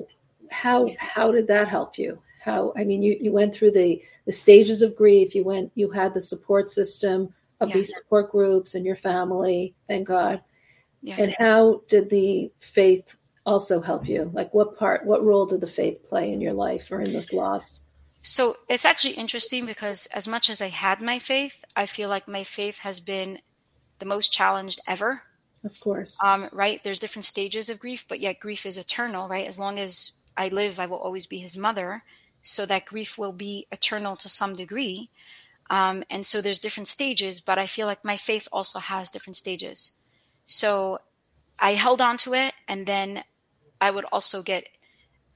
How 0.51 0.89
how 0.99 1.33
did 1.33 1.47
that 1.49 1.69
help 1.69 1.99
you? 1.99 2.21
How 2.41 2.73
I 2.77 2.85
mean 2.85 3.03
you 3.03 3.17
you 3.21 3.33
went 3.33 3.55
through 3.55 3.73
the 3.73 4.03
the 4.27 4.33
stages 4.33 4.83
of 4.83 4.97
grief, 4.97 5.35
you 5.35 5.45
went 5.45 5.73
you 5.75 5.91
had 5.91 6.15
the 6.15 6.21
support 6.21 6.71
system 6.71 7.33
of 7.61 7.69
yeah. 7.69 7.77
these 7.77 7.95
support 7.95 8.31
groups 8.31 8.75
and 8.75 8.85
your 8.85 8.97
family, 8.97 9.75
thank 9.87 10.09
God. 10.09 10.41
Yeah. 11.03 11.17
And 11.19 11.35
how 11.39 11.83
did 11.89 12.11
the 12.11 12.51
faith 12.59 13.17
also 13.47 13.81
help 13.81 14.09
you? 14.09 14.31
Like 14.33 14.53
what 14.53 14.77
part, 14.79 15.07
what 15.07 15.25
role 15.25 15.47
did 15.47 15.61
the 15.61 15.67
faith 15.67 16.03
play 16.05 16.33
in 16.33 16.41
your 16.41 16.53
life 16.53 16.91
or 16.91 17.01
in 17.01 17.13
this 17.13 17.33
loss? 17.33 17.83
So 18.23 18.57
it's 18.69 18.85
actually 18.85 19.15
interesting 19.15 19.65
because 19.65 20.07
as 20.07 20.29
much 20.29 20.51
as 20.51 20.61
I 20.61 20.69
had 20.69 21.01
my 21.01 21.19
faith, 21.19 21.65
I 21.75 21.87
feel 21.87 22.09
like 22.09 22.29
my 22.29 22.45
faith 22.45 22.79
has 22.79 23.01
been 23.01 23.39
the 23.99 24.07
most 24.07 24.33
challenged 24.33 24.81
ever. 24.87 25.23
Of 25.65 25.79
course. 25.81 26.19
Um, 26.23 26.49
right? 26.53 26.83
There's 26.83 27.01
different 27.01 27.25
stages 27.25 27.69
of 27.69 27.79
grief, 27.79 28.07
but 28.09 28.21
yet 28.21 28.41
grief 28.41 28.67
is 28.67 28.77
eternal, 28.77 29.29
right? 29.29 29.47
As 29.47 29.59
long 29.59 29.79
as 29.79 30.13
I 30.37 30.49
live, 30.49 30.79
I 30.79 30.87
will 30.87 30.99
always 30.99 31.27
be 31.27 31.39
his 31.39 31.57
mother. 31.57 32.03
So 32.43 32.67
that 32.67 32.87
grief 32.87 33.19
will 33.19 33.33
be 33.33 33.67
eternal 33.71 34.17
to 34.17 34.29
some 34.29 34.57
degree. 34.57 35.11
Um, 35.69 36.03
and 36.11 36.27
so 36.27 36.41
there's 36.41 36.61
different 36.61 36.89
stages, 36.89 37.41
but 37.41 37.59
I 37.59 37.67
feel 37.67 37.87
like 37.87 38.05
my 38.05 38.17
faith 38.17 38.49
also 38.53 38.79
has 38.79 39.11
different 39.11 39.37
stages. 39.37 39.93
So 40.45 40.99
I 41.59 41.73
held 41.73 42.01
on 42.01 42.17
to 42.19 42.35
it 42.35 42.55
and 42.67 42.87
then 42.87 43.23
I 43.81 43.91
would 43.91 44.05
also 44.11 44.43
get, 44.43 44.69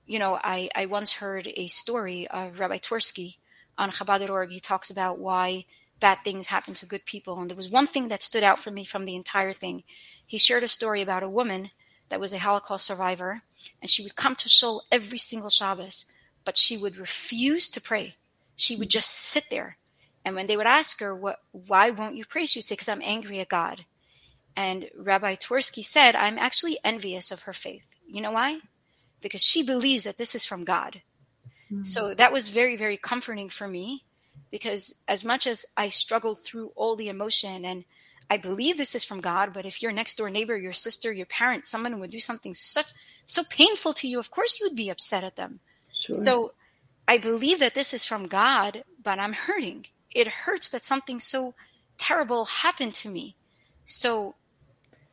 you 0.06 0.18
know, 0.18 0.38
I, 0.42 0.68
I 0.74 0.86
once 0.86 1.14
heard 1.14 1.50
a 1.56 1.66
story 1.68 2.26
of 2.28 2.60
Rabbi 2.60 2.78
Twersky 2.78 3.36
on 3.78 3.90
Chabad.org. 3.90 4.50
He 4.50 4.60
talks 4.60 4.90
about 4.90 5.18
why 5.18 5.64
bad 6.00 6.18
things 6.18 6.48
happen 6.48 6.74
to 6.74 6.86
good 6.86 7.06
people. 7.06 7.40
And 7.40 7.50
there 7.50 7.56
was 7.56 7.70
one 7.70 7.86
thing 7.86 8.08
that 8.08 8.22
stood 8.22 8.42
out 8.42 8.58
for 8.58 8.70
me 8.70 8.84
from 8.84 9.04
the 9.04 9.16
entire 9.16 9.52
thing. 9.52 9.84
He 10.26 10.38
shared 10.38 10.62
a 10.62 10.68
story 10.68 11.00
about 11.00 11.22
a 11.22 11.28
woman 11.28 11.70
that 12.08 12.20
was 12.20 12.32
a 12.32 12.38
Holocaust 12.38 12.86
survivor, 12.86 13.42
and 13.80 13.90
she 13.90 14.02
would 14.02 14.16
come 14.16 14.34
to 14.36 14.48
Shul 14.48 14.82
every 14.92 15.18
single 15.18 15.50
Shabbos, 15.50 16.04
but 16.44 16.58
she 16.58 16.76
would 16.76 16.96
refuse 16.96 17.68
to 17.70 17.80
pray. 17.80 18.16
She 18.56 18.76
would 18.76 18.90
just 18.90 19.10
sit 19.10 19.44
there. 19.50 19.78
And 20.24 20.34
when 20.34 20.46
they 20.46 20.56
would 20.56 20.66
ask 20.66 21.00
her, 21.00 21.14
"What? 21.14 21.40
Why 21.52 21.90
won't 21.90 22.16
you 22.16 22.24
pray?" 22.24 22.46
She'd 22.46 22.66
say, 22.66 22.74
"Because 22.74 22.88
I'm 22.88 23.02
angry 23.02 23.40
at 23.40 23.48
God." 23.48 23.84
And 24.56 24.90
Rabbi 24.96 25.34
Twersky 25.36 25.84
said, 25.84 26.14
I'm 26.14 26.38
actually 26.38 26.78
envious 26.84 27.30
of 27.30 27.42
her 27.42 27.52
faith. 27.52 27.94
You 28.06 28.20
know 28.20 28.32
why? 28.32 28.60
Because 29.24 29.42
she 29.42 29.64
believes 29.64 30.04
that 30.04 30.18
this 30.18 30.36
is 30.36 30.46
from 30.46 30.62
God. 30.62 31.02
Mm-hmm. 31.72 31.82
So 31.82 32.14
that 32.14 32.32
was 32.32 32.48
very, 32.50 32.76
very 32.76 32.96
comforting 32.96 33.48
for 33.48 33.66
me 33.66 34.02
because 34.50 35.02
as 35.08 35.24
much 35.24 35.48
as 35.48 35.66
I 35.76 35.88
struggled 35.88 36.38
through 36.38 36.70
all 36.76 36.94
the 36.94 37.08
emotion 37.08 37.64
and 37.64 37.84
I 38.30 38.36
believe 38.36 38.78
this 38.78 38.94
is 38.94 39.04
from 39.04 39.20
God, 39.20 39.52
but 39.52 39.66
if 39.66 39.82
your 39.82 39.92
next 39.92 40.16
door 40.16 40.30
neighbor, 40.30 40.56
your 40.56 40.72
sister, 40.72 41.12
your 41.12 41.26
parent, 41.26 41.66
someone 41.66 41.98
would 41.98 42.10
do 42.10 42.20
something 42.20 42.54
such 42.54 42.92
so 43.26 43.42
painful 43.50 43.92
to 43.94 44.06
you, 44.06 44.20
of 44.20 44.30
course 44.30 44.60
you 44.60 44.66
would 44.66 44.76
be 44.76 44.90
upset 44.90 45.24
at 45.24 45.36
them. 45.36 45.60
Sure. 45.92 46.14
So 46.14 46.52
I 47.08 47.18
believe 47.18 47.58
that 47.58 47.74
this 47.74 47.92
is 47.92 48.04
from 48.04 48.28
God, 48.28 48.84
but 49.02 49.18
I'm 49.18 49.32
hurting. 49.32 49.86
It 50.10 50.28
hurts 50.28 50.68
that 50.70 50.84
something 50.84 51.18
so 51.18 51.54
terrible 51.98 52.44
happened 52.44 52.94
to 52.94 53.08
me. 53.08 53.36
So 53.86 54.36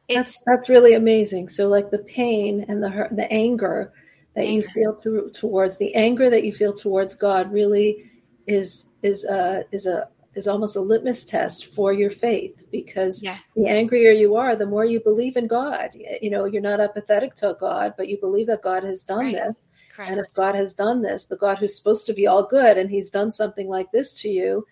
that's 0.08 0.42
that's 0.46 0.70
really 0.70 0.94
amazing. 0.94 1.50
So 1.50 1.68
like 1.68 1.90
the 1.90 2.00
pain 2.00 2.66
and 2.68 2.84
the 2.84 2.90
hurt, 2.90 3.16
the 3.16 3.32
anger 3.32 3.92
that 4.36 4.46
anger. 4.46 4.68
you 4.68 4.74
feel 4.74 4.94
through, 4.94 5.32
towards 5.32 5.78
the 5.78 5.94
anger 5.96 6.30
that 6.30 6.44
you 6.44 6.54
feel 6.54 6.74
towards 6.74 7.16
God 7.16 7.52
really 7.52 8.12
is 8.48 8.86
is 9.02 9.26
a 9.26 9.66
is 9.72 9.86
a 9.86 10.08
is 10.34 10.48
almost 10.48 10.76
a 10.76 10.82
litmus 10.82 11.26
test 11.26 11.66
for 11.66 11.92
your 11.92 12.10
faith 12.10 12.64
because 12.72 13.22
yeah. 13.22 13.38
the 13.56 13.68
angrier 13.68 14.12
you 14.12 14.36
are, 14.36 14.56
the 14.56 14.66
more 14.66 14.86
you 14.86 15.00
believe 15.02 15.36
in 15.36 15.46
God. 15.46 15.90
You 16.22 16.30
know, 16.30 16.46
you're 16.46 16.62
not 16.62 16.80
apathetic 16.80 17.36
to 17.36 17.58
God, 17.60 17.96
but 17.98 18.08
you 18.08 18.18
believe 18.18 18.48
that 18.48 18.62
God 18.62 18.84
has 18.84 19.04
done 19.04 19.20
right. 19.20 19.36
this. 19.36 19.68
Correct. 19.94 20.12
And 20.12 20.22
if 20.22 20.34
God 20.34 20.56
has 20.56 20.74
done 20.74 21.02
this, 21.02 21.26
the 21.26 21.36
God 21.36 21.58
who's 21.58 21.76
supposed 21.76 22.06
to 22.06 22.14
be 22.14 22.28
all 22.28 22.44
good, 22.44 22.78
and 22.78 22.90
He's 22.90 23.10
done 23.10 23.30
something 23.30 23.68
like 23.68 23.92
this 23.92 24.14
to 24.22 24.30
you, 24.30 24.66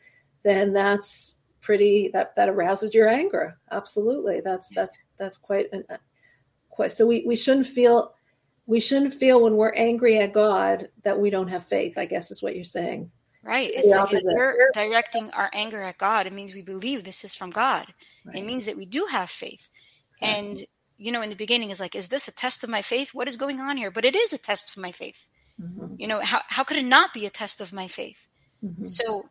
then 0.43 0.72
that's 0.72 1.38
pretty 1.60 2.10
that 2.13 2.36
that 2.38 2.48
arouses 2.48 2.93
your 2.93 3.10
anger. 3.10 3.58
Absolutely, 3.69 4.39
that's 4.39 4.69
that's 4.74 4.98
that's 5.17 5.38
quite 5.38 5.67
an 5.74 5.84
quite 6.69 6.93
so 6.93 7.06
we, 7.06 7.26
we 7.28 7.36
shouldn't 7.36 7.67
feel 7.67 8.13
we 8.69 8.79
shouldn't 8.79 9.15
feel 9.15 9.41
when 9.41 9.58
we're 9.58 9.73
angry 9.73 10.19
at 10.19 10.32
God 10.32 10.89
that 11.01 11.19
we 11.19 11.32
don't 11.32 11.47
have 11.47 11.67
faith, 11.67 11.97
I 11.97 12.05
guess 12.05 12.29
is 12.29 12.43
what 12.43 12.55
you're 12.55 12.63
saying. 12.63 13.10
Right. 13.41 13.71
It's 13.73 13.89
like 13.89 14.13
if 14.13 14.21
we're 14.23 14.69
directing 14.75 15.32
our 15.32 15.49
anger 15.53 15.82
at 15.82 15.97
God, 15.97 16.27
it 16.27 16.34
means 16.34 16.53
we 16.53 16.62
believe 16.62 17.03
this 17.03 17.23
is 17.23 17.36
from 17.36 17.49
God. 17.49 17.88
Right. 18.23 18.38
It 18.38 18.45
means 18.45 18.67
that 18.67 18.77
we 18.77 18.86
do 18.86 19.08
have 19.10 19.32
faith. 19.32 19.69
Exactly. 20.12 20.38
And 20.38 20.65
you 20.97 21.12
know, 21.12 21.23
in 21.23 21.32
the 21.32 21.36
beginning 21.36 21.71
is 21.71 21.79
like, 21.79 21.95
is 21.95 22.10
this 22.10 22.27
a 22.27 22.36
test 22.36 22.63
of 22.63 22.69
my 22.69 22.84
faith? 22.84 23.12
What 23.12 23.27
is 23.27 23.38
going 23.38 23.60
on 23.60 23.75
here? 23.75 23.89
But 23.89 24.05
it 24.05 24.15
is 24.15 24.34
a 24.34 24.38
test 24.38 24.69
of 24.69 24.77
my 24.77 24.91
faith. 24.91 25.27
Mm-hmm. 25.60 25.95
You 25.97 26.05
know, 26.05 26.21
how 26.21 26.41
how 26.45 26.63
could 26.63 26.77
it 26.77 26.86
not 26.86 27.12
be 27.12 27.25
a 27.25 27.32
test 27.32 27.62
of 27.62 27.73
my 27.73 27.88
faith? 27.88 28.27
Mm-hmm. 28.63 28.86
So 28.86 29.29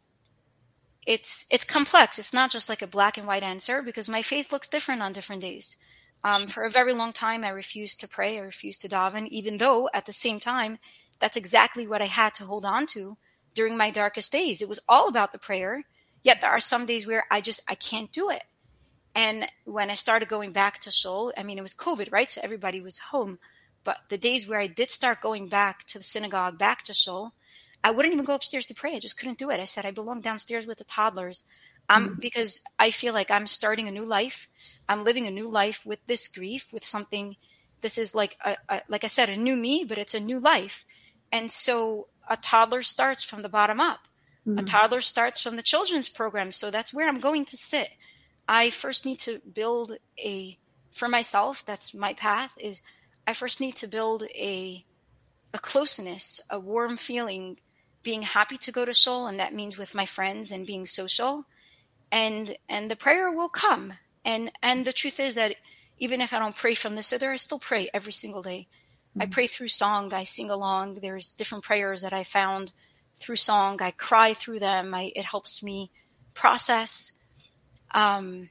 it's 1.07 1.47
it's 1.49 1.65
complex. 1.65 2.19
It's 2.19 2.35
not 2.35 2.51
just 2.51 2.69
like 2.69 2.83
a 2.83 2.89
black 2.89 3.17
and 3.17 3.27
white 3.27 3.45
answer 3.45 3.83
because 3.83 4.09
my 4.09 4.23
faith 4.23 4.51
looks 4.51 4.67
different 4.67 5.01
on 5.01 5.13
different 5.13 5.43
days. 5.43 5.77
Um, 6.25 6.47
for 6.47 6.65
a 6.65 6.71
very 6.71 6.93
long 6.93 7.13
time, 7.13 7.45
I 7.45 7.51
refused 7.51 8.01
to 8.01 8.09
pray. 8.09 8.39
I 8.39 8.43
refused 8.43 8.81
to 8.83 8.89
daven, 8.89 9.29
even 9.29 9.59
though 9.59 9.89
at 9.95 10.07
the 10.07 10.13
same 10.13 10.41
time, 10.41 10.79
that's 11.21 11.37
exactly 11.37 11.87
what 11.87 12.03
I 12.03 12.07
had 12.07 12.35
to 12.35 12.45
hold 12.45 12.65
on 12.65 12.87
to 12.87 13.17
during 13.55 13.77
my 13.77 13.91
darkest 13.91 14.33
days. 14.33 14.61
It 14.63 14.69
was 14.69 14.81
all 14.89 15.09
about 15.09 15.33
the 15.33 15.39
prayer. 15.39 15.85
Yet 16.23 16.41
there 16.41 16.51
are 16.51 16.61
some 16.61 16.87
days 16.87 17.07
where 17.07 17.25
I 17.31 17.41
just 17.41 17.61
I 17.69 17.75
can't 17.75 18.13
do 18.13 18.31
it. 18.31 18.43
And 19.15 19.47
when 19.65 19.91
I 19.91 19.95
started 19.95 20.29
going 20.29 20.53
back 20.53 20.81
to 20.81 20.91
shul, 20.91 21.33
I 21.37 21.43
mean, 21.43 21.59
it 21.59 21.63
was 21.63 21.75
COVID, 21.75 22.13
right? 22.13 22.31
So 22.31 22.41
everybody 22.43 22.81
was 22.81 22.99
home. 22.99 23.39
But 23.85 23.99
the 24.11 24.19
days 24.19 24.47
where 24.47 24.61
I 24.61 24.67
did 24.67 24.91
start 24.91 25.21
going 25.21 25.49
back 25.49 25.87
to 25.89 25.99
the 25.99 26.05
synagogue, 26.05 26.59
back 26.59 26.83
to 26.85 26.95
shul, 26.95 27.33
I 27.83 27.91
wouldn't 27.91 28.13
even 28.13 28.25
go 28.25 28.35
upstairs 28.35 28.67
to 28.67 28.75
pray. 28.75 28.95
I 28.95 28.99
just 28.99 29.19
couldn't 29.19 29.39
do 29.39 29.51
it. 29.51 29.61
I 29.61 29.65
said 29.65 29.87
I 29.87 29.93
belong 29.93 30.21
downstairs 30.21 30.67
with 30.67 30.79
the 30.79 30.85
toddlers. 30.85 31.45
Um, 31.91 32.11
mm-hmm. 32.11 32.21
because 32.21 32.61
I 32.79 32.91
feel 32.91 33.15
like 33.15 33.31
I'm 33.31 33.47
starting 33.47 33.89
a 33.89 33.93
new 33.93 34.05
life. 34.05 34.49
I'm 34.89 35.05
living 35.05 35.27
a 35.27 35.31
new 35.31 35.49
life 35.49 35.87
with 35.87 36.07
this 36.07 36.29
grief, 36.29 36.69
with 36.71 36.85
something. 36.85 37.37
This 37.81 37.97
is 37.97 38.15
like 38.15 38.37
a, 38.45 38.57
a, 38.69 38.83
like 38.89 39.05
I 39.05 39.07
said, 39.07 39.31
a 39.31 39.37
new 39.37 39.57
me, 39.57 39.85
but 39.89 39.97
it's 39.97 40.15
a 40.15 40.21
new 40.21 40.39
life. 40.39 40.85
And 41.33 41.51
so 41.51 42.09
a 42.29 42.37
toddler 42.37 42.83
starts 42.83 43.25
from 43.25 43.41
the 43.41 43.49
bottom 43.49 43.81
up. 43.81 44.01
Mm-hmm. 44.47 44.59
A 44.59 44.63
toddler 44.65 45.01
starts 45.01 45.41
from 45.41 45.57
the 45.57 45.63
children's 45.63 46.09
program. 46.09 46.53
So 46.53 46.71
that's 46.71 46.93
where 46.93 47.09
I'm 47.09 47.21
going 47.21 47.47
to 47.47 47.57
sit. 47.57 47.89
I 48.49 48.71
first 48.71 49.05
need 49.05 49.21
to 49.21 49.41
build 49.41 49.97
a 50.19 50.59
for 50.91 51.09
myself. 51.09 51.65
That's 51.65 51.95
my 51.95 52.15
path. 52.15 52.55
Is 52.59 52.83
I 53.27 53.35
first 53.35 53.61
need 53.61 53.77
to 53.77 53.87
build 53.87 54.25
a 54.35 54.85
a 55.53 55.59
closeness, 55.59 56.41
a 56.51 56.59
warm 56.59 56.97
feeling 56.97 57.59
being 58.03 58.23
happy 58.23 58.57
to 58.59 58.73
go 58.73 58.85
to 58.85 58.93
shul, 58.93 59.27
and 59.27 59.41
that 59.41 59.55
means 59.55 59.77
with 59.77 59.95
my 59.95 60.07
friends 60.07 60.51
and 60.51 60.67
being 60.67 60.87
social, 60.87 61.45
and 62.11 62.57
and 62.69 62.91
the 62.91 62.97
prayer 62.97 63.31
will 63.31 63.49
come. 63.49 63.95
And 64.25 64.51
and 64.63 64.85
the 64.85 64.93
truth 64.93 65.21
is 65.21 65.35
that 65.37 65.57
even 65.99 66.21
if 66.21 66.33
I 66.33 66.39
don't 66.39 66.57
pray 66.57 66.75
from 66.75 66.95
the 66.95 67.03
siddur, 67.03 67.33
I 67.33 67.37
still 67.37 67.59
pray 67.59 67.91
every 67.93 68.13
single 68.13 68.43
day. 68.43 68.69
Mm-hmm. 69.11 69.23
I 69.23 69.27
pray 69.27 69.47
through 69.47 69.69
song. 69.69 70.13
I 70.13 70.25
sing 70.25 70.51
along. 70.51 70.95
There's 70.95 71.31
different 71.31 71.65
prayers 71.65 72.03
that 72.03 72.13
I 72.13 72.25
found 72.25 72.73
through 73.17 73.37
song. 73.37 73.83
I 73.83 73.91
cry 73.91 74.35
through 74.35 74.61
them. 74.61 74.95
I, 74.95 75.13
it 75.17 75.25
helps 75.25 75.63
me 75.63 75.91
process. 76.35 77.15
Um, 77.93 78.49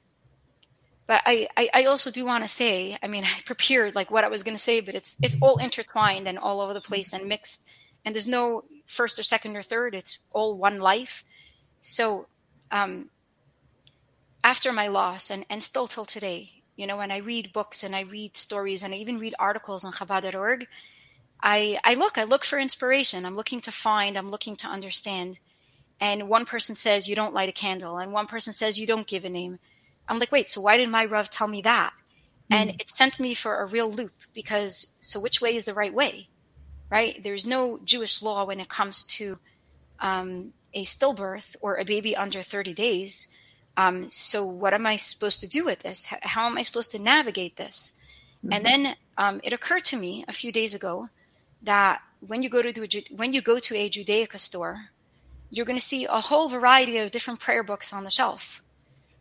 but 1.06 1.22
I, 1.26 1.48
I, 1.56 1.70
I 1.74 1.86
also 1.86 2.12
do 2.12 2.26
want 2.26 2.44
to 2.44 2.50
say, 2.50 2.98
I 3.02 3.08
mean, 3.08 3.24
I 3.24 3.42
prepared 3.46 3.96
like 3.96 4.12
what 4.12 4.24
I 4.24 4.30
was 4.30 4.44
going 4.44 4.58
to 4.58 4.64
say, 4.64 4.82
but 4.82 4.96
it's 4.96 5.18
it's 5.22 5.38
all 5.42 5.58
intertwined 5.58 6.28
and 6.28 6.38
all 6.38 6.62
over 6.62 6.74
the 6.74 6.82
place 6.82 7.14
and 7.14 7.28
mixed, 7.28 7.66
and 8.06 8.14
there's 8.14 8.28
no 8.28 8.64
first 8.86 9.18
or 9.18 9.24
second 9.24 9.56
or 9.56 9.64
third. 9.64 9.96
It's 9.96 10.20
all 10.32 10.58
one 10.58 10.80
life. 10.80 11.24
So, 11.82 12.28
um, 12.72 13.10
after 14.44 14.72
my 14.72 14.88
loss, 14.88 15.30
and 15.30 15.46
and 15.50 15.64
still 15.64 15.88
till 15.88 16.06
today, 16.06 16.64
you 16.76 16.88
know, 16.88 16.98
when 16.98 17.12
I 17.12 17.18
read 17.18 17.54
books 17.54 17.84
and 17.84 17.96
I 17.96 18.02
read 18.02 18.38
stories 18.38 18.84
and 18.84 18.94
I 18.94 18.98
even 18.98 19.20
read 19.20 19.36
articles 19.40 19.84
on 19.84 19.94
Chabad.org, 19.94 20.68
I 21.42 21.80
I 21.84 21.94
look, 21.96 22.18
I 22.18 22.24
look 22.24 22.46
for 22.46 22.60
inspiration. 22.60 23.26
I'm 23.26 23.36
looking 23.36 23.62
to 23.62 23.72
find. 23.72 24.18
I'm 24.18 24.32
looking 24.32 24.56
to 24.58 24.68
understand. 24.68 25.40
And 26.00 26.30
one 26.30 26.46
person 26.46 26.76
says 26.76 27.10
you 27.10 27.16
don't 27.16 27.34
light 27.34 27.50
a 27.50 27.54
candle, 27.54 27.98
and 27.98 28.14
one 28.14 28.28
person 28.28 28.54
says 28.54 28.80
you 28.80 28.88
don't 28.88 29.08
give 29.08 29.26
a 29.26 29.30
name 29.30 29.60
I'm 30.08 30.20
like, 30.20 30.32
wait, 30.32 30.50
so 30.50 30.62
why 30.62 30.78
did 30.78 30.90
my 30.90 31.06
Rav 31.06 31.30
tell 31.30 31.48
me 31.48 31.62
that? 31.62 31.92
Mm-hmm. 31.94 32.54
And 32.54 32.82
it 32.82 32.90
sent 32.90 33.20
me 33.20 33.34
for 33.34 33.60
a 33.60 33.66
real 33.66 33.92
loop 33.92 34.14
because 34.34 34.96
so 35.00 35.20
which 35.20 35.42
way 35.42 35.56
is 35.56 35.66
the 35.66 35.74
right 35.74 35.94
way? 35.94 36.30
Right? 36.90 37.22
There's 37.22 37.46
no 37.46 37.80
Jewish 37.84 38.22
law 38.22 38.46
when 38.46 38.60
it 38.60 38.70
comes 38.70 39.04
to 39.04 39.40
um, 40.00 40.54
a 40.74 40.86
stillbirth 40.86 41.56
or 41.62 41.78
a 41.78 41.84
baby 41.84 42.16
under 42.16 42.42
30 42.42 42.74
days. 42.74 43.36
Um, 43.78 44.10
so 44.10 44.46
what 44.46 44.74
am 44.74 44.86
I 44.86 44.98
supposed 44.98 45.40
to 45.42 45.48
do 45.48 45.64
with 45.64 45.80
this? 45.80 46.08
How 46.08 46.48
am 46.48 46.58
I 46.58 46.64
supposed 46.64 46.92
to 46.92 47.00
navigate 47.00 47.56
this? 47.56 47.94
Mm-hmm. 48.44 48.54
And 48.54 48.66
then 48.66 48.96
um, 49.18 49.40
it 49.44 49.54
occurred 49.54 49.86
to 49.86 49.98
me 49.98 50.26
a 50.28 50.34
few 50.34 50.52
days 50.52 50.74
ago 50.74 51.10
that 51.62 52.02
when 52.20 52.44
you 52.44 52.50
go 52.50 52.62
to 52.62 52.74
do 52.74 52.84
a, 52.84 53.16
when 53.16 53.34
you 53.34 53.42
go 53.42 53.60
to 53.60 53.76
a 53.76 53.90
Judaica 53.90 54.40
store, 54.40 54.90
you're 55.50 55.66
going 55.66 55.80
to 55.80 55.86
see 55.86 56.06
a 56.06 56.20
whole 56.20 56.50
variety 56.50 56.98
of 56.98 57.12
different 57.12 57.40
prayer 57.40 57.64
books 57.64 57.94
on 57.94 58.04
the 58.04 58.10
shelf 58.10 58.62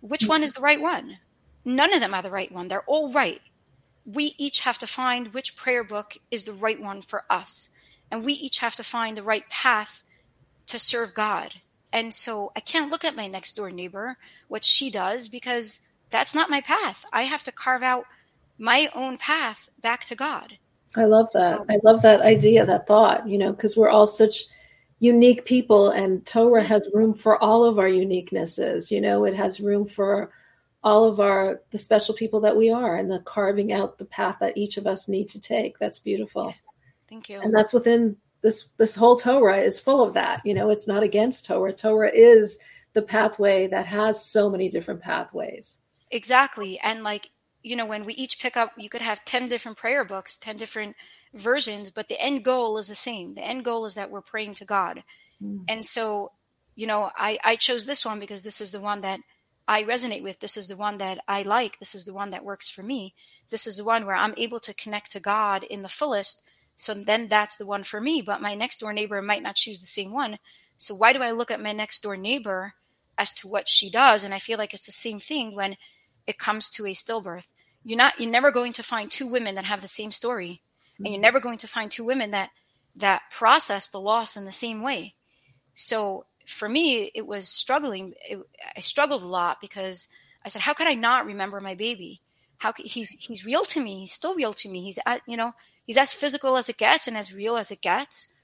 which 0.01 0.27
one 0.27 0.43
is 0.43 0.53
the 0.53 0.61
right 0.61 0.81
one? 0.81 1.19
None 1.65 1.93
of 1.93 2.01
them 2.01 2.15
are 2.15 2.23
the 2.23 2.31
right 2.31 2.53
one. 2.53 2.69
They're 2.69 2.83
all 2.87 3.13
right. 3.13 3.41
We 4.05 4.35
each 4.39 4.61
have 4.61 4.79
to 4.79 4.87
find 4.87 5.35
which 5.35 5.57
prayer 5.57 5.83
book 5.83 6.17
is 6.31 6.45
the 6.45 6.53
right 6.53 6.81
one 6.81 7.03
for 7.03 7.25
us. 7.29 7.71
And 8.11 8.25
we 8.25 8.35
each 8.35 8.59
have 8.59 8.77
to 8.77 8.85
find 8.85 9.17
the 9.17 9.23
right 9.23 9.49
path 9.49 10.05
to 10.67 10.79
serve 10.79 11.15
God. 11.15 11.55
And 11.93 12.13
so 12.13 12.53
I 12.57 12.61
can't 12.61 12.91
look 12.91 13.05
at 13.05 13.17
my 13.17 13.27
next 13.27 13.57
door 13.57 13.71
neighbor, 13.71 14.17
what 14.49 14.65
she 14.65 14.91
does, 14.91 15.29
because 15.29 15.81
that's 16.11 16.35
not 16.35 16.51
my 16.51 16.61
path. 16.61 17.05
I 17.13 17.23
have 17.23 17.43
to 17.45 17.53
carve 17.53 17.83
out 17.83 18.05
my 18.59 18.89
own 18.95 19.19
path 19.19 19.71
back 19.81 20.05
to 20.07 20.15
God. 20.15 20.59
I 20.95 21.05
love 21.05 21.31
that. 21.33 21.55
So, 21.55 21.67
I 21.69 21.79
love 21.85 22.03
that 22.03 22.23
idea, 22.23 22.65
that 22.65 22.87
thought, 22.87 23.29
you 23.29 23.39
know, 23.39 23.53
because 23.53 23.77
we're 23.77 23.91
all 23.91 24.07
such 24.07 24.45
unique 24.99 25.45
people 25.45 25.91
and 25.91 26.25
torah 26.25 26.63
mm-hmm. 26.63 26.69
has 26.69 26.89
room 26.93 27.13
for 27.13 27.43
all 27.43 27.65
of 27.65 27.79
our 27.79 27.89
uniquenesses 27.89 28.91
you 28.91 29.01
know 29.01 29.25
it 29.25 29.35
has 29.35 29.61
room 29.61 29.87
for 29.87 30.31
all 30.83 31.05
of 31.05 31.21
our 31.21 31.61
the 31.71 31.79
special 31.79 32.15
people 32.15 32.41
that 32.41 32.57
we 32.57 32.71
are 32.71 32.97
and 32.97 33.11
the 33.11 33.19
carving 33.21 33.73
out 33.73 33.99
the 33.99 34.05
path 34.05 34.37
that 34.41 34.57
each 34.57 34.77
of 34.77 34.87
us 34.87 35.09
need 35.09 35.29
to 35.29 35.41
take 35.41 35.79
that's 35.79 35.99
beautiful 35.99 36.55
thank 37.09 37.29
you 37.29 37.41
and 37.41 37.53
that's 37.53 37.73
within 37.73 38.17
this 38.43 38.69
this 38.77 38.95
whole 38.95 39.17
torah 39.17 39.59
is 39.59 39.79
full 39.79 40.03
of 40.03 40.15
that 40.15 40.41
you 40.45 40.55
know 40.55 40.71
it's 40.71 40.87
not 40.87 41.03
against 41.03 41.47
torah 41.47 41.73
torah 41.73 42.11
is 42.13 42.59
the 42.93 43.03
pathway 43.03 43.67
that 43.67 43.87
has 43.87 44.25
so 44.25 44.49
many 44.49 44.69
different 44.69 45.01
pathways 45.01 45.83
exactly 46.11 46.79
and 46.81 47.03
like 47.03 47.31
you 47.63 47.77
know 47.77 47.87
when 47.87 48.05
we 48.05 48.15
each 48.15 48.39
pick 48.41 48.57
up 48.57 48.73
you 48.77 48.89
could 48.89 49.03
have 49.03 49.25
10 49.25 49.49
different 49.49 49.77
prayer 49.77 50.05
books 50.05 50.37
10 50.37 50.57
different 50.57 50.97
versions, 51.37 51.91
but 51.91 52.09
the 52.09 52.21
end 52.21 52.45
goal 52.45 52.79
is 52.79 52.89
the 52.89 52.95
same. 52.95 53.35
The 53.35 53.45
end 53.45 53.65
goal 53.65 53.87
is 53.87 53.95
that 53.95 54.11
we're 54.11 54.23
praying 54.23 54.55
to 54.55 54.65
God. 54.65 55.03
Mm. 55.43 55.65
And 55.69 55.87
so, 55.87 56.33
you 56.75 56.87
know, 56.87 57.11
I, 57.17 57.39
I 57.45 57.57
chose 57.57 57.87
this 57.87 58.05
one 58.05 58.19
because 58.19 58.43
this 58.43 58.61
is 58.61 58.73
the 58.73 58.81
one 58.81 59.03
that 59.03 59.21
I 59.69 59.85
resonate 59.85 60.23
with. 60.23 60.41
This 60.41 60.57
is 60.57 60.69
the 60.69 60.77
one 60.77 60.99
that 60.99 61.19
I 61.29 61.43
like. 61.43 61.79
This 61.79 61.95
is 61.95 62.05
the 62.05 62.15
one 62.15 62.31
that 62.31 62.45
works 62.45 62.71
for 62.71 62.83
me. 62.83 63.13
This 63.51 63.67
is 63.67 63.77
the 63.77 63.85
one 63.85 64.07
where 64.07 64.17
I'm 64.17 64.35
able 64.37 64.61
to 64.61 64.75
connect 64.75 65.13
to 65.13 65.21
God 65.21 65.63
in 65.63 65.83
the 65.83 65.89
fullest. 65.89 66.43
So 66.77 66.95
then 66.95 67.29
that's 67.29 67.57
the 67.57 67.67
one 67.67 67.83
for 67.83 68.01
me. 68.01 68.23
But 68.23 68.43
my 68.43 68.55
next 68.55 68.81
door 68.81 68.93
neighbor 68.93 69.21
might 69.23 69.43
not 69.43 69.57
choose 69.57 69.81
the 69.81 69.87
same 69.87 70.13
one. 70.13 70.39
So 70.79 70.95
why 70.95 71.13
do 71.13 71.23
I 71.23 71.31
look 71.31 71.51
at 71.51 71.63
my 71.63 71.73
next 71.73 72.03
door 72.03 72.17
neighbor 72.17 72.75
as 73.17 73.33
to 73.35 73.49
what 73.49 73.69
she 73.69 73.91
does? 73.91 74.25
And 74.25 74.35
I 74.35 74.39
feel 74.39 74.59
like 74.59 74.75
it's 74.75 74.87
the 74.87 74.93
same 74.93 75.21
thing 75.21 75.55
when 75.55 75.77
it 76.27 76.39
comes 76.39 76.69
to 76.71 76.87
a 76.87 76.93
stillbirth. 76.93 77.49
You're 77.83 77.99
not, 77.99 78.21
you're 78.21 78.31
never 78.31 78.51
going 78.51 78.75
to 78.75 78.83
find 78.83 79.11
two 79.11 79.27
women 79.27 79.55
that 79.55 79.65
have 79.65 79.81
the 79.81 79.89
same 79.89 80.13
story 80.13 80.63
and 80.99 81.09
you're 81.09 81.17
mm-hmm. 81.17 81.23
never 81.23 81.41
going 81.41 81.59
to 81.59 81.69
find 81.69 81.91
two 81.91 82.05
women 82.05 82.31
that 82.31 82.51
that 82.95 83.23
process 83.31 83.89
the 83.89 84.01
loss 84.01 84.37
in 84.37 84.45
the 84.45 84.53
same 84.53 84.83
way 84.83 85.15
so 85.75 86.25
for 86.47 86.69
me 86.69 87.11
it 87.15 87.27
was 87.27 87.49
struggling 87.49 88.15
it, 88.29 88.39
i 88.77 88.81
struggled 88.81 89.23
a 89.23 89.27
lot 89.27 89.59
because 89.61 90.09
i 90.45 90.49
said 90.49 90.63
how 90.63 90.73
could 90.73 90.87
i 90.87 90.95
not 90.95 91.27
remember 91.27 91.61
my 91.61 91.75
baby 91.75 92.21
how 92.59 92.73
could, 92.73 92.87
he's 92.87 93.11
he's 93.11 93.45
real 93.45 93.65
to 93.65 93.83
me 93.83 94.01
he's 94.01 94.13
still 94.13 94.35
real 94.35 94.55
to 94.55 94.69
me 94.69 94.83
he's 94.83 94.99
at, 95.05 95.21
you 95.27 95.37
know 95.37 95.53
he's 95.87 95.97
as 95.97 96.13
physical 96.13 96.57
as 96.57 96.69
it 96.69 96.77
gets 96.77 97.07
and 97.07 97.17
as 97.17 97.35
real 97.35 97.57
as 97.57 97.71
it 97.71 97.81
gets. 97.81 98.35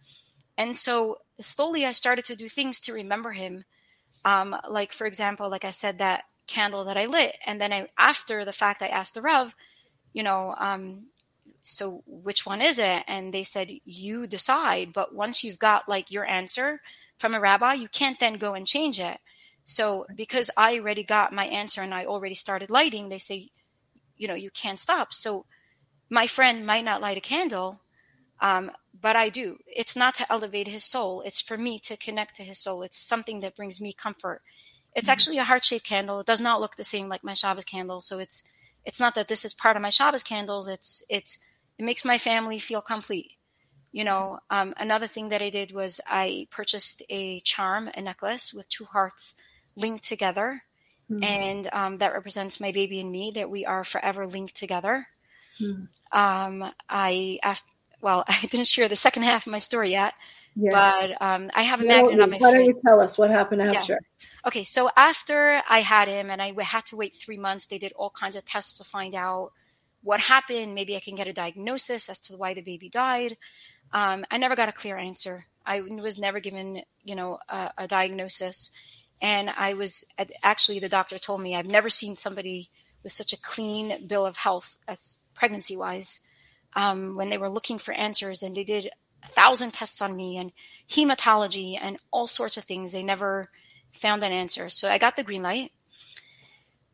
And 0.57 0.77
so 0.77 1.19
slowly 1.41 1.85
i 1.85 1.93
started 1.93 2.25
to 2.27 2.37
do 2.37 2.49
things 2.49 2.81
to 2.81 2.93
remember 2.93 3.33
him. 3.33 3.65
Um, 4.25 4.57
like 4.69 4.93
for 4.93 5.07
example 5.07 5.51
like 5.51 5.65
i 5.65 5.73
said 5.73 5.99
that 5.99 6.25
candle 6.47 6.85
that 6.85 6.97
i 6.97 7.07
lit. 7.07 7.37
And 7.47 7.61
then 7.61 7.73
I, 7.73 7.89
after 7.99 8.45
the 8.45 8.53
fact 8.53 8.83
i 8.83 8.89
asked 8.89 9.15
the 9.15 9.23
rev 9.23 9.55
you 10.13 10.23
know 10.23 10.55
um, 10.59 11.07
so 11.63 12.03
which 12.07 12.45
one 12.45 12.61
is 12.61 12.79
it? 12.79 13.05
And 13.07 13.33
they 13.33 13.45
said 13.45 13.71
you 13.85 14.27
decide. 14.27 14.93
But 14.93 15.15
once 15.15 15.45
you've 15.45 15.59
got 15.59 15.89
like 15.89 16.11
your 16.11 16.27
answer 16.27 16.81
from 17.19 17.35
a 17.35 17.41
rabbi 17.41 17.75
you 17.75 17.89
can't 17.89 18.19
then 18.21 18.35
go 18.35 18.55
and 18.55 18.67
change 18.67 19.01
it. 19.01 19.19
So 19.65 20.07
because 20.15 20.51
i 20.57 20.79
already 20.79 21.03
got 21.05 21.33
my 21.33 21.47
answer 21.47 21.83
and 21.83 21.95
i 21.95 22.05
already 22.05 22.35
started 22.35 22.71
lighting 22.71 23.09
they 23.09 23.19
say 23.19 23.49
you 24.17 24.29
know 24.29 24.35
you 24.35 24.51
can't 24.51 24.79
stop. 24.79 25.13
So 25.13 25.47
my 26.13 26.27
friend 26.27 26.67
might 26.67 26.85
not 26.85 27.01
light 27.01 27.17
a 27.17 27.21
candle 27.21 27.81
um, 28.41 28.71
but 29.01 29.17
i 29.17 29.29
do 29.29 29.59
it's 29.67 29.97
not 29.97 30.15
to 30.15 30.31
elevate 30.31 30.69
his 30.69 30.85
soul 30.85 31.23
it's 31.23 31.41
for 31.41 31.57
me 31.57 31.79
to 31.79 31.97
connect 31.97 32.37
to 32.37 32.43
his 32.43 32.59
soul 32.59 32.83
it's 32.83 32.99
something 32.99 33.41
that 33.41 33.57
brings 33.57 33.81
me 33.81 33.93
comfort 33.93 34.43
it's 34.95 35.07
mm-hmm. 35.07 35.13
actually 35.13 35.39
a 35.39 35.45
heart-shaped 35.45 35.87
candle 35.87 36.21
it 36.21 36.27
does 36.27 36.41
not 36.41 36.61
look 36.61 36.77
the 36.77 36.85
same 36.85 37.09
like 37.09 37.25
my 37.25 37.35
shabbos 37.35 37.65
candle 37.65 38.01
so 38.01 38.19
it's 38.19 38.45
it's 38.85 39.01
not 39.01 39.15
that 39.15 39.29
this 39.29 39.45
is 39.45 39.55
part 39.55 39.77
of 39.77 39.83
my 39.83 39.91
shabbos 39.91 40.23
candles 40.23 40.69
it's 40.69 41.03
it's 41.09 41.39
it 41.79 41.85
makes 41.85 42.05
my 42.05 42.19
family 42.19 42.59
feel 42.59 42.81
complete. 42.81 43.33
You 43.91 44.05
know, 44.05 44.39
um, 44.51 44.73
another 44.79 45.07
thing 45.07 45.31
that 45.31 45.43
I 45.43 45.51
did 45.51 45.73
was 45.73 46.01
I 46.07 46.47
purchased 46.51 47.03
a 47.11 47.41
charm, 47.41 47.91
a 47.95 48.01
necklace 48.01 48.55
with 48.55 48.69
two 48.69 48.85
hearts 48.85 49.35
linked 49.77 50.05
together. 50.05 50.63
Mm-hmm. 51.11 51.25
And 51.25 51.69
um, 51.73 51.99
that 51.99 52.15
represents 52.15 52.61
my 52.61 52.73
baby 52.73 53.01
and 53.01 53.11
me, 53.11 53.33
that 53.35 53.51
we 53.51 53.67
are 53.67 53.85
forever 53.85 54.27
linked 54.27 54.57
together. 54.57 55.09
Mm-hmm. 55.61 56.19
Um, 56.19 56.73
I, 56.89 57.39
after, 57.43 57.71
well, 58.01 58.25
I 58.29 58.41
didn't 58.43 58.67
share 58.67 58.89
the 58.89 58.97
second 58.97 59.23
half 59.25 59.47
of 59.47 59.53
my 59.53 59.59
story 59.59 59.91
yet, 59.91 60.15
yeah. 60.55 60.71
but 60.71 61.23
um, 61.23 61.51
I 61.55 61.63
have 61.63 61.81
a 61.81 61.85
magnet 61.85 62.21
on 62.21 62.31
my 62.31 62.39
Why 62.39 62.53
don't 62.53 62.65
you 62.65 62.81
tell 62.85 63.01
us 63.01 63.19
what 63.19 63.31
happened 63.31 63.63
after? 63.63 63.99
Yeah. 64.21 64.27
Okay, 64.47 64.65
so 64.65 64.91
after 64.97 65.63
I 65.69 65.81
had 65.81 66.09
him 66.09 66.31
and 66.31 66.43
I 66.43 66.55
had 66.63 66.87
to 66.87 66.97
wait 66.97 67.15
three 67.15 67.39
months, 67.39 67.67
they 67.67 67.79
did 67.79 67.93
all 67.93 68.11
kinds 68.11 68.37
of 68.37 68.45
tests 68.45 68.79
to 68.79 68.85
find 68.85 69.15
out 69.15 69.53
what 70.03 70.21
happened. 70.21 70.75
Maybe 70.75 70.97
I 70.97 71.01
can 71.01 71.15
get 71.15 71.29
a 71.29 71.33
diagnosis 71.33 72.09
as 72.09 72.19
to 72.21 72.37
why 72.37 72.55
the 72.55 72.63
baby 72.63 72.89
died. 72.89 73.37
Um, 73.93 74.25
I 74.31 74.39
never 74.39 74.57
got 74.57 74.69
a 74.69 74.73
clear 74.73 74.97
answer. 74.97 75.47
I 75.65 75.81
was 75.81 76.19
never 76.19 76.41
given, 76.41 76.83
you 77.05 77.15
know, 77.15 77.39
a, 77.49 77.71
a 77.79 77.87
diagnosis. 77.87 78.73
And 79.21 79.51
I 79.51 79.75
was 79.75 80.05
actually, 80.43 80.81
the 80.81 80.89
doctor 80.89 81.19
told 81.19 81.41
me 81.41 81.55
I've 81.55 81.67
never 81.67 81.89
seen 81.89 82.17
somebody 82.17 82.71
with 83.03 83.13
such 83.13 83.33
a 83.33 83.41
clean 83.41 84.07
bill 84.07 84.27
of 84.27 84.37
health 84.37 84.77
as 84.89 85.19
pregnancy 85.43 85.77
wise. 85.77 86.21
Um, 86.77 87.17
when 87.17 87.29
they 87.29 87.37
were 87.37 87.49
looking 87.49 87.77
for 87.77 87.93
answers 87.95 88.45
and 88.45 88.55
they 88.55 88.63
did 88.63 88.89
a 89.25 89.27
thousand 89.27 89.73
tests 89.73 90.01
on 90.01 90.17
me 90.17 90.37
and 90.37 90.53
hematology 90.89 91.77
and 91.83 91.99
all 92.13 92.29
sorts 92.29 92.57
of 92.57 92.63
things, 92.63 92.93
they 92.93 93.03
never 93.03 93.51
found 93.93 94.23
an 94.23 94.31
answer. 94.31 94.69
So 94.69 94.89
I 94.89 94.99
got 94.99 95.17
the 95.17 95.25
green 95.25 95.43
light. 95.43 95.73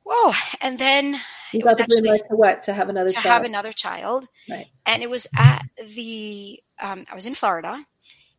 Whoa. 0.03 0.33
And 0.63 0.79
then 0.79 1.21
you 1.53 1.61
got 1.61 1.77
the 1.77 1.85
green 1.85 2.11
light 2.11 2.23
to 2.31 2.37
what? 2.37 2.63
To 2.63 2.73
have 2.73 2.89
another 2.89 3.11
to 3.11 3.15
child. 3.17 3.27
have 3.27 3.45
another 3.45 3.73
child. 3.73 4.29
Right. 4.49 4.69
And 4.87 5.03
it 5.03 5.11
was 5.11 5.27
at 5.37 5.67
the 5.95 6.63
um, 6.81 7.05
I 7.13 7.15
was 7.15 7.27
in 7.27 7.35
Florida, 7.35 7.85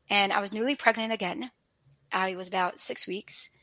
and 0.10 0.34
I 0.34 0.42
was 0.42 0.52
newly 0.52 0.76
pregnant 0.76 1.14
again. 1.14 1.52
I 2.12 2.36
was 2.36 2.48
about 2.48 2.80
six 2.80 3.08
weeks, 3.08 3.56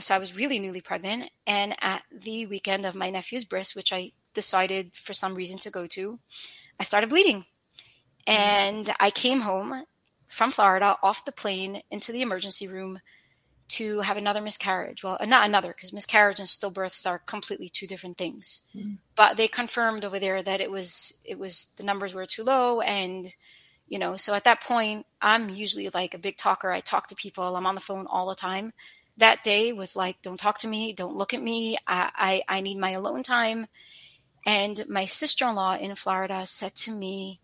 so 0.00 0.14
I 0.14 0.18
was 0.18 0.36
really 0.36 0.58
newly 0.58 0.82
pregnant. 0.82 1.30
And 1.46 1.74
at 1.80 2.02
the 2.12 2.44
weekend 2.44 2.84
of 2.84 2.94
my 2.94 3.08
nephew's 3.08 3.46
bris, 3.46 3.74
which 3.74 3.90
I 3.90 4.12
decided 4.34 4.96
for 4.96 5.14
some 5.14 5.34
reason 5.34 5.58
to 5.60 5.70
go 5.70 5.86
to, 5.88 6.18
I 6.80 6.84
started 6.84 7.10
bleeding, 7.10 7.46
and 8.26 8.92
I 9.00 9.10
came 9.10 9.40
home 9.40 9.84
from 10.28 10.50
Florida 10.50 10.96
off 11.02 11.24
the 11.24 11.32
plane 11.32 11.82
into 11.90 12.12
the 12.12 12.22
emergency 12.22 12.66
room 12.68 12.98
to 13.66 14.00
have 14.00 14.16
another 14.18 14.42
miscarriage. 14.42 15.02
Well, 15.02 15.18
not 15.26 15.46
another, 15.46 15.72
because 15.72 15.92
miscarriage 15.92 16.38
and 16.38 16.48
stillbirths 16.48 17.06
are 17.08 17.18
completely 17.20 17.68
two 17.68 17.86
different 17.86 18.18
things. 18.18 18.62
Mm. 18.76 18.98
But 19.16 19.36
they 19.36 19.48
confirmed 19.48 20.04
over 20.04 20.18
there 20.18 20.42
that 20.42 20.60
it 20.60 20.70
was 20.70 21.14
it 21.24 21.38
was 21.38 21.72
the 21.76 21.82
numbers 21.84 22.14
were 22.14 22.26
too 22.26 22.44
low, 22.44 22.80
and 22.82 23.34
you 23.86 23.98
know, 23.98 24.16
so 24.16 24.34
at 24.34 24.44
that 24.44 24.62
point, 24.62 25.06
I'm 25.22 25.48
usually 25.50 25.88
like 25.90 26.14
a 26.14 26.18
big 26.18 26.36
talker. 26.36 26.70
I 26.70 26.80
talk 26.80 27.06
to 27.08 27.14
people. 27.14 27.56
I'm 27.56 27.66
on 27.66 27.74
the 27.74 27.80
phone 27.80 28.06
all 28.08 28.28
the 28.28 28.34
time. 28.34 28.72
that 29.16 29.44
day 29.44 29.72
was 29.72 29.96
like, 29.96 30.20
don't 30.22 30.38
talk 30.40 30.58
to 30.60 30.68
me, 30.68 30.92
don't 30.92 31.16
look 31.16 31.34
at 31.34 31.42
me. 31.42 31.76
I, 31.86 32.42
I, 32.48 32.56
I 32.56 32.60
need 32.60 32.78
my 32.78 32.90
alone 32.90 33.22
time. 33.22 33.66
And 34.46 34.84
my 34.88 35.06
sister 35.06 35.46
in 35.46 35.54
law 35.54 35.76
in 35.76 35.94
Florida 35.94 36.46
said 36.46 36.74
to 36.76 36.92
me, 36.92 37.40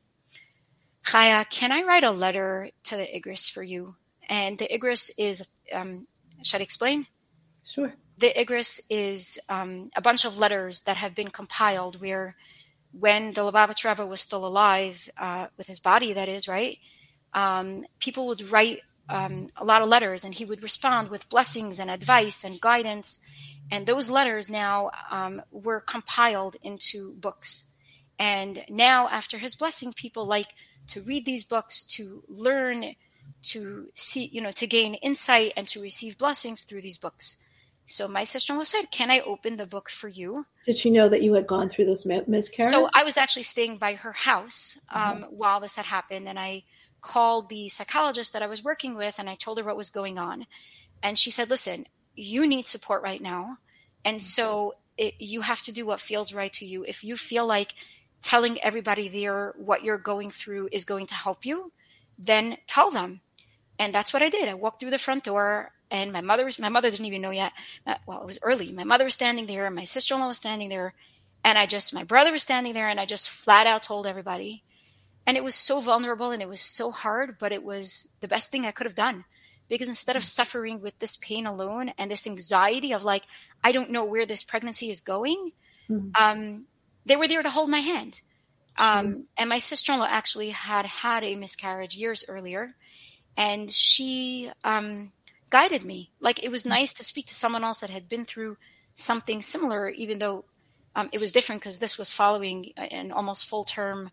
Chaya, 1.07 1.49
can 1.49 1.73
I 1.73 1.83
write 1.83 2.05
a 2.05 2.11
letter 2.11 2.71
to 2.85 2.97
the 2.97 3.07
Igris 3.07 3.51
for 3.51 3.63
you? 3.63 3.97
And 4.29 4.59
the 4.59 4.69
Igris 4.69 5.11
is, 5.19 5.47
um, 5.73 6.07
should 6.45 6.61
I 6.61 6.65
explain? 6.65 7.07
Sure. 7.65 7.95
The 8.19 8.33
Igris 8.37 8.81
is 8.91 9.41
um, 9.49 9.91
a 9.97 10.03
bunch 10.03 10.25
of 10.25 10.39
letters 10.39 10.83
that 10.83 10.99
have 10.99 11.15
been 11.15 11.31
compiled 11.31 12.01
where 12.01 12.37
when 12.93 13.33
the 13.33 13.43
Lubavitch 13.43 13.89
Rebbe 13.89 14.07
was 14.07 14.21
still 14.21 14.47
alive, 14.47 15.09
uh, 15.17 15.47
with 15.57 15.67
his 15.67 15.81
body, 15.81 16.13
that 16.13 16.29
is, 16.29 16.49
right? 16.49 16.79
Um, 17.33 17.85
people 17.99 18.27
would 18.27 18.43
write 18.51 18.81
um, 19.09 19.49
a 19.57 19.65
lot 19.65 19.83
of 19.83 19.89
letters 19.89 20.25
and 20.25 20.35
he 20.35 20.45
would 20.45 20.63
respond 20.63 21.09
with 21.09 21.29
blessings 21.29 21.79
and 21.79 21.91
advice 21.91 22.45
and 22.45 22.61
guidance. 22.61 23.21
And 23.71 23.87
those 23.87 24.11
letters 24.11 24.51
now 24.51 24.91
um, 25.11 25.43
were 25.51 25.81
compiled 25.81 26.57
into 26.63 27.15
books. 27.15 27.71
And 28.19 28.65
now, 28.69 29.09
after 29.09 29.39
his 29.39 29.57
blessing, 29.57 29.93
people 29.93 30.27
like 30.27 30.49
to 30.89 31.01
read 31.01 31.25
these 31.25 31.45
books, 31.45 31.83
to 31.85 32.23
learn, 32.29 32.95
to 33.43 33.89
see, 33.95 34.27
you 34.27 34.41
know, 34.41 34.51
to 34.53 34.67
gain 34.67 34.95
insight 34.95 35.53
and 35.57 35.67
to 35.69 35.81
receive 35.81 36.19
blessings 36.19 36.63
through 36.63 36.83
these 36.83 36.99
books. 36.99 37.37
So 37.87 38.07
my 38.07 38.23
sister-in-law 38.25 38.65
said, 38.65 38.91
"Can 38.93 39.11
I 39.11 39.21
open 39.21 39.57
the 39.57 39.67
book 39.67 39.91
for 39.91 40.09
you?" 40.09 40.47
Did 40.65 40.77
she 40.77 40.91
know 40.91 41.09
that 41.09 41.23
you 41.23 41.33
had 41.35 41.47
gone 41.47 41.69
through 41.69 41.87
this 41.87 42.07
miscarriage? 42.07 42.71
So 42.71 42.89
I 42.95 43.03
was 43.03 43.17
actually 43.17 43.43
staying 43.43 43.79
by 43.79 43.95
her 43.95 44.13
house 44.13 44.79
um, 44.91 45.23
mm-hmm. 45.23 45.25
while 45.25 45.59
this 45.59 45.77
had 45.77 45.87
happened, 45.87 46.29
and 46.29 46.39
I 46.39 46.65
called 47.01 47.49
the 47.49 47.69
psychologist 47.69 48.33
that 48.33 48.43
I 48.43 48.47
was 48.47 48.63
working 48.63 48.97
with, 48.97 49.19
and 49.19 49.29
I 49.29 49.35
told 49.35 49.59
her 49.59 49.65
what 49.65 49.77
was 49.77 49.91
going 49.91 50.19
on, 50.19 50.47
and 51.03 51.19
she 51.19 51.33
said, 51.33 51.51
"Listen, 51.51 51.87
you 52.21 52.47
need 52.47 52.67
support 52.67 53.03
right 53.03 53.21
now, 53.21 53.59
and 54.05 54.23
so 54.23 54.75
it, 54.97 55.15
you 55.19 55.41
have 55.43 55.63
to 55.63 55.73
do 55.73 55.87
what 55.87 56.01
feels 56.01 56.35
right 56.35 56.53
to 56.55 56.67
you. 56.67 56.85
If 56.85 57.05
you 57.05 57.17
feel 57.17 57.47
like 57.47 57.75
telling 58.23 58.61
everybody 58.61 59.09
there 59.09 59.55
what 59.57 59.83
you're 59.83 59.99
going 59.99 60.31
through 60.31 60.69
is 60.73 60.85
going 60.85 61.07
to 61.07 61.15
help 61.15 61.45
you, 61.45 61.73
then 62.19 62.59
tell 62.67 62.91
them." 62.91 63.21
And 63.79 63.95
that's 63.95 64.13
what 64.13 64.23
I 64.23 64.29
did. 64.29 64.49
I 64.49 64.55
walked 64.55 64.81
through 64.81 64.91
the 64.91 64.99
front 64.99 65.25
door 65.25 65.73
and 65.91 66.13
my 66.13 66.21
mother 66.21 66.45
was 66.45 66.59
my 66.59 66.69
mother 66.69 66.91
didn't 66.91 67.07
even 67.07 67.23
know 67.23 67.31
yet 67.31 67.53
uh, 67.87 67.97
well 68.07 68.23
it 68.23 68.27
was 68.27 68.39
early 68.43 68.73
my 68.73 68.85
mother 68.85 69.05
was 69.05 69.15
standing 69.15 69.47
there 69.47 69.67
and 69.67 69.75
my 69.75 69.85
sister-in-law 69.85 70.29
was 70.29 70.37
standing 70.37 70.69
there 70.69 70.95
and 71.45 71.59
i 71.59 71.67
just 71.67 71.93
my 71.95 72.05
brother 72.05 72.33
was 72.33 72.43
standing 72.43 72.75
there 72.75 72.89
and 72.89 73.01
i 73.01 73.05
just 73.05 73.29
flat 73.29 73.67
out 73.67 73.83
told 73.83 74.07
everybody 74.07 74.63
and 75.27 75.37
it 75.37 75.45
was 75.45 75.55
so 75.55 75.81
vulnerable 75.81 76.31
and 76.31 76.43
it 76.43 76.49
was 76.49 76.61
so 76.61 76.91
hard 76.91 77.37
but 77.39 77.53
it 77.53 77.63
was 77.63 78.13
the 78.21 78.29
best 78.29 78.51
thing 78.51 78.65
i 78.65 78.71
could 78.71 78.87
have 78.87 78.95
done 78.95 79.25
because 79.71 79.89
instead 79.89 80.17
of 80.17 80.25
suffering 80.25 80.83
with 80.83 80.99
this 80.99 81.17
pain 81.17 81.47
alone 81.47 81.93
and 81.97 82.11
this 82.11 82.27
anxiety 82.27 82.93
of 82.93 83.05
like 83.05 83.23
i 83.65 83.73
don't 83.73 83.91
know 83.91 84.05
where 84.05 84.27
this 84.27 84.43
pregnancy 84.43 84.91
is 84.91 85.01
going 85.01 85.53
mm-hmm. 85.89 86.11
um, 86.23 86.67
they 87.07 87.17
were 87.17 87.29
there 87.29 87.43
to 87.43 87.51
hold 87.51 87.71
my 87.71 87.79
hand 87.79 88.21
um, 88.77 89.07
mm-hmm. 89.07 89.21
and 89.39 89.49
my 89.49 89.59
sister-in-law 89.59 90.07
actually 90.11 90.51
had 90.51 90.85
had 90.85 91.25
a 91.25 91.35
miscarriage 91.35 91.97
years 91.97 92.23
earlier 92.29 92.75
and 93.37 93.71
she 93.71 94.51
um, 94.65 95.13
guided 95.51 95.85
me. 95.85 96.11
Like 96.21 96.43
it 96.43 96.51
was 96.51 96.63
mm. 96.63 96.71
nice 96.71 96.93
to 96.95 97.05
speak 97.05 97.27
to 97.27 97.35
someone 97.35 97.65
else 97.65 97.81
that 97.81 97.91
had 97.91 98.09
been 98.09 98.25
through 98.25 98.57
something 98.95 99.43
similar, 99.43 99.89
even 99.89 100.19
though 100.19 100.45
um, 100.97 101.09
it 101.13 101.21
was 101.21 101.33
different 101.33 101.61
because 101.61 101.79
this 101.79 101.99
was 101.99 102.13
following 102.13 102.73
an 102.77 103.13
almost 103.13 103.49
full 103.49 103.65
term 103.65 104.11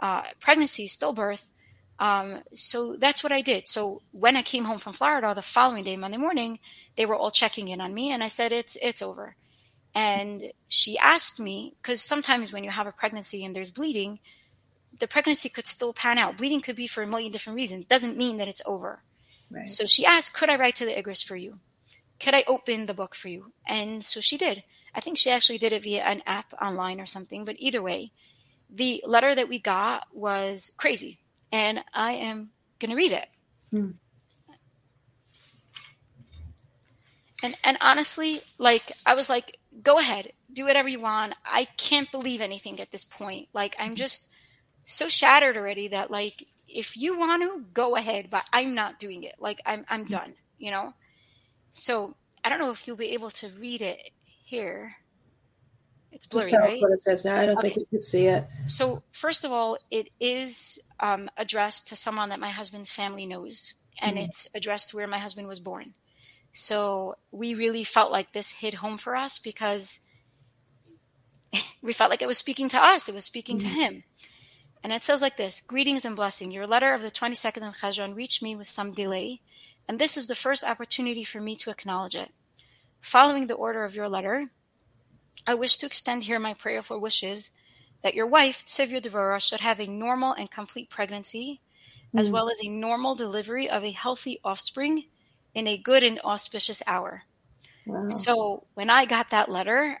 uh, 0.00 0.22
pregnancy, 0.40 0.86
stillbirth. 0.86 1.48
Um, 2.00 2.42
so 2.54 2.96
that's 2.96 3.22
what 3.22 3.30
I 3.30 3.42
did. 3.42 3.68
So 3.68 4.00
when 4.10 4.34
I 4.34 4.42
came 4.42 4.64
home 4.64 4.78
from 4.78 4.94
Florida 4.94 5.34
the 5.34 5.42
following 5.42 5.84
day, 5.84 5.96
Monday 5.96 6.16
morning, 6.16 6.58
they 6.96 7.04
were 7.04 7.14
all 7.14 7.30
checking 7.30 7.68
in 7.68 7.80
on 7.80 7.94
me, 7.94 8.10
and 8.10 8.24
I 8.24 8.28
said, 8.28 8.52
"It's 8.52 8.76
it's 8.80 9.02
over." 9.02 9.36
And 9.94 10.52
she 10.68 10.96
asked 10.98 11.38
me 11.38 11.74
because 11.82 12.00
sometimes 12.00 12.52
when 12.52 12.64
you 12.64 12.70
have 12.70 12.86
a 12.86 12.92
pregnancy 12.92 13.44
and 13.44 13.54
there's 13.54 13.70
bleeding, 13.70 14.18
the 14.98 15.08
pregnancy 15.08 15.48
could 15.48 15.66
still 15.66 15.92
pan 15.92 16.16
out. 16.16 16.38
Bleeding 16.38 16.60
could 16.62 16.76
be 16.76 16.86
for 16.86 17.02
a 17.02 17.06
million 17.06 17.32
different 17.32 17.56
reasons. 17.56 17.84
It 17.84 17.88
doesn't 17.88 18.16
mean 18.16 18.38
that 18.38 18.48
it's 18.48 18.62
over. 18.64 19.02
Right. 19.50 19.68
So 19.68 19.84
she 19.84 20.06
asked, 20.06 20.34
Could 20.34 20.48
I 20.48 20.56
write 20.56 20.76
to 20.76 20.86
the 20.86 20.94
Igros 20.94 21.24
for 21.24 21.36
you? 21.36 21.58
Could 22.18 22.34
I 22.34 22.44
open 22.46 22.86
the 22.86 22.94
book 22.94 23.14
for 23.14 23.28
you? 23.28 23.52
And 23.66 24.04
so 24.04 24.20
she 24.20 24.36
did. 24.36 24.62
I 24.94 25.00
think 25.00 25.18
she 25.18 25.30
actually 25.30 25.58
did 25.58 25.72
it 25.72 25.84
via 25.84 26.02
an 26.02 26.22
app 26.26 26.52
online 26.60 27.00
or 27.00 27.06
something, 27.06 27.44
but 27.44 27.56
either 27.58 27.82
way, 27.82 28.12
the 28.68 29.02
letter 29.06 29.34
that 29.34 29.48
we 29.48 29.58
got 29.58 30.06
was 30.12 30.72
crazy. 30.76 31.18
And 31.52 31.82
I 31.92 32.12
am 32.12 32.50
going 32.78 32.90
to 32.90 32.96
read 32.96 33.12
it. 33.12 33.26
Hmm. 33.70 33.90
And 37.42 37.54
and 37.64 37.78
honestly, 37.80 38.42
like 38.58 38.92
I 39.06 39.14
was 39.14 39.30
like, 39.30 39.58
go 39.82 39.98
ahead, 39.98 40.32
do 40.52 40.66
whatever 40.66 40.88
you 40.88 41.00
want. 41.00 41.34
I 41.44 41.64
can't 41.78 42.10
believe 42.12 42.42
anything 42.42 42.80
at 42.80 42.90
this 42.90 43.04
point. 43.04 43.48
Like 43.54 43.74
I'm 43.78 43.94
just 43.94 44.30
so 44.84 45.08
shattered 45.08 45.56
already 45.56 45.88
that 45.88 46.10
like 46.10 46.46
if 46.68 46.96
you 46.96 47.18
want 47.18 47.42
to 47.42 47.64
go 47.72 47.96
ahead 47.96 48.28
but 48.30 48.44
i'm 48.52 48.74
not 48.74 48.98
doing 48.98 49.22
it 49.22 49.34
like 49.38 49.60
i'm 49.64 49.84
i'm 49.88 50.04
mm. 50.04 50.10
done 50.10 50.34
you 50.58 50.70
know 50.70 50.92
so 51.70 52.16
i 52.44 52.48
don't 52.48 52.58
know 52.58 52.70
if 52.70 52.86
you'll 52.86 52.96
be 52.96 53.10
able 53.10 53.30
to 53.30 53.48
read 53.60 53.82
it 53.82 54.10
here 54.24 54.94
it's 56.12 56.26
blurry 56.26 56.52
right 56.52 56.82
what 56.82 56.92
it 56.92 57.02
says 57.02 57.24
now 57.24 57.36
i 57.36 57.46
don't 57.46 57.58
okay. 57.58 57.68
think 57.68 57.76
you 57.78 57.86
can 57.86 58.00
see 58.00 58.26
it 58.26 58.46
so 58.66 59.02
first 59.12 59.44
of 59.44 59.52
all 59.52 59.78
it 59.90 60.10
is 60.18 60.80
um, 61.00 61.30
addressed 61.36 61.88
to 61.88 61.96
someone 61.96 62.28
that 62.28 62.40
my 62.40 62.50
husband's 62.50 62.92
family 62.92 63.26
knows 63.26 63.74
and 64.00 64.16
mm-hmm. 64.16 64.26
it's 64.26 64.48
addressed 64.54 64.90
to 64.90 64.96
where 64.96 65.06
my 65.06 65.18
husband 65.18 65.48
was 65.48 65.60
born 65.60 65.94
so 66.52 67.16
we 67.30 67.54
really 67.54 67.84
felt 67.84 68.12
like 68.12 68.32
this 68.32 68.50
hit 68.50 68.74
home 68.74 68.98
for 68.98 69.14
us 69.16 69.38
because 69.38 70.00
we 71.82 71.92
felt 71.92 72.10
like 72.10 72.22
it 72.22 72.28
was 72.28 72.38
speaking 72.38 72.68
to 72.68 72.82
us 72.82 73.08
it 73.08 73.14
was 73.14 73.24
speaking 73.24 73.58
mm-hmm. 73.58 73.68
to 73.68 73.74
him 73.74 74.04
and 74.82 74.92
it 74.92 75.02
says 75.02 75.22
like 75.22 75.36
this 75.36 75.60
Greetings 75.60 76.04
and 76.04 76.16
blessing. 76.16 76.50
Your 76.50 76.66
letter 76.66 76.94
of 76.94 77.02
the 77.02 77.10
22nd 77.10 77.68
of 77.68 77.74
Cheshvan 77.74 78.16
reached 78.16 78.42
me 78.42 78.56
with 78.56 78.68
some 78.68 78.92
delay, 78.92 79.40
and 79.86 79.98
this 79.98 80.16
is 80.16 80.26
the 80.26 80.34
first 80.34 80.64
opportunity 80.64 81.24
for 81.24 81.40
me 81.40 81.56
to 81.56 81.70
acknowledge 81.70 82.14
it. 82.14 82.32
Following 83.00 83.46
the 83.46 83.54
order 83.54 83.84
of 83.84 83.94
your 83.94 84.08
letter, 84.08 84.50
I 85.46 85.54
wish 85.54 85.76
to 85.76 85.86
extend 85.86 86.24
here 86.24 86.38
my 86.38 86.54
prayerful 86.54 87.00
wishes 87.00 87.50
that 88.02 88.14
your 88.14 88.26
wife, 88.26 88.64
Tzivya 88.66 89.00
Devora, 89.00 89.40
should 89.40 89.60
have 89.60 89.80
a 89.80 89.86
normal 89.86 90.32
and 90.32 90.50
complete 90.50 90.90
pregnancy, 90.90 91.60
mm. 92.14 92.20
as 92.20 92.30
well 92.30 92.50
as 92.50 92.60
a 92.62 92.68
normal 92.68 93.14
delivery 93.14 93.68
of 93.68 93.84
a 93.84 93.90
healthy 93.90 94.38
offspring 94.44 95.04
in 95.54 95.66
a 95.66 95.76
good 95.76 96.02
and 96.02 96.20
auspicious 96.20 96.82
hour. 96.86 97.22
Wow. 97.86 98.08
So 98.08 98.66
when 98.74 98.90
I 98.90 99.04
got 99.04 99.30
that 99.30 99.50
letter, 99.50 100.00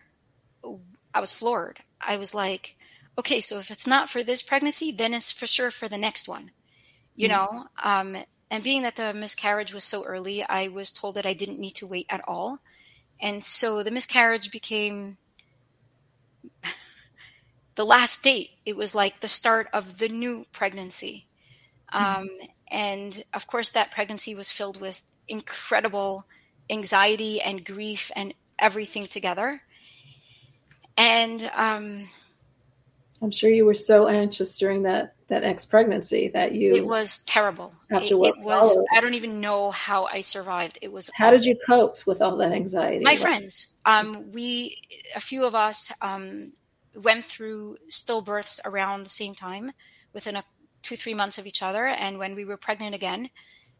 I 1.12 1.20
was 1.20 1.34
floored. 1.34 1.80
I 2.00 2.16
was 2.16 2.34
like, 2.34 2.76
okay, 3.18 3.40
so 3.40 3.58
if 3.58 3.70
it's 3.70 3.86
not 3.86 4.08
for 4.08 4.22
this 4.22 4.42
pregnancy, 4.42 4.92
then 4.92 5.12
it's 5.12 5.32
for 5.32 5.46
sure 5.46 5.70
for 5.70 5.88
the 5.88 5.98
next 5.98 6.28
one, 6.28 6.52
you 7.16 7.28
mm-hmm. 7.28 7.56
know? 7.56 7.66
Um, 7.82 8.16
and 8.50 8.64
being 8.64 8.82
that 8.82 8.96
the 8.96 9.14
miscarriage 9.14 9.74
was 9.74 9.84
so 9.84 10.04
early, 10.04 10.42
I 10.42 10.68
was 10.68 10.90
told 10.90 11.16
that 11.16 11.26
I 11.26 11.34
didn't 11.34 11.60
need 11.60 11.74
to 11.76 11.86
wait 11.86 12.06
at 12.08 12.22
all. 12.26 12.58
And 13.20 13.42
so 13.42 13.82
the 13.82 13.90
miscarriage 13.90 14.50
became 14.50 15.18
the 17.80 17.86
last 17.86 18.22
date. 18.22 18.50
It 18.66 18.76
was 18.76 18.94
like 18.94 19.20
the 19.20 19.26
start 19.26 19.68
of 19.72 19.96
the 19.96 20.10
new 20.10 20.44
pregnancy. 20.52 21.26
Mm-hmm. 21.94 22.20
Um, 22.20 22.28
and 22.70 23.24
of 23.32 23.46
course, 23.46 23.70
that 23.70 23.90
pregnancy 23.90 24.34
was 24.34 24.52
filled 24.52 24.78
with 24.78 25.02
incredible 25.28 26.26
anxiety 26.68 27.40
and 27.40 27.64
grief 27.64 28.10
and 28.14 28.34
everything 28.58 29.06
together. 29.06 29.62
And 30.98 31.50
um, 31.56 32.06
I'm 33.22 33.30
sure 33.30 33.48
you 33.48 33.64
were 33.64 33.72
so 33.72 34.08
anxious 34.08 34.58
during 34.58 34.82
that 34.82 35.14
that 35.28 35.42
ex 35.42 35.64
pregnancy 35.64 36.28
that 36.34 36.52
you. 36.52 36.74
It 36.74 36.84
was 36.84 37.24
terrible. 37.24 37.72
After 37.90 38.14
it, 38.14 38.26
it 38.26 38.34
was. 38.40 38.84
I 38.94 39.00
don't 39.00 39.14
even 39.14 39.40
know 39.40 39.70
how 39.70 40.04
I 40.04 40.20
survived. 40.20 40.78
It 40.82 40.92
was. 40.92 41.08
How 41.14 41.28
awful. 41.28 41.38
did 41.38 41.46
you 41.46 41.56
cope 41.66 42.06
with 42.06 42.20
all 42.20 42.36
that 42.36 42.52
anxiety? 42.52 43.02
My 43.02 43.16
friends. 43.16 43.68
Um, 43.86 44.32
we 44.32 44.76
a 45.16 45.20
few 45.20 45.46
of 45.46 45.54
us 45.54 45.90
um, 46.02 46.52
went 46.94 47.24
through 47.24 47.76
stillbirths 47.88 48.60
around 48.64 49.04
the 49.04 49.10
same 49.10 49.34
time, 49.34 49.72
within 50.12 50.36
a 50.36 50.44
two 50.82 50.96
three 50.96 51.14
months 51.14 51.38
of 51.38 51.46
each 51.46 51.62
other, 51.62 51.86
and 51.86 52.18
when 52.18 52.34
we 52.34 52.44
were 52.44 52.56
pregnant 52.56 52.94
again, 52.94 53.30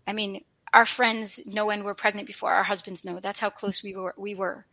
I 0.07 0.13
mean, 0.13 0.45
our 0.73 0.87
friends 0.87 1.45
know 1.47 1.67
when 1.67 1.85
we're 1.85 1.95
pregnant 1.95 2.27
before 2.27 2.53
our 2.53 2.63
husbands 2.63 3.05
know. 3.05 3.21
That's 3.21 3.41
how 3.41 3.51
close 3.51 3.83
we 3.83 3.95
were. 3.95 4.15
We 4.17 4.35
were. 4.35 4.67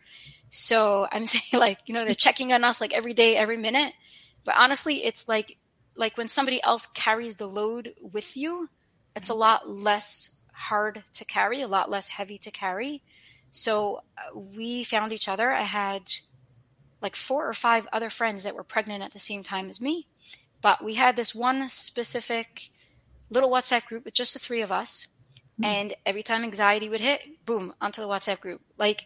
So 0.50 1.08
I'm 1.12 1.26
saying, 1.34 1.60
like, 1.60 1.80
you 1.86 1.94
know, 1.94 2.06
they're 2.06 2.16
checking 2.16 2.54
on 2.54 2.64
us 2.64 2.82
like 2.82 2.94
every 2.94 3.14
day, 3.14 3.36
every 3.36 3.58
minute 3.58 3.94
but 4.48 4.56
honestly, 4.58 5.04
it's 5.04 5.28
like 5.28 5.58
like 5.98 6.18
when 6.18 6.30
somebody 6.30 6.64
else 6.64 6.88
carries 6.88 7.36
the 7.36 7.48
load 7.48 7.94
with 8.02 8.38
you, 8.38 8.70
it's 9.14 9.30
a 9.30 9.34
mm-hmm. 9.34 9.42
lot 9.42 9.70
less 9.70 10.38
hard 10.54 11.04
to 11.16 11.26
carry, 11.26 11.62
a 11.62 11.68
lot 11.68 11.92
less 11.92 12.08
heavy 12.08 12.38
to 12.38 12.50
carry. 12.50 13.04
So 13.52 14.04
uh, 14.18 14.40
we 14.40 14.86
found 14.86 15.12
each 15.12 15.28
other. 15.28 15.52
I 15.52 15.64
had 15.64 16.10
like 17.02 17.16
four 17.16 17.48
or 17.48 17.54
five 17.54 17.88
other 17.94 18.10
friends 18.10 18.44
that 18.44 18.56
were 18.56 18.64
pregnant 18.64 19.04
at 19.04 19.14
the 19.14 19.20
same 19.20 19.44
time 19.44 19.70
as 19.70 19.82
me. 19.82 20.08
But 20.62 20.84
we 20.84 20.96
had 20.96 21.16
this 21.16 21.36
one 21.36 21.70
specific 21.70 22.70
little 23.30 23.52
WhatsApp 23.52 23.86
group 23.86 24.06
with 24.06 24.14
just 24.14 24.34
the 24.34 24.40
three 24.40 24.62
of 24.62 24.72
us 24.72 25.08
Mm-hmm. 25.60 25.72
And 25.72 25.94
every 26.06 26.24
time 26.24 26.44
anxiety 26.44 26.88
would 26.90 27.02
hit, 27.02 27.22
boom, 27.46 27.74
onto 27.82 28.02
the 28.02 28.08
WhatsApp 28.08 28.40
group. 28.40 28.62
Like 28.78 29.06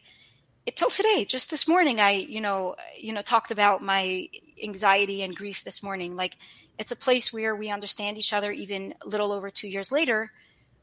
it, 0.65 0.75
till 0.75 0.89
today, 0.89 1.25
just 1.27 1.49
this 1.49 1.67
morning, 1.67 1.99
I, 1.99 2.11
you 2.11 2.41
know, 2.41 2.75
you 2.99 3.13
know, 3.13 3.21
talked 3.21 3.51
about 3.51 3.81
my 3.81 4.27
anxiety 4.61 5.21
and 5.21 5.35
grief 5.35 5.63
this 5.63 5.81
morning. 5.81 6.15
Like 6.15 6.35
it's 6.77 6.91
a 6.91 6.97
place 6.97 7.31
where 7.31 7.55
we 7.55 7.69
understand 7.69 8.17
each 8.17 8.33
other 8.33 8.51
even 8.51 8.93
a 9.01 9.07
little 9.07 9.31
over 9.31 9.49
two 9.49 9.69
years 9.69 9.91
later. 9.91 10.31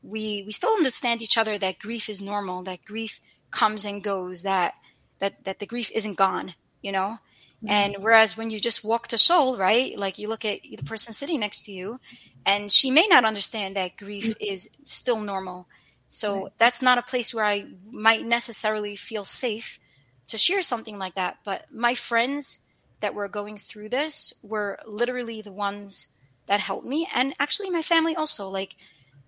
We, 0.03 0.43
we 0.47 0.53
still 0.53 0.73
understand 0.73 1.23
each 1.23 1.37
other 1.37 1.59
that 1.59 1.79
grief 1.79 2.09
is 2.09 2.23
normal, 2.23 2.63
that 2.63 2.85
grief 2.85 3.21
comes 3.51 3.85
and 3.85 4.03
goes, 4.03 4.43
that, 4.43 4.75
that, 5.19 5.45
that 5.45 5.59
the 5.59 5.67
grief 5.67 5.91
isn't 5.95 6.17
gone, 6.17 6.55
you 6.83 6.93
know? 6.93 7.19
Mm-hmm. 7.59 7.71
And 7.71 7.97
whereas 8.01 8.37
when 8.37 8.51
you 8.51 8.61
just 8.61 8.85
walk 8.85 9.09
to 9.09 9.19
shul, 9.19 9.57
right? 9.57 9.99
Like 9.99 10.19
you 10.19 10.29
look 10.29 10.45
at 10.45 10.61
the 10.63 10.85
person 10.85 11.13
sitting 11.13 11.41
next 11.41 11.65
to 11.65 11.73
you 11.73 11.99
and 12.47 12.71
she 12.71 12.91
may 12.91 13.07
not 13.09 13.25
understand 13.25 13.77
that 13.77 13.97
grief 13.97 14.27
mm-hmm. 14.27 14.53
is 14.53 14.71
still 14.85 15.21
normal. 15.21 15.67
So 16.09 16.45
right. 16.45 16.53
that's 16.59 16.83
not 16.83 16.99
a 16.99 17.03
place 17.03 17.35
where 17.35 17.45
I 17.45 17.67
might 17.91 18.25
necessarily 18.25 18.97
feel 18.97 19.25
safe 19.25 19.79
to 20.29 20.39
share 20.39 20.63
something 20.63 20.99
like 20.99 21.17
that. 21.17 21.39
But 21.45 21.67
my 21.73 21.95
friends 21.95 22.61
that 23.01 23.15
were 23.15 23.29
going 23.29 23.59
through 23.59 23.89
this 23.89 24.33
were 24.43 24.79
literally 24.87 25.43
the 25.43 25.53
ones 25.53 26.09
that 26.47 26.61
helped 26.61 26.87
me. 26.87 27.09
And 27.15 27.35
actually 27.39 27.71
my 27.71 27.83
family 27.83 28.15
also, 28.15 28.49
like 28.49 28.77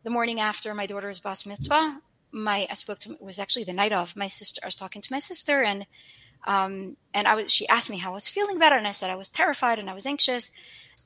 the 0.05 0.11
morning 0.11 0.41
after 0.41 0.73
my 0.73 0.87
daughter's 0.87 1.19
bas 1.19 1.47
mitzvah, 1.47 2.01
my, 2.33 2.67
I 2.71 2.75
spoke 2.75 3.01
to, 3.01 3.13
it 3.13 3.23
was 3.23 3.39
actually 3.39 3.65
the 3.65 3.73
night 3.73 3.93
of 3.93 4.17
my 4.17 4.29
sister, 4.29 4.61
I 4.63 4.69
was 4.69 4.77
talking 4.77 5.03
to 5.03 5.13
my 5.13 5.19
sister 5.19 5.63
and 5.63 5.87
um, 6.45 6.97
and 7.13 7.29
I 7.29 7.35
was, 7.35 7.53
she 7.53 7.69
asked 7.69 7.91
me 7.91 7.99
how 7.99 8.11
I 8.11 8.15
was 8.15 8.29
feeling 8.29 8.59
better, 8.59 8.77
and 8.77 8.87
I 8.87 8.93
said 8.93 9.11
I 9.11 9.17
was 9.17 9.29
terrified 9.29 9.79
and 9.79 9.91
I 9.91 9.95
was 9.95 10.07
anxious. 10.07 10.51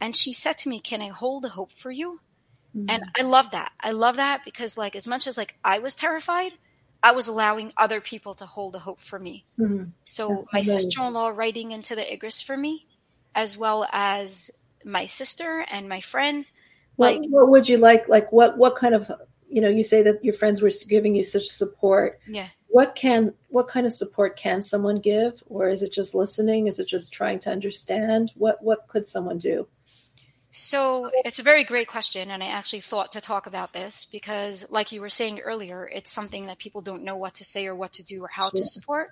And 0.00 0.14
she 0.14 0.32
said 0.32 0.58
to 0.58 0.68
me, 0.68 0.80
"Can 0.80 1.02
I 1.02 1.08
hold 1.08 1.44
a 1.44 1.48
hope 1.48 1.72
for 1.72 1.90
you?" 1.90 2.20
Mm-hmm. 2.76 2.90
And 2.90 3.04
I 3.18 3.22
love 3.22 3.52
that. 3.52 3.72
I 3.80 3.92
love 3.92 4.16
that 4.16 4.44
because, 4.44 4.76
like, 4.76 4.96
as 4.96 5.06
much 5.06 5.26
as 5.26 5.36
like 5.36 5.54
I 5.64 5.78
was 5.78 5.94
terrified, 5.94 6.52
I 7.02 7.12
was 7.12 7.28
allowing 7.28 7.72
other 7.76 8.00
people 8.00 8.34
to 8.34 8.46
hold 8.46 8.74
a 8.74 8.80
hope 8.80 9.00
for 9.00 9.18
me. 9.18 9.44
Mm-hmm. 9.58 9.90
So 10.04 10.28
That's 10.28 10.52
my 10.52 10.62
sister-in-law 10.62 11.28
writing 11.28 11.72
into 11.72 11.94
the 11.94 12.02
Igros 12.02 12.44
for 12.44 12.56
me, 12.56 12.86
as 13.34 13.56
well 13.56 13.86
as 13.92 14.50
my 14.84 15.06
sister 15.06 15.64
and 15.70 15.88
my 15.88 16.00
friends. 16.00 16.52
Like, 16.96 17.20
what, 17.20 17.30
what 17.30 17.48
would 17.50 17.68
you 17.68 17.78
like? 17.78 18.08
Like, 18.08 18.32
what 18.32 18.58
what 18.58 18.76
kind 18.76 18.94
of 18.94 19.10
you 19.48 19.60
know? 19.60 19.68
You 19.68 19.84
say 19.84 20.02
that 20.02 20.24
your 20.24 20.34
friends 20.34 20.60
were 20.60 20.70
giving 20.88 21.14
you 21.14 21.22
such 21.22 21.46
support. 21.46 22.20
Yeah 22.26 22.48
what 22.74 22.96
can 22.96 23.32
what 23.50 23.68
kind 23.68 23.86
of 23.86 23.92
support 23.92 24.36
can 24.36 24.60
someone 24.60 24.98
give? 24.98 25.40
Or 25.46 25.68
is 25.68 25.84
it 25.84 25.92
just 25.92 26.12
listening? 26.12 26.66
Is 26.66 26.80
it 26.80 26.88
just 26.88 27.12
trying 27.12 27.38
to 27.40 27.50
understand? 27.52 28.32
What 28.34 28.64
what 28.64 28.88
could 28.88 29.06
someone 29.06 29.38
do? 29.38 29.68
So 30.50 31.08
it's 31.24 31.38
a 31.38 31.44
very 31.44 31.62
great 31.62 31.86
question 31.86 32.32
and 32.32 32.42
i 32.42 32.46
actually 32.46 32.80
thought 32.80 33.12
to 33.12 33.20
talk 33.20 33.46
about 33.46 33.72
this 33.72 34.06
because 34.06 34.66
like 34.70 34.90
you 34.90 35.00
were 35.00 35.08
saying 35.08 35.38
earlier 35.38 35.88
it's 35.92 36.10
something 36.10 36.46
that 36.46 36.58
people 36.58 36.80
don't 36.80 37.04
know 37.04 37.16
what 37.16 37.34
to 37.34 37.44
say 37.44 37.68
or 37.68 37.76
what 37.76 37.92
to 37.92 38.02
do 38.04 38.24
or 38.24 38.28
how 38.28 38.50
to 38.50 38.64
support. 38.64 39.10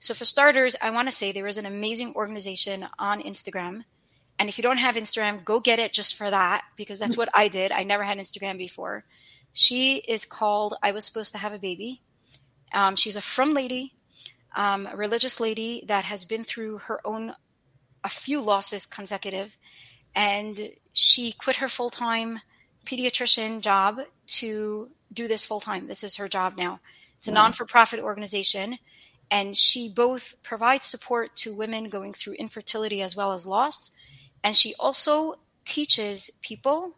So 0.00 0.12
for 0.12 0.24
starters 0.24 0.74
i 0.82 0.90
want 0.90 1.06
to 1.06 1.14
say 1.14 1.30
there 1.30 1.46
is 1.46 1.58
an 1.58 1.66
amazing 1.66 2.14
organization 2.16 2.88
on 2.98 3.22
instagram 3.22 3.84
and 4.40 4.48
if 4.48 4.58
you 4.58 4.62
don't 4.62 4.78
have 4.78 4.96
instagram 4.96 5.44
go 5.44 5.60
get 5.60 5.78
it 5.78 5.92
just 5.92 6.16
for 6.16 6.30
that 6.30 6.64
because 6.76 6.98
that's 6.98 7.14
mm. 7.14 7.18
what 7.18 7.28
i 7.32 7.46
did. 7.46 7.70
I 7.70 7.84
never 7.84 8.02
had 8.02 8.18
instagram 8.18 8.58
before. 8.58 9.04
She 9.52 9.98
is 9.98 10.24
called 10.24 10.74
i 10.82 10.90
was 10.90 11.04
supposed 11.04 11.30
to 11.32 11.38
have 11.38 11.52
a 11.52 11.60
baby 11.60 12.02
um, 12.74 12.96
she's 12.96 13.16
a 13.16 13.22
frum 13.22 13.54
lady, 13.54 13.92
um, 14.56 14.86
a 14.86 14.96
religious 14.96 15.40
lady 15.40 15.84
that 15.86 16.04
has 16.04 16.24
been 16.24 16.44
through 16.44 16.78
her 16.78 17.00
own 17.06 17.32
a 18.02 18.08
few 18.08 18.40
losses 18.42 18.84
consecutive, 18.84 19.56
and 20.14 20.72
she 20.92 21.32
quit 21.32 21.56
her 21.56 21.68
full 21.68 21.88
time 21.88 22.40
pediatrician 22.84 23.62
job 23.62 24.00
to 24.26 24.90
do 25.12 25.26
this 25.26 25.46
full 25.46 25.60
time. 25.60 25.86
This 25.86 26.04
is 26.04 26.16
her 26.16 26.28
job 26.28 26.56
now. 26.58 26.80
It's 27.18 27.28
a 27.28 27.32
non 27.32 27.52
for 27.52 27.64
profit 27.64 28.00
organization, 28.00 28.78
and 29.30 29.56
she 29.56 29.88
both 29.88 30.34
provides 30.42 30.84
support 30.84 31.34
to 31.36 31.54
women 31.54 31.88
going 31.88 32.12
through 32.12 32.34
infertility 32.34 33.00
as 33.00 33.16
well 33.16 33.32
as 33.32 33.46
loss, 33.46 33.92
and 34.42 34.54
she 34.54 34.74
also 34.78 35.36
teaches 35.64 36.30
people. 36.42 36.92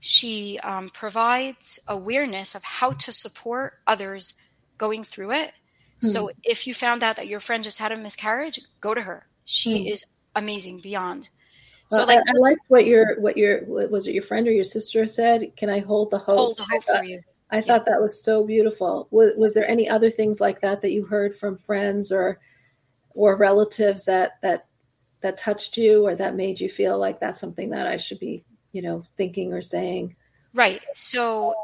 She 0.00 0.58
um, 0.60 0.88
provides 0.88 1.78
awareness 1.86 2.54
of 2.54 2.62
how 2.64 2.90
to 2.92 3.12
support 3.12 3.74
others 3.86 4.34
going 4.82 5.04
through 5.04 5.30
it. 5.30 5.48
Mm-hmm. 5.48 6.08
So 6.08 6.30
if 6.42 6.66
you 6.66 6.74
found 6.74 7.04
out 7.04 7.14
that 7.14 7.28
your 7.28 7.38
friend 7.38 7.62
just 7.62 7.78
had 7.78 7.92
a 7.92 7.96
miscarriage, 7.96 8.58
go 8.80 8.94
to 8.94 9.00
her. 9.00 9.28
She 9.44 9.74
mm-hmm. 9.74 9.92
is 9.92 10.04
amazing 10.34 10.80
beyond. 10.80 11.30
So 11.88 12.04
like, 12.04 12.18
I, 12.18 12.20
I 12.20 12.50
like 12.50 12.58
what 12.66 12.84
your 12.84 13.20
what 13.20 13.36
your 13.36 13.64
what, 13.66 13.92
was 13.92 14.08
it 14.08 14.14
your 14.14 14.24
friend 14.24 14.48
or 14.48 14.50
your 14.50 14.64
sister 14.64 15.06
said? 15.06 15.56
Can 15.56 15.70
I 15.70 15.78
hold 15.78 16.10
the 16.10 16.18
hope? 16.18 16.36
Hold 16.36 16.56
the 16.58 16.64
hope 16.64 16.82
thought, 16.82 16.98
for 16.98 17.04
you. 17.04 17.20
I 17.50 17.56
yeah. 17.56 17.62
thought 17.62 17.86
that 17.86 18.00
was 18.00 18.24
so 18.24 18.44
beautiful. 18.44 19.06
Was, 19.12 19.34
was 19.36 19.54
there 19.54 19.68
any 19.68 19.88
other 19.88 20.10
things 20.10 20.40
like 20.40 20.62
that 20.62 20.82
that 20.82 20.90
you 20.90 21.04
heard 21.04 21.38
from 21.38 21.56
friends 21.56 22.10
or 22.10 22.40
or 23.10 23.36
relatives 23.36 24.06
that 24.06 24.40
that 24.42 24.66
that 25.20 25.38
touched 25.38 25.76
you 25.76 26.04
or 26.04 26.16
that 26.16 26.34
made 26.34 26.60
you 26.60 26.68
feel 26.68 26.98
like 26.98 27.20
that's 27.20 27.38
something 27.38 27.70
that 27.70 27.86
I 27.86 27.98
should 27.98 28.18
be, 28.18 28.44
you 28.72 28.82
know, 28.82 29.04
thinking 29.16 29.52
or 29.52 29.62
saying? 29.62 30.16
Right. 30.54 30.82
So 30.94 31.54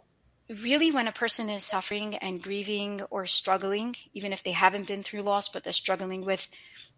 really 0.49 0.91
when 0.91 1.07
a 1.07 1.13
person 1.13 1.51
is 1.51 1.63
suffering 1.63 2.17
and 2.17 2.43
grieving 2.43 3.03
or 3.11 3.27
struggling 3.27 3.95
even 4.15 4.33
if 4.33 4.43
they 4.43 4.53
haven't 4.53 4.87
been 4.87 5.03
through 5.03 5.21
loss 5.21 5.49
but 5.49 5.63
they're 5.63 5.73
struggling 5.73 6.25
with 6.25 6.49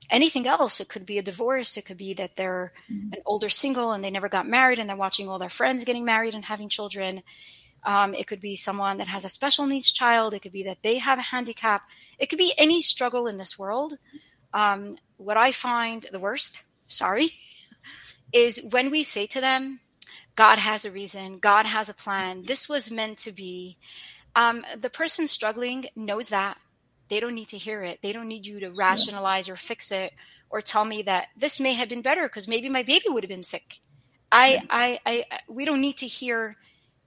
anything 0.08 0.46
else 0.46 0.80
it 0.80 0.88
could 0.88 1.04
be 1.04 1.18
a 1.18 1.22
divorce 1.22 1.76
it 1.76 1.84
could 1.84 1.96
be 1.96 2.14
that 2.14 2.36
they're 2.36 2.72
mm-hmm. 2.90 3.12
an 3.12 3.20
older 3.26 3.48
single 3.48 3.90
and 3.90 4.04
they 4.04 4.10
never 4.10 4.28
got 4.28 4.46
married 4.46 4.78
and 4.78 4.88
they're 4.88 4.96
watching 4.96 5.28
all 5.28 5.38
their 5.38 5.48
friends 5.48 5.84
getting 5.84 6.04
married 6.04 6.34
and 6.34 6.44
having 6.44 6.68
children 6.68 7.22
um, 7.84 8.14
it 8.14 8.26
could 8.26 8.40
be 8.40 8.54
someone 8.54 8.98
that 8.98 9.08
has 9.08 9.24
a 9.24 9.28
special 9.28 9.66
needs 9.66 9.90
child 9.90 10.32
it 10.32 10.40
could 10.40 10.52
be 10.52 10.62
that 10.62 10.82
they 10.82 10.98
have 10.98 11.18
a 11.18 11.22
handicap 11.22 11.82
it 12.18 12.26
could 12.26 12.38
be 12.38 12.54
any 12.56 12.80
struggle 12.80 13.26
in 13.26 13.36
this 13.36 13.58
world 13.58 13.98
um, 14.54 14.96
what 15.16 15.36
i 15.36 15.50
find 15.50 16.06
the 16.12 16.20
worst 16.20 16.62
sorry 16.86 17.30
is 18.32 18.64
when 18.70 18.92
we 18.92 19.02
say 19.02 19.26
to 19.26 19.40
them 19.40 19.80
God 20.36 20.58
has 20.58 20.84
a 20.84 20.90
reason, 20.90 21.38
God 21.38 21.66
has 21.66 21.88
a 21.88 21.94
plan. 21.94 22.44
This 22.44 22.68
was 22.68 22.90
meant 22.90 23.18
to 23.18 23.32
be. 23.32 23.76
Um, 24.36 24.64
the 24.78 24.90
person 24.90 25.26
struggling 25.26 25.86
knows 25.96 26.28
that. 26.28 26.56
They 27.08 27.18
don't 27.18 27.34
need 27.34 27.48
to 27.48 27.58
hear 27.58 27.82
it. 27.82 27.98
They 28.02 28.12
don't 28.12 28.28
need 28.28 28.46
you 28.46 28.60
to 28.60 28.70
rationalize 28.70 29.48
or 29.48 29.56
fix 29.56 29.90
it 29.90 30.12
or 30.48 30.60
tell 30.62 30.84
me 30.84 31.02
that 31.02 31.26
this 31.36 31.58
may 31.58 31.72
have 31.74 31.88
been 31.88 32.02
better 32.02 32.28
because 32.28 32.46
maybe 32.46 32.68
my 32.68 32.84
baby 32.84 33.06
would 33.08 33.24
have 33.24 33.28
been 33.28 33.42
sick. 33.42 33.80
I, 34.30 34.62
I, 34.70 35.00
I, 35.04 35.24
we 35.48 35.64
don't 35.64 35.80
need 35.80 35.96
to 35.98 36.06
hear 36.06 36.56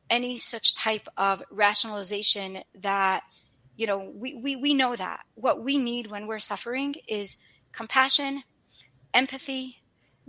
any 0.09 0.38
such 0.38 0.76
type 0.76 1.07
of 1.15 1.41
rationalization 1.49 2.59
that, 2.76 3.24
you 3.78 3.88
know, 3.88 4.11
we, 4.13 4.36
we, 4.36 4.57
we 4.57 4.74
know 4.74 4.95
that 4.95 5.21
what 5.36 5.63
we 5.63 5.78
need 5.78 6.07
when 6.07 6.28
we're 6.28 6.39
suffering 6.39 6.95
is 7.07 7.38
compassion, 7.71 8.43
empathy, 9.13 9.78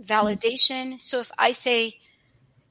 validation. 0.01 1.01
So 1.01 1.19
if 1.19 1.31
I 1.37 1.51
say, 1.51 1.99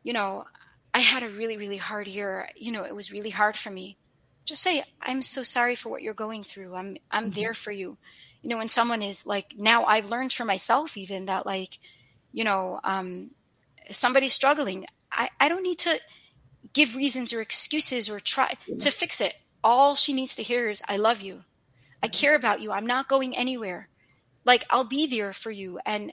you 0.05 0.13
know, 0.13 0.45
I 0.93 1.01
had 1.01 1.25
a 1.25 1.29
really, 1.29 1.57
really 1.57 1.77
hard 1.77 2.07
year. 2.07 2.49
You 2.55 2.71
know, 2.71 2.85
it 2.85 2.95
was 2.95 3.11
really 3.11 3.31
hard 3.31 3.57
for 3.57 3.71
me. 3.71 3.97
Just 4.45 4.63
say, 4.63 4.85
I'm 5.03 5.23
so 5.23 5.43
sorry 5.43 5.75
for 5.75 5.89
what 5.89 6.03
you're 6.03 6.15
going 6.15 6.45
through. 6.45 6.77
I'm, 6.77 6.97
I'm 7.11 7.31
mm-hmm. 7.31 7.41
there 7.41 7.55
for 7.55 7.73
you. 7.73 7.97
You 8.43 8.51
know, 8.51 8.59
when 8.59 8.69
someone 8.69 9.03
is 9.03 9.27
like, 9.27 9.55
now 9.57 9.85
I've 9.87 10.11
learned 10.11 10.33
for 10.33 10.45
myself 10.45 10.97
even 10.97 11.25
that 11.25 11.47
like, 11.47 11.79
you 12.31 12.45
know, 12.45 12.79
um, 12.85 13.31
somebody's 13.91 14.35
struggling. 14.35 14.85
I, 15.11 15.31
I 15.41 15.49
don't 15.49 15.63
need 15.63 15.79
to 15.81 15.99
give 16.75 16.95
reasons 16.95 17.33
or 17.33 17.41
excuses 17.41 18.09
or 18.11 18.21
try 18.21 18.53
to 18.79 18.91
fix 18.91 19.21
it. 19.21 19.35
All 19.65 19.95
she 19.95 20.13
needs 20.13 20.35
to 20.37 20.43
hear 20.43 20.69
is, 20.69 20.83
I 20.87 20.99
love 20.99 21.23
you. 21.23 21.43
I 22.03 22.07
mm-hmm. 22.07 22.21
care 22.21 22.35
about 22.37 22.61
you. 22.61 22.71
I'm 22.71 22.87
not 22.87 23.09
going 23.09 23.35
anywhere. 23.35 23.89
Like, 24.45 24.65
I'll 24.69 24.85
be 24.85 25.07
there 25.07 25.33
for 25.33 25.51
you. 25.51 25.81
And, 25.87 26.13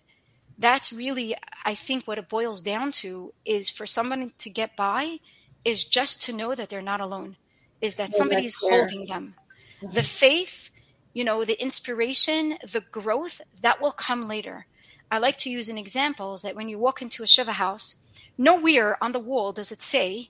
that's 0.62 0.93
really 0.93 1.36
i 1.66 1.74
think 1.76 2.05
what 2.05 2.18
it 2.18 2.30
boils 2.30 2.62
down 2.62 2.91
to 2.91 3.34
is 3.45 3.70
for 3.70 3.86
someone 3.86 4.32
to 4.38 4.49
get 4.49 4.76
by 4.76 5.18
is 5.66 5.84
just 5.84 6.22
to 6.22 6.34
know 6.34 6.55
that 6.55 6.70
they're 6.70 6.82
not 6.82 7.01
alone 7.01 7.36
is 7.82 7.95
that 7.95 8.14
somebody's 8.14 8.55
holding 8.55 9.05
them. 9.05 9.36
Mm-hmm. 9.82 9.93
the 9.93 10.03
faith 10.03 10.72
you 11.14 11.24
know 11.24 11.43
the 11.43 11.62
inspiration 11.62 12.57
the 12.72 12.82
growth 12.91 13.41
that 13.62 13.82
will 13.82 13.91
come 13.91 14.28
later. 14.28 14.66
I 15.14 15.18
like 15.18 15.38
to 15.39 15.49
use 15.49 15.68
an 15.68 15.78
example 15.78 16.36
is 16.36 16.41
that 16.43 16.55
when 16.55 16.70
you 16.70 16.80
walk 16.80 17.01
into 17.01 17.24
a 17.24 17.28
shiva 17.28 17.53
house 17.53 17.95
nowhere 18.38 18.97
on 19.03 19.12
the 19.12 19.20
wall 19.20 19.51
does 19.51 19.72
it 19.72 19.82
say 19.82 20.30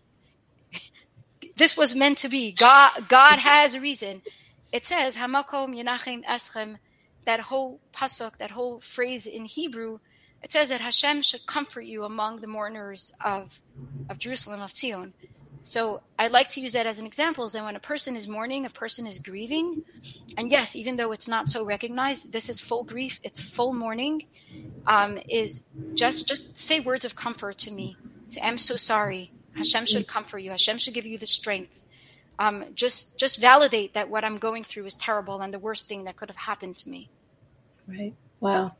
this 1.55 1.77
was 1.77 1.95
meant 1.95 2.17
to 2.19 2.29
be. 2.29 2.51
God 2.51 2.91
god 3.07 3.39
has 3.39 3.75
a 3.75 3.82
reason. 3.82 4.21
It 4.71 4.86
says 4.86 5.17
hamakom 5.17 5.75
yenachem 5.75 6.23
eschem 6.25 6.77
that 7.25 7.41
whole 7.41 7.79
pasuk 7.93 8.38
that 8.38 8.51
whole 8.51 8.79
phrase 8.79 9.27
in 9.27 9.45
hebrew 9.45 9.99
it 10.43 10.51
says 10.51 10.69
that 10.69 10.81
Hashem 10.81 11.21
should 11.21 11.45
comfort 11.45 11.85
you 11.85 12.03
among 12.03 12.41
the 12.41 12.47
mourners 12.47 13.13
of, 13.23 13.61
of 14.09 14.17
Jerusalem, 14.19 14.61
of 14.61 14.75
Zion. 14.75 15.13
So 15.63 16.01
I 16.17 16.27
like 16.27 16.49
to 16.51 16.61
use 16.61 16.73
that 16.73 16.87
as 16.87 16.97
an 16.97 17.05
example 17.05 17.45
is 17.45 17.51
that 17.53 17.63
when 17.63 17.75
a 17.75 17.79
person 17.79 18.15
is 18.15 18.27
mourning, 18.27 18.65
a 18.65 18.69
person 18.71 19.05
is 19.05 19.19
grieving, 19.19 19.83
and 20.35 20.51
yes, 20.51 20.75
even 20.75 20.95
though 20.97 21.11
it's 21.11 21.27
not 21.27 21.49
so 21.49 21.63
recognized, 21.63 22.33
this 22.33 22.49
is 22.49 22.59
full 22.59 22.83
grief, 22.83 23.19
it's 23.23 23.39
full 23.39 23.71
mourning, 23.73 24.25
um, 24.87 25.19
is 25.29 25.61
just 25.93 26.27
just 26.27 26.57
say 26.57 26.79
words 26.79 27.05
of 27.05 27.15
comfort 27.15 27.59
to 27.59 27.71
me. 27.71 27.95
I'm 28.41 28.57
so 28.57 28.75
sorry. 28.75 29.31
Hashem 29.55 29.85
should 29.85 30.07
comfort 30.07 30.39
you. 30.39 30.49
Hashem 30.49 30.79
should 30.79 30.95
give 30.95 31.05
you 31.05 31.19
the 31.19 31.27
strength. 31.27 31.83
um, 32.39 32.65
just 32.73 33.19
just 33.19 33.39
validate 33.39 33.93
that 33.93 34.09
what 34.09 34.25
I'm 34.25 34.37
going 34.37 34.63
through 34.63 34.85
is 34.85 34.95
terrible 34.95 35.41
and 35.41 35.53
the 35.53 35.59
worst 35.59 35.87
thing 35.87 36.05
that 36.05 36.15
could 36.15 36.29
have 36.29 36.37
happened 36.37 36.75
to 36.77 36.89
me. 36.89 37.09
Right. 37.87 38.15
Wow. 38.39 38.75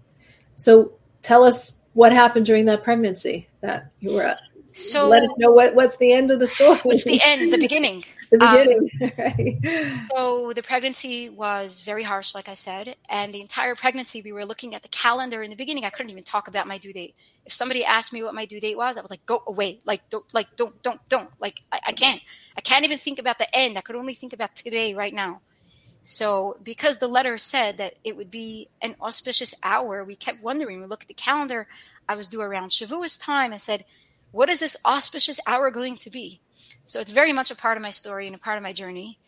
So 0.56 0.94
tell 1.22 1.44
us 1.44 1.78
what 1.94 2.12
happened 2.12 2.46
during 2.46 2.66
that 2.66 2.84
pregnancy 2.84 3.48
that 3.62 3.92
you 4.00 4.14
were 4.14 4.24
at. 4.24 4.40
So 4.74 5.10
let 5.10 5.24
us 5.24 5.32
know 5.38 5.52
what, 5.52 5.76
what's 5.76 5.98
the 5.98 6.14
end 6.14 6.32
of 6.32 6.40
the 6.40 6.48
story. 6.48 6.80
What's 6.84 7.04
the 7.04 7.20
end? 7.26 7.52
The 7.52 7.58
beginning. 7.58 8.04
the 8.32 8.38
beginning. 8.38 8.90
Um, 9.02 9.12
right. 9.18 10.08
So 10.14 10.54
the 10.54 10.64
pregnancy 10.64 11.30
was 11.30 11.82
very 11.82 12.04
harsh, 12.04 12.34
like 12.34 12.48
I 12.48 12.54
said, 12.54 12.96
and 13.10 13.34
the 13.34 13.42
entire 13.42 13.76
pregnancy 13.76 14.22
we 14.22 14.32
were 14.32 14.46
looking 14.46 14.74
at 14.74 14.82
the 14.82 14.90
calendar. 14.90 15.44
In 15.44 15.50
the 15.50 15.58
beginning, 15.58 15.84
I 15.84 15.90
couldn't 15.90 16.10
even 16.10 16.24
talk 16.24 16.48
about 16.48 16.68
my 16.68 16.78
due 16.78 16.94
date. 16.94 17.16
If 17.46 17.52
somebody 17.52 17.84
asked 17.84 18.14
me 18.14 18.24
what 18.24 18.34
my 18.34 18.46
due 18.46 18.62
date 18.62 18.78
was, 18.78 18.98
I 18.98 19.02
was 19.02 19.10
like, 19.10 19.26
"Go 19.26 19.44
away! 19.48 19.82
Like 19.84 20.08
don't, 20.10 20.24
like 20.34 20.48
don't, 20.56 20.82
don't, 20.84 21.02
don't! 21.10 21.30
Like 21.40 21.62
I, 21.72 21.80
I 21.88 21.92
can't. 21.92 22.22
I 22.56 22.62
can't 22.62 22.86
even 22.86 22.98
think 22.98 23.20
about 23.20 23.40
the 23.40 23.54
end. 23.56 23.78
I 23.78 23.82
could 23.82 23.96
only 23.96 24.14
think 24.14 24.32
about 24.32 24.56
today, 24.56 24.94
right 24.94 25.14
now." 25.14 25.42
So, 26.04 26.58
because 26.64 26.98
the 26.98 27.08
letter 27.08 27.38
said 27.38 27.78
that 27.78 27.96
it 28.04 28.18
would 28.18 28.32
be 28.32 28.68
an 28.82 28.96
auspicious 29.02 29.54
hour, 29.64 30.04
we 30.04 30.16
kept 30.16 30.42
wondering. 30.42 30.82
We 30.82 30.88
looked 30.88 31.04
at 31.04 31.08
the 31.08 31.14
calendar. 31.14 31.68
I 32.10 32.16
was 32.16 32.28
due 32.28 32.42
around 32.42 32.70
Shavuos 32.70 33.22
time. 33.22 33.54
I 33.54 33.58
said, 33.58 33.86
what 34.32 34.50
is 34.50 34.60
this 34.60 34.78
auspicious 34.86 35.40
hour 35.46 35.70
going 35.70 35.98
to 35.98 36.10
be? 36.10 36.40
So 36.86 37.00
it's 37.00 37.12
very 37.12 37.34
much 37.34 37.52
a 37.52 37.56
part 37.56 37.78
of 37.78 37.84
my 37.84 37.92
story 37.92 38.26
and 38.26 38.36
a 38.36 38.40
part 38.40 38.58
of 38.58 38.64
my 38.64 38.74
journey 38.74 39.20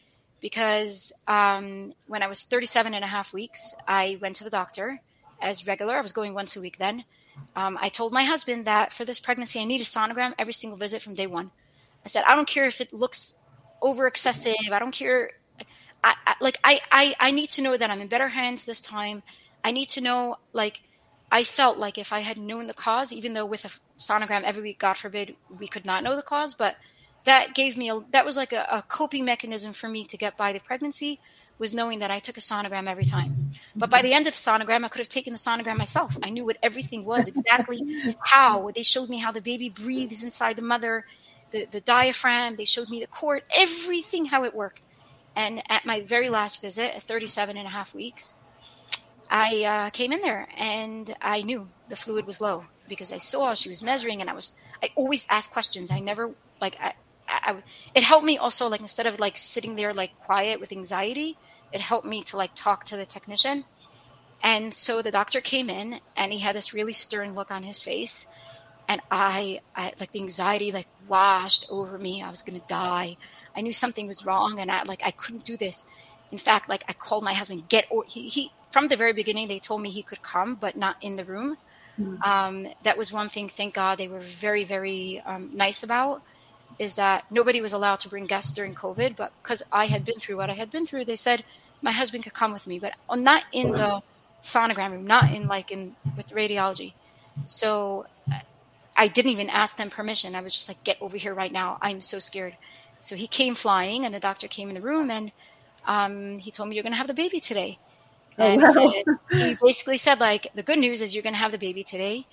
because 0.42 1.14
um, 1.28 1.94
when 2.08 2.22
I 2.22 2.28
was 2.28 2.42
37 2.42 2.94
and 2.94 3.04
a 3.04 3.08
half 3.08 3.34
weeks, 3.34 3.76
I 3.88 4.18
went 4.22 4.36
to 4.38 4.44
the 4.44 4.50
doctor 4.50 5.00
as 5.42 5.66
regular. 5.66 5.96
I 5.96 6.02
was 6.02 6.12
going 6.12 6.34
once 6.34 6.58
a 6.58 6.62
week 6.62 6.78
then. 6.78 7.06
Um, 7.56 7.78
I 7.82 7.90
told 7.90 8.12
my 8.14 8.24
husband 8.24 8.66
that 8.66 8.92
for 8.92 9.06
this 9.06 9.20
pregnancy, 9.20 9.60
I 9.62 9.66
need 9.66 9.82
a 9.82 9.86
sonogram 9.86 10.34
every 10.38 10.54
single 10.54 10.78
visit 10.78 11.02
from 11.02 11.16
day 11.16 11.28
one. 11.28 11.52
I 12.06 12.10
said, 12.10 12.26
I 12.28 12.36
don't 12.36 12.48
care 12.48 12.66
if 12.66 12.82
it 12.82 12.94
looks 12.94 13.40
over 13.82 14.06
excessive. 14.08 14.56
I 14.72 14.80
don't 14.80 14.92
care. 14.94 15.32
I, 16.04 16.16
I, 16.28 16.36
like 16.42 16.60
I, 16.64 16.82
I, 16.92 17.16
I 17.20 17.32
need 17.32 17.50
to 17.52 17.62
know 17.62 17.78
that 17.78 17.90
I'm 17.90 18.02
in 18.02 18.08
better 18.08 18.30
hands 18.30 18.66
this 18.66 18.82
time. 18.82 19.24
I 19.64 19.72
need 19.72 19.90
to 19.90 20.02
know 20.02 20.38
like 20.52 20.82
I 21.32 21.44
felt 21.44 21.78
like 21.78 21.98
if 21.98 22.14
I 22.14 22.20
had 22.20 22.38
known 22.38 22.68
the 22.68 22.74
cause, 22.74 23.12
even 23.12 23.34
though 23.34 23.46
with 23.46 23.66
a 23.66 23.70
sonogram 23.98 24.44
every 24.44 24.62
week, 24.62 24.80
God 24.80 24.94
forbid, 24.94 25.36
we 25.60 25.68
could 25.68 25.86
not 25.86 26.04
know 26.04 26.16
the 26.16 26.22
cause, 26.22 26.54
but 26.54 26.78
that 27.26 27.56
gave 27.56 27.78
me 27.78 27.90
a, 27.90 28.02
that 28.12 28.26
was 28.26 28.36
like 28.36 28.54
a, 28.54 28.68
a 28.72 28.84
coping 28.84 29.26
mechanism 29.26 29.74
for 29.74 29.88
me 29.88 30.04
to 30.06 30.18
get 30.18 30.38
by 30.38 30.54
the 30.54 30.60
pregnancy 30.60 31.20
was 31.58 31.74
knowing 31.74 32.00
that 32.00 32.12
I 32.12 32.20
took 32.20 32.38
a 32.38 32.42
sonogram 32.42 32.88
every 32.88 33.06
time. 33.06 33.52
But 33.76 33.90
by 33.90 34.02
the 34.02 34.14
end 34.14 34.28
of 34.28 34.34
the 34.34 34.38
sonogram, 34.38 34.84
I 34.84 34.90
could 34.90 35.00
have 35.00 35.10
taken 35.10 35.34
the 35.34 35.40
sonogram 35.40 35.78
myself. 35.78 36.18
I 36.22 36.30
knew 36.30 36.46
what 36.46 36.58
everything 36.62 37.06
was 37.06 37.28
exactly 37.28 38.16
how. 38.24 38.72
They 38.72 38.84
showed 38.84 39.10
me 39.10 39.18
how 39.20 39.32
the 39.32 39.42
baby 39.42 39.70
breathes 39.70 40.24
inside 40.24 40.56
the 40.56 40.62
mother, 40.64 41.06
the, 41.52 41.66
the 41.66 41.80
diaphragm. 41.80 42.56
They 42.56 42.66
showed 42.66 42.90
me 42.90 43.00
the 43.00 43.08
cord, 43.08 43.44
everything, 43.56 44.26
how 44.26 44.44
it 44.44 44.56
worked. 44.56 44.82
And 45.36 45.64
at 45.70 45.86
my 45.86 46.02
very 46.02 46.30
last 46.30 46.62
visit 46.62 46.96
at 46.96 47.04
37 47.04 47.58
and 47.58 47.68
a 47.68 47.70
half 47.70 47.96
weeks, 47.96 48.36
I 49.30 49.64
uh, 49.64 49.90
came 49.90 50.12
in 50.12 50.22
there 50.22 50.48
and 50.58 51.14
I 51.22 51.42
knew 51.42 51.68
the 51.90 51.96
fluid 51.96 52.28
was 52.28 52.40
low 52.40 52.66
because 52.88 53.12
I 53.12 53.18
saw 53.18 53.54
she 53.54 53.70
was 53.70 53.82
measuring 53.82 54.22
and 54.22 54.30
I 54.30 54.34
was 54.34 54.58
I 54.82 54.90
always 54.96 55.26
ask 55.30 55.52
questions. 55.52 55.92
I 55.92 56.00
never 56.00 56.32
like 56.62 56.78
I, 56.80 56.94
I, 57.28 57.56
it 57.96 58.04
helped 58.04 58.26
me 58.26 58.38
also 58.38 58.68
like 58.68 58.82
instead 58.82 59.08
of 59.08 59.20
like 59.20 59.38
sitting 59.38 59.76
there 59.76 59.94
like 59.94 60.18
quiet 60.20 60.60
with 60.60 60.72
anxiety, 60.72 61.38
it 61.72 61.82
helped 61.82 62.06
me 62.06 62.22
to 62.24 62.38
like 62.38 62.52
talk 62.54 62.86
to 62.86 62.98
the 62.98 63.06
technician. 63.06 63.66
And 64.44 64.74
so 64.74 65.02
the 65.02 65.10
doctor 65.10 65.40
came 65.40 65.70
in 65.70 66.02
and 66.18 66.34
he 66.34 66.40
had 66.40 66.56
this 66.56 66.74
really 66.74 66.94
stern 66.94 67.34
look 67.34 67.50
on 67.50 67.64
his 67.64 67.82
face 67.82 68.28
and 68.88 69.02
I, 69.10 69.62
I 69.76 69.94
like 70.00 70.12
the 70.12 70.20
anxiety 70.20 70.72
like 70.72 70.88
washed 71.08 71.66
over 71.70 71.98
me. 71.98 72.22
I 72.22 72.30
was 72.30 72.44
going 72.44 72.60
to 72.60 72.68
die. 72.68 73.18
I 73.56 73.62
knew 73.62 73.74
something 73.74 74.08
was 74.08 74.26
wrong 74.26 74.60
and 74.60 74.72
I 74.72 74.84
like 74.84 75.02
I 75.04 75.12
couldn't 75.12 75.46
do 75.46 75.58
this. 75.58 75.88
In 76.32 76.38
fact, 76.38 76.70
like 76.70 76.84
I 76.88 76.94
called 76.94 77.24
my 77.24 77.34
husband, 77.34 77.70
get 77.70 77.86
or 77.90 78.04
he, 78.08 78.28
he 78.28 78.52
from 78.72 78.88
the 78.88 78.98
very 78.98 79.14
beginning, 79.14 79.48
they 79.48 79.60
told 79.60 79.82
me 79.82 79.90
he 79.90 80.02
could 80.02 80.24
come, 80.24 80.56
but 80.56 80.76
not 80.76 80.98
in 81.02 81.16
the 81.16 81.24
room. 81.24 81.58
Mm-hmm. 82.00 82.24
Um, 82.24 82.68
that 82.82 82.98
was 82.98 83.14
one 83.14 83.30
thing. 83.30 83.50
Thank 83.50 83.76
God 83.76 83.98
they 84.00 84.08
were 84.08 84.20
very, 84.20 84.64
very 84.64 85.22
um, 85.26 85.52
nice 85.54 85.84
about. 85.84 86.24
Is 86.80 86.96
that 86.96 87.30
nobody 87.30 87.62
was 87.62 87.72
allowed 87.72 88.00
to 88.00 88.10
bring 88.10 88.26
guests 88.26 88.52
during 88.52 88.74
COVID, 88.74 89.16
but 89.16 89.32
because 89.44 89.62
I 89.72 89.86
had 89.86 90.04
been 90.04 90.20
through 90.20 90.38
what 90.38 90.50
I 90.50 90.54
had 90.54 90.72
been 90.72 90.88
through, 90.88 91.06
they 91.06 91.16
said 91.16 91.44
my 91.84 91.92
husband 91.92 92.24
could 92.24 92.34
come 92.34 92.52
with 92.52 92.66
me, 92.66 92.80
but 92.80 92.94
not 93.14 93.44
in 93.52 93.74
the 93.74 94.02
sonogram 94.42 94.92
room, 94.92 95.06
not 95.06 95.32
in 95.32 95.48
like 95.48 95.72
in 95.72 95.96
with 96.18 96.30
radiology. 96.30 96.94
So 97.46 98.08
I 98.96 99.08
didn't 99.08 99.32
even 99.32 99.50
ask 99.50 99.78
them 99.78 99.90
permission. 99.90 100.36
I 100.36 100.42
was 100.42 100.54
just 100.54 100.68
like, 100.68 100.84
get 100.84 100.98
over 101.02 101.18
here 101.18 101.34
right 101.34 101.52
now. 101.52 101.78
I'm 101.82 102.02
so 102.02 102.20
scared. 102.20 102.56
So 103.04 103.16
he 103.16 103.28
came 103.28 103.56
flying, 103.56 104.06
and 104.06 104.14
the 104.14 104.20
doctor 104.20 104.48
came 104.48 104.70
in 104.70 104.76
the 104.76 104.82
room, 104.82 105.12
and 105.12 105.32
um, 105.86 106.40
he 106.40 106.52
told 106.52 106.70
me, 106.70 106.76
You're 106.76 106.84
going 106.84 106.94
to 106.94 106.98
have 106.98 107.08
the 107.08 107.14
baby 107.14 107.40
today. 107.40 107.80
And 108.38 108.64
oh, 108.64 108.66
wow. 108.66 108.90
said, 108.90 109.38
he 109.38 109.58
basically 109.62 109.98
said, 109.98 110.20
like, 110.20 110.48
the 110.56 110.64
good 110.64 110.80
news 110.80 111.02
is 111.02 111.14
you're 111.14 111.24
going 111.24 111.36
to 111.36 111.40
have 111.40 111.52
the 111.52 111.58
baby 111.58 111.84
today. 111.84 112.26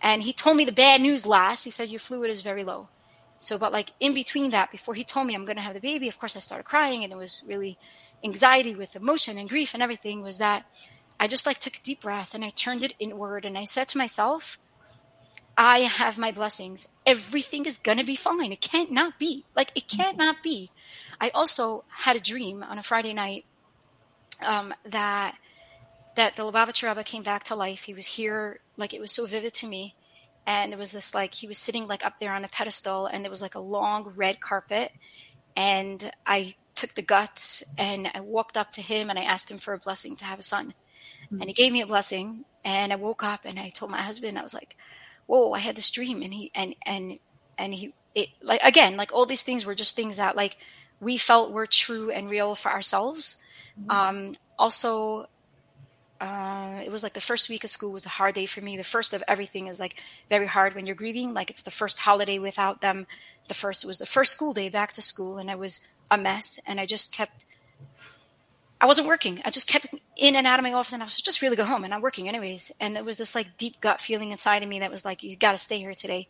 And 0.00 0.22
he 0.22 0.32
told 0.32 0.56
me 0.56 0.64
the 0.64 0.72
bad 0.72 1.00
news 1.00 1.26
last. 1.26 1.64
He 1.64 1.70
said, 1.70 1.88
your 1.88 1.98
fluid 1.98 2.30
is 2.30 2.42
very 2.42 2.62
low. 2.62 2.88
So, 3.38 3.56
but 3.56 3.72
like 3.72 3.92
in 4.00 4.14
between 4.14 4.50
that, 4.50 4.70
before 4.70 4.94
he 4.94 5.04
told 5.04 5.26
me 5.26 5.34
I'm 5.34 5.44
going 5.44 5.56
to 5.56 5.62
have 5.62 5.74
the 5.74 5.80
baby, 5.80 6.08
of 6.08 6.18
course, 6.18 6.36
I 6.36 6.40
started 6.40 6.64
crying 6.64 7.04
and 7.04 7.12
it 7.12 7.16
was 7.16 7.42
really 7.46 7.78
anxiety 8.24 8.74
with 8.74 8.96
emotion 8.96 9.38
and 9.38 9.48
grief 9.48 9.74
and 9.74 9.82
everything. 9.82 10.22
Was 10.22 10.38
that 10.38 10.64
I 11.20 11.28
just 11.28 11.46
like 11.46 11.58
took 11.58 11.76
a 11.76 11.82
deep 11.82 12.02
breath 12.02 12.34
and 12.34 12.44
I 12.44 12.50
turned 12.50 12.82
it 12.82 12.94
inward 12.98 13.44
and 13.44 13.56
I 13.56 13.64
said 13.64 13.88
to 13.88 13.98
myself, 13.98 14.58
I 15.58 15.80
have 15.80 16.18
my 16.18 16.30
blessings. 16.30 16.86
Everything 17.04 17.66
is 17.66 17.78
going 17.78 17.98
to 17.98 18.04
be 18.04 18.14
fine. 18.14 18.52
It 18.52 18.60
can't 18.60 18.92
not 18.92 19.18
be. 19.18 19.44
Like, 19.56 19.72
it 19.74 19.88
can't 19.88 20.16
not 20.16 20.36
be. 20.40 20.70
I 21.20 21.30
also 21.30 21.84
had 21.88 22.14
a 22.14 22.20
dream 22.20 22.62
on 22.62 22.78
a 22.78 22.82
Friday 22.84 23.12
night 23.12 23.44
um, 24.40 24.72
that 24.84 25.36
that 26.14 26.36
the 26.36 26.42
Lubavitcher 26.42 26.88
Rebbe 26.88 27.02
came 27.04 27.22
back 27.24 27.44
to 27.44 27.56
life. 27.56 27.84
He 27.84 27.94
was 27.94 28.06
here, 28.06 28.60
like 28.76 28.94
it 28.94 29.00
was 29.00 29.12
so 29.12 29.26
vivid 29.26 29.54
to 29.54 29.66
me. 29.66 29.94
And 30.46 30.72
there 30.72 30.78
was 30.78 30.92
this 30.92 31.12
like 31.12 31.34
he 31.34 31.48
was 31.48 31.58
sitting 31.58 31.88
like 31.88 32.04
up 32.04 32.18
there 32.18 32.32
on 32.32 32.44
a 32.44 32.48
pedestal, 32.48 33.06
and 33.06 33.24
there 33.24 33.30
was 33.30 33.42
like 33.42 33.56
a 33.56 33.60
long 33.60 34.12
red 34.16 34.40
carpet. 34.40 34.92
And 35.56 36.10
I 36.24 36.54
took 36.76 36.94
the 36.94 37.02
guts 37.02 37.64
and 37.76 38.08
I 38.14 38.20
walked 38.20 38.56
up 38.56 38.70
to 38.72 38.82
him 38.82 39.10
and 39.10 39.18
I 39.18 39.24
asked 39.24 39.50
him 39.50 39.58
for 39.58 39.74
a 39.74 39.78
blessing 39.78 40.14
to 40.16 40.24
have 40.24 40.38
a 40.38 40.42
son. 40.42 40.74
Mm-hmm. 41.24 41.40
And 41.40 41.50
he 41.50 41.54
gave 41.54 41.72
me 41.72 41.80
a 41.80 41.86
blessing. 41.86 42.44
And 42.64 42.92
I 42.92 42.96
woke 42.96 43.24
up 43.24 43.40
and 43.44 43.58
I 43.58 43.70
told 43.70 43.90
my 43.90 44.00
husband, 44.00 44.38
I 44.38 44.42
was 44.42 44.54
like, 44.54 44.76
"Whoa, 45.28 45.52
I 45.52 45.60
had 45.60 45.76
this 45.76 45.90
dream." 45.90 46.22
And 46.22 46.34
he 46.34 46.50
and 46.56 46.74
and 46.84 47.20
and 47.56 47.72
he 47.72 47.94
it 48.16 48.30
like 48.42 48.62
again 48.64 48.96
like 48.96 49.12
all 49.12 49.26
these 49.26 49.44
things 49.44 49.64
were 49.64 49.76
just 49.76 49.94
things 49.94 50.16
that 50.16 50.34
like 50.34 50.56
we 51.00 51.16
felt 51.16 51.52
were 51.52 51.66
true 51.66 52.10
and 52.10 52.28
real 52.28 52.54
for 52.54 52.70
ourselves. 52.70 53.38
Mm-hmm. 53.80 53.90
Um, 53.90 54.34
also, 54.58 55.26
uh, 56.20 56.80
it 56.84 56.90
was 56.90 57.02
like 57.02 57.12
the 57.12 57.20
first 57.20 57.48
week 57.48 57.64
of 57.64 57.70
school 57.70 57.92
was 57.92 58.06
a 58.06 58.10
hard 58.10 58.34
day 58.34 58.46
for 58.46 58.60
me. 58.60 58.76
The 58.76 58.84
first 58.84 59.12
of 59.12 59.22
everything 59.28 59.68
is 59.68 59.78
like 59.78 59.94
very 60.28 60.46
hard 60.46 60.74
when 60.74 60.86
you're 60.86 60.96
grieving. 60.96 61.34
Like 61.34 61.50
it's 61.50 61.62
the 61.62 61.70
first 61.70 62.00
holiday 62.00 62.38
without 62.38 62.80
them. 62.80 63.06
The 63.46 63.54
first 63.54 63.84
it 63.84 63.86
was 63.86 63.98
the 63.98 64.06
first 64.06 64.32
school 64.32 64.52
day 64.52 64.68
back 64.68 64.92
to 64.94 65.02
school, 65.02 65.38
and 65.38 65.50
I 65.50 65.54
was 65.54 65.80
a 66.10 66.18
mess. 66.18 66.58
And 66.66 66.80
I 66.80 66.86
just 66.86 67.12
kept. 67.12 67.44
I 68.80 68.86
wasn't 68.86 69.08
working. 69.08 69.42
I 69.44 69.50
just 69.50 69.66
kept 69.66 69.86
in 70.16 70.36
and 70.36 70.46
out 70.46 70.60
of 70.60 70.62
my 70.62 70.72
office, 70.72 70.92
and 70.92 71.02
I 71.02 71.06
was 71.06 71.20
just 71.20 71.42
really 71.42 71.56
go 71.56 71.64
home. 71.64 71.84
And 71.84 71.92
I'm 71.92 72.00
working 72.00 72.28
anyways. 72.28 72.70
And 72.78 72.94
there 72.94 73.04
was 73.04 73.16
this 73.16 73.34
like 73.34 73.56
deep 73.56 73.80
gut 73.80 74.00
feeling 74.00 74.30
inside 74.30 74.62
of 74.62 74.68
me 74.68 74.80
that 74.80 74.90
was 74.90 75.04
like, 75.04 75.22
you 75.22 75.36
got 75.36 75.52
to 75.52 75.58
stay 75.58 75.78
here 75.78 75.94
today. 75.94 76.28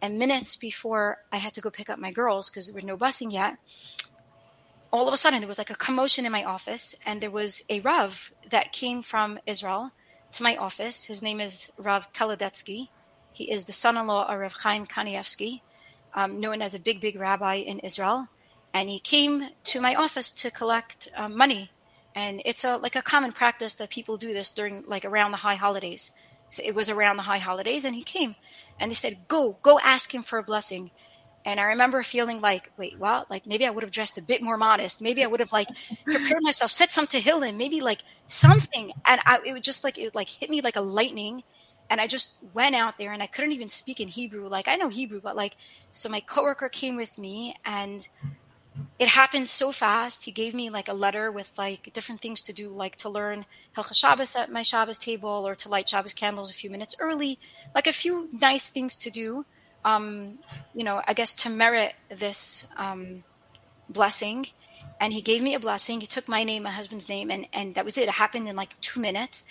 And 0.00 0.18
minutes 0.18 0.54
before 0.54 1.18
I 1.32 1.38
had 1.38 1.54
to 1.54 1.60
go 1.60 1.70
pick 1.70 1.90
up 1.90 1.98
my 1.98 2.12
girls 2.12 2.50
because 2.50 2.68
there 2.68 2.74
was 2.74 2.84
no 2.84 2.96
busing 2.96 3.32
yet, 3.32 3.58
all 4.90 5.06
of 5.06 5.14
a 5.14 5.16
sudden 5.16 5.40
there 5.40 5.48
was 5.48 5.58
like 5.58 5.70
a 5.70 5.74
commotion 5.74 6.24
in 6.24 6.32
my 6.32 6.44
office 6.44 6.94
and 7.04 7.20
there 7.20 7.30
was 7.30 7.62
a 7.68 7.80
Rav 7.80 8.32
that 8.50 8.72
came 8.72 9.02
from 9.02 9.38
Israel 9.46 9.92
to 10.32 10.42
my 10.42 10.56
office. 10.56 11.04
His 11.04 11.22
name 11.22 11.40
is 11.40 11.70
Rav 11.78 12.12
Kolditzky. 12.12 12.88
He 13.32 13.50
is 13.50 13.64
the 13.64 13.72
son-in-law 13.72 14.32
of 14.32 14.38
Rav 14.38 14.52
Chaim 14.54 14.86
Kanievsky, 14.86 15.60
um, 16.14 16.40
known 16.40 16.62
as 16.62 16.74
a 16.74 16.80
big, 16.80 17.00
big 17.00 17.18
rabbi 17.18 17.54
in 17.54 17.80
Israel. 17.80 18.28
And 18.72 18.88
he 18.88 18.98
came 18.98 19.48
to 19.64 19.80
my 19.80 19.94
office 19.94 20.30
to 20.42 20.50
collect 20.50 21.08
um, 21.16 21.36
money. 21.36 21.70
And 22.18 22.42
it's 22.44 22.64
a 22.64 22.76
like 22.78 22.96
a 22.96 23.02
common 23.02 23.30
practice 23.30 23.74
that 23.74 23.90
people 23.90 24.16
do 24.16 24.32
this 24.32 24.50
during 24.50 24.82
like 24.88 25.04
around 25.04 25.30
the 25.30 25.36
high 25.36 25.54
holidays. 25.54 26.10
So 26.50 26.62
it 26.64 26.74
was 26.74 26.90
around 26.90 27.16
the 27.16 27.22
high 27.22 27.38
holidays, 27.38 27.84
and 27.84 27.94
he 27.94 28.02
came, 28.02 28.34
and 28.80 28.90
they 28.90 28.96
said, 28.96 29.28
"Go, 29.28 29.56
go, 29.62 29.78
ask 29.78 30.12
him 30.12 30.22
for 30.22 30.38
a 30.38 30.42
blessing." 30.42 30.90
And 31.44 31.60
I 31.60 31.64
remember 31.64 32.02
feeling 32.02 32.40
like, 32.40 32.72
wait, 32.76 32.98
well, 32.98 33.24
like 33.30 33.46
maybe 33.46 33.64
I 33.64 33.70
would 33.70 33.84
have 33.84 33.92
dressed 33.92 34.18
a 34.18 34.22
bit 34.22 34.42
more 34.42 34.56
modest. 34.56 35.00
Maybe 35.00 35.22
I 35.22 35.28
would 35.28 35.40
have 35.40 35.52
like 35.52 35.68
prepared 36.04 36.42
myself, 36.42 36.72
said 36.72 36.90
something 36.90 37.22
Tehillim, 37.22 37.56
maybe 37.56 37.80
like 37.80 38.02
something. 38.26 38.92
And 39.06 39.20
I, 39.24 39.38
it 39.46 39.52
would 39.52 39.62
just 39.62 39.84
like, 39.84 39.96
it 39.96 40.14
like 40.14 40.28
hit 40.28 40.50
me 40.50 40.60
like 40.60 40.76
a 40.76 40.82
lightning. 40.82 41.44
And 41.88 42.02
I 42.02 42.06
just 42.06 42.38
went 42.52 42.74
out 42.74 42.98
there 42.98 43.12
and 43.12 43.22
I 43.22 43.26
couldn't 43.28 43.52
even 43.52 43.70
speak 43.70 43.98
in 43.98 44.08
Hebrew. 44.08 44.46
Like 44.46 44.68
I 44.68 44.76
know 44.76 44.90
Hebrew, 44.90 45.22
but 45.22 45.36
like, 45.36 45.56
so 45.90 46.10
my 46.10 46.20
coworker 46.20 46.68
came 46.68 46.96
with 46.96 47.16
me 47.16 47.56
and 47.64 48.06
it 48.98 49.08
happened 49.08 49.48
so 49.48 49.72
fast. 49.72 50.24
He 50.24 50.32
gave 50.32 50.54
me 50.54 50.70
like 50.70 50.88
a 50.88 50.92
letter 50.94 51.30
with 51.30 51.52
like 51.58 51.92
different 51.92 52.20
things 52.20 52.42
to 52.42 52.52
do, 52.52 52.68
like 52.70 52.96
to 52.96 53.08
learn 53.08 53.46
Hilchah 53.76 53.94
Shabbos 53.94 54.36
at 54.36 54.50
my 54.50 54.62
Shabbos 54.62 54.98
table 54.98 55.46
or 55.46 55.54
to 55.56 55.68
light 55.68 55.88
Shabbos 55.88 56.14
candles 56.14 56.50
a 56.50 56.54
few 56.54 56.70
minutes 56.70 56.96
early, 57.00 57.38
like 57.74 57.86
a 57.86 57.92
few 57.92 58.28
nice 58.32 58.68
things 58.68 58.96
to 58.96 59.10
do 59.10 59.46
um, 59.84 60.38
you 60.74 60.84
know, 60.84 61.02
I 61.06 61.14
guess 61.14 61.32
to 61.34 61.50
merit 61.50 61.94
this 62.10 62.68
um, 62.76 63.24
blessing. 63.88 64.46
and 65.00 65.12
he 65.12 65.20
gave 65.22 65.42
me 65.42 65.54
a 65.54 65.60
blessing. 65.60 66.00
He 66.00 66.06
took 66.06 66.28
my 66.28 66.44
name, 66.44 66.64
my 66.64 66.70
husband's 66.70 67.08
name, 67.08 67.30
and 67.30 67.46
and 67.52 67.74
that 67.76 67.84
was 67.84 67.96
it. 67.98 68.08
It 68.08 68.10
happened 68.10 68.48
in 68.48 68.56
like 68.56 68.80
two 68.80 69.00
minutes. 69.00 69.44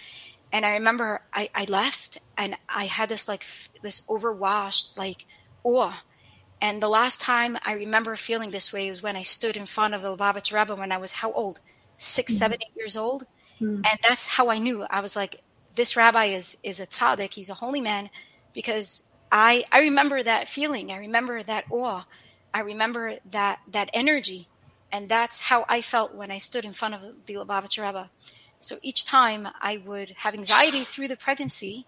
And 0.52 0.66
I 0.66 0.74
remember 0.74 1.22
I, 1.34 1.50
I 1.56 1.66
left 1.66 2.20
and 2.38 2.56
I 2.70 2.86
had 2.86 3.10
this 3.10 3.28
like 3.28 3.42
f- 3.44 3.70
this 3.82 4.02
overwashed 4.08 4.98
like 4.98 5.26
awe. 5.64 6.04
And 6.62 6.82
the 6.82 6.90
last 6.90 7.22
time 7.22 7.58
I 7.66 7.74
remember 7.74 8.16
feeling 8.16 8.52
this 8.52 8.74
way 8.74 8.90
was 8.90 9.04
when 9.04 9.16
I 9.16 9.22
stood 9.22 9.58
in 9.58 9.66
front 9.66 9.94
of 9.94 10.02
the 10.02 10.16
Lubavitch 10.16 10.58
Rebbe 10.58 10.76
when 10.76 10.92
I 10.92 10.98
was 10.98 11.12
how 11.12 11.32
old? 11.32 11.60
6 11.98 12.32
mm-hmm. 12.32 12.38
seven, 12.38 12.58
eight 12.62 12.76
years 12.76 12.98
old. 12.98 13.26
Mm-hmm. 13.62 13.76
And 13.76 14.00
that's 14.08 14.28
how 14.28 14.50
I 14.50 14.60
knew. 14.60 14.84
I 14.90 15.02
was 15.02 15.16
like, 15.16 15.42
this 15.76 15.96
rabbi 15.96 16.26
is 16.26 16.58
is 16.64 16.80
a 16.80 16.88
tzaddik. 16.88 17.34
He's 17.34 17.50
a 17.50 17.54
holy 17.54 17.82
man 17.82 18.10
because 18.54 19.04
I 19.32 19.64
I 19.72 19.82
remember 19.82 20.22
that 20.24 20.48
feeling. 20.48 20.92
I 20.92 20.98
remember 20.98 21.44
that 21.44 21.66
awe. 21.70 22.04
I 22.54 22.62
remember 22.62 23.16
that 23.32 23.60
that 23.72 23.90
energy 23.94 24.48
and 24.92 25.10
that's 25.10 25.42
how 25.42 25.66
I 25.68 25.82
felt 25.82 26.16
when 26.16 26.32
I 26.32 26.38
stood 26.38 26.66
in 26.66 26.74
front 26.74 26.96
of 26.96 27.02
the 27.26 27.36
Lubavitcher 27.36 27.86
Rebbe. 27.86 28.10
So 28.60 28.78
each 28.82 29.06
time 29.06 29.48
I 29.62 29.78
would 29.78 30.12
have 30.18 30.34
anxiety 30.34 30.82
through 30.82 31.10
the 31.10 31.18
pregnancy, 31.18 31.86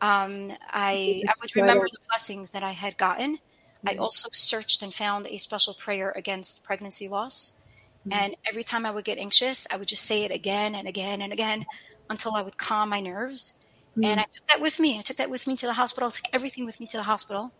um, 0.00 0.50
I, 0.70 1.22
I 1.28 1.32
would 1.40 1.54
remember 1.54 1.86
the 1.90 1.98
blessings 2.08 2.50
that 2.52 2.62
I 2.62 2.70
had 2.70 2.96
gotten. 2.96 3.38
Mm-hmm. 3.84 3.98
I 3.98 4.02
also 4.02 4.28
searched 4.32 4.82
and 4.82 4.92
found 4.92 5.26
a 5.26 5.38
special 5.38 5.74
prayer 5.74 6.12
against 6.16 6.64
pregnancy 6.64 7.08
loss. 7.08 7.54
Mm-hmm. 8.00 8.12
And 8.12 8.36
every 8.46 8.64
time 8.64 8.86
I 8.86 8.90
would 8.90 9.04
get 9.04 9.18
anxious, 9.18 9.66
I 9.70 9.76
would 9.76 9.88
just 9.88 10.04
say 10.04 10.24
it 10.24 10.30
again 10.30 10.74
and 10.74 10.88
again 10.88 11.22
and 11.22 11.32
again 11.32 11.66
until 12.08 12.34
I 12.34 12.42
would 12.42 12.58
calm 12.58 12.88
my 12.88 13.00
nerves. 13.00 13.54
Mm-hmm. 13.92 14.04
And 14.04 14.20
I 14.20 14.24
took 14.24 14.46
that 14.48 14.60
with 14.60 14.78
me. 14.78 14.98
I 14.98 15.02
took 15.02 15.16
that 15.16 15.30
with 15.30 15.46
me 15.46 15.56
to 15.56 15.66
the 15.66 15.72
hospital. 15.74 16.08
I 16.08 16.12
took 16.12 16.26
everything 16.32 16.66
with 16.66 16.80
me 16.80 16.86
to 16.86 16.96
the 16.96 17.02
hospital. 17.02 17.52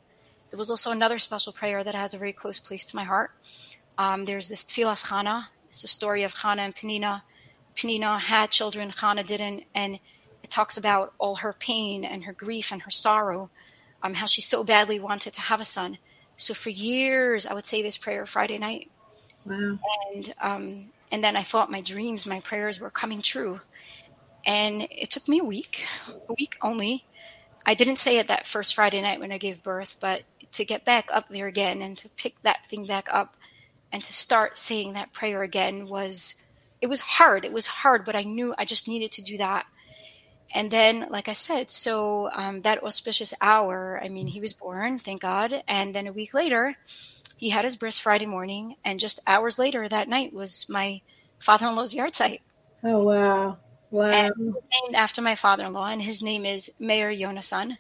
There 0.51 0.59
was 0.59 0.71
also 0.71 0.91
another 0.91 1.19
special 1.19 1.53
prayer 1.53 1.85
that 1.85 1.95
has 1.95 2.15
a 2.15 2.19
very 2.19 2.33
close 2.33 2.59
place 2.59 2.85
to 2.87 2.97
my 2.97 3.05
heart. 3.05 3.31
Um, 3.99 4.25
there's 4.25 4.49
this 4.49 4.65
Tfilas 4.65 5.07
Chana. 5.07 5.47
It's 5.69 5.83
the 5.83 5.89
story 5.89 6.25
of 6.25 6.35
Chana 6.35 6.59
and 6.59 6.75
Penina. 6.75 7.23
Penina 7.77 8.19
had 8.19 8.51
children, 8.51 8.91
Chana 8.91 9.25
didn't, 9.25 9.65
and 9.75 10.01
it 10.43 10.51
talks 10.51 10.77
about 10.77 11.15
all 11.19 11.37
her 11.37 11.53
pain 11.53 12.05
and 12.05 12.25
her 12.25 12.33
grief 12.33 12.73
and 12.73 12.83
her 12.83 12.91
sorrow, 12.91 13.51
um, 14.03 14.15
how 14.15 14.27
she 14.27 14.41
so 14.41 14.65
badly 14.65 14.99
wanted 14.99 15.33
to 15.35 15.41
have 15.41 15.61
a 15.61 15.65
son. 15.65 15.99
So 16.41 16.55
for 16.55 16.71
years, 16.71 17.47
I 17.47 17.55
would 17.55 17.67
say 17.67 17.83
this 17.83 17.99
prayer 17.99 18.25
Friday 18.27 18.59
night, 18.59 18.91
wow. 19.45 19.79
and 20.13 20.35
um, 20.41 20.91
and 21.13 21.23
then 21.23 21.37
I 21.37 21.43
thought 21.43 21.71
my 21.71 21.81
dreams, 21.81 22.27
my 22.27 22.41
prayers 22.41 22.81
were 22.81 22.91
coming 22.91 23.23
true, 23.23 23.61
and 24.47 24.87
it 24.91 25.11
took 25.11 25.29
me 25.29 25.41
a 25.41 25.45
week, 25.45 25.87
a 26.29 26.33
week 26.39 26.57
only. 26.63 27.05
I 27.67 27.75
didn't 27.75 27.97
say 27.97 28.19
it 28.19 28.29
that 28.29 28.47
first 28.47 28.75
Friday 28.75 29.03
night 29.03 29.21
when 29.21 29.33
I 29.33 29.39
gave 29.39 29.63
birth, 29.63 29.99
but 30.01 30.23
to 30.53 30.65
get 30.65 30.85
back 30.85 31.09
up 31.13 31.29
there 31.29 31.47
again 31.47 31.83
and 31.83 31.97
to 31.99 32.09
pick 32.09 32.41
that 32.43 32.65
thing 32.65 32.87
back 32.87 33.09
up 33.13 33.37
and 33.93 34.03
to 34.03 34.13
start 34.13 34.57
saying 34.57 34.95
that 34.95 35.13
prayer 35.13 35.43
again 35.43 35.87
was 35.87 36.43
it 36.81 36.87
was 36.87 37.01
hard. 37.01 37.45
It 37.45 37.53
was 37.53 37.67
hard 37.67 38.05
but 38.05 38.17
i 38.17 38.23
knew 38.23 38.55
i 38.59 38.65
just 38.65 38.89
needed 38.89 39.13
to 39.13 39.23
do 39.23 39.37
that 39.39 39.67
and 40.55 40.71
then 40.71 41.07
like 41.11 41.29
i 41.29 41.35
said 41.35 41.71
so 41.71 42.31
um, 42.33 42.63
that 42.63 42.83
auspicious 42.83 43.35
hour 43.41 44.01
i 44.03 44.09
mean 44.09 44.27
he 44.27 44.41
was 44.41 44.55
born 44.55 44.99
thank 44.99 45.23
god 45.23 45.63
and 45.69 45.95
then 45.95 46.07
a 46.07 46.13
week 46.13 46.35
later 46.35 46.77
he 47.37 47.51
had 47.51 47.65
his 47.65 47.77
bris 47.77 47.99
friday 47.99 48.27
morning 48.27 48.77
and 48.85 49.01
just 49.01 49.21
hours 49.27 49.59
later 49.59 49.89
that 49.89 50.09
night 50.09 50.33
was 50.33 50.69
my 50.69 51.01
father-in-law's 51.39 51.95
yahrzeit. 51.95 52.41
Oh 52.85 53.05
wow. 53.05 53.59
Wow. 53.91 54.07
And 54.07 54.33
named 54.39 54.95
after 54.95 55.21
my 55.21 55.35
father-in-law 55.35 55.89
and 55.89 56.01
his 56.01 56.23
name 56.23 56.47
is 56.47 56.71
Mayer 56.79 57.13
Yonasan 57.13 57.77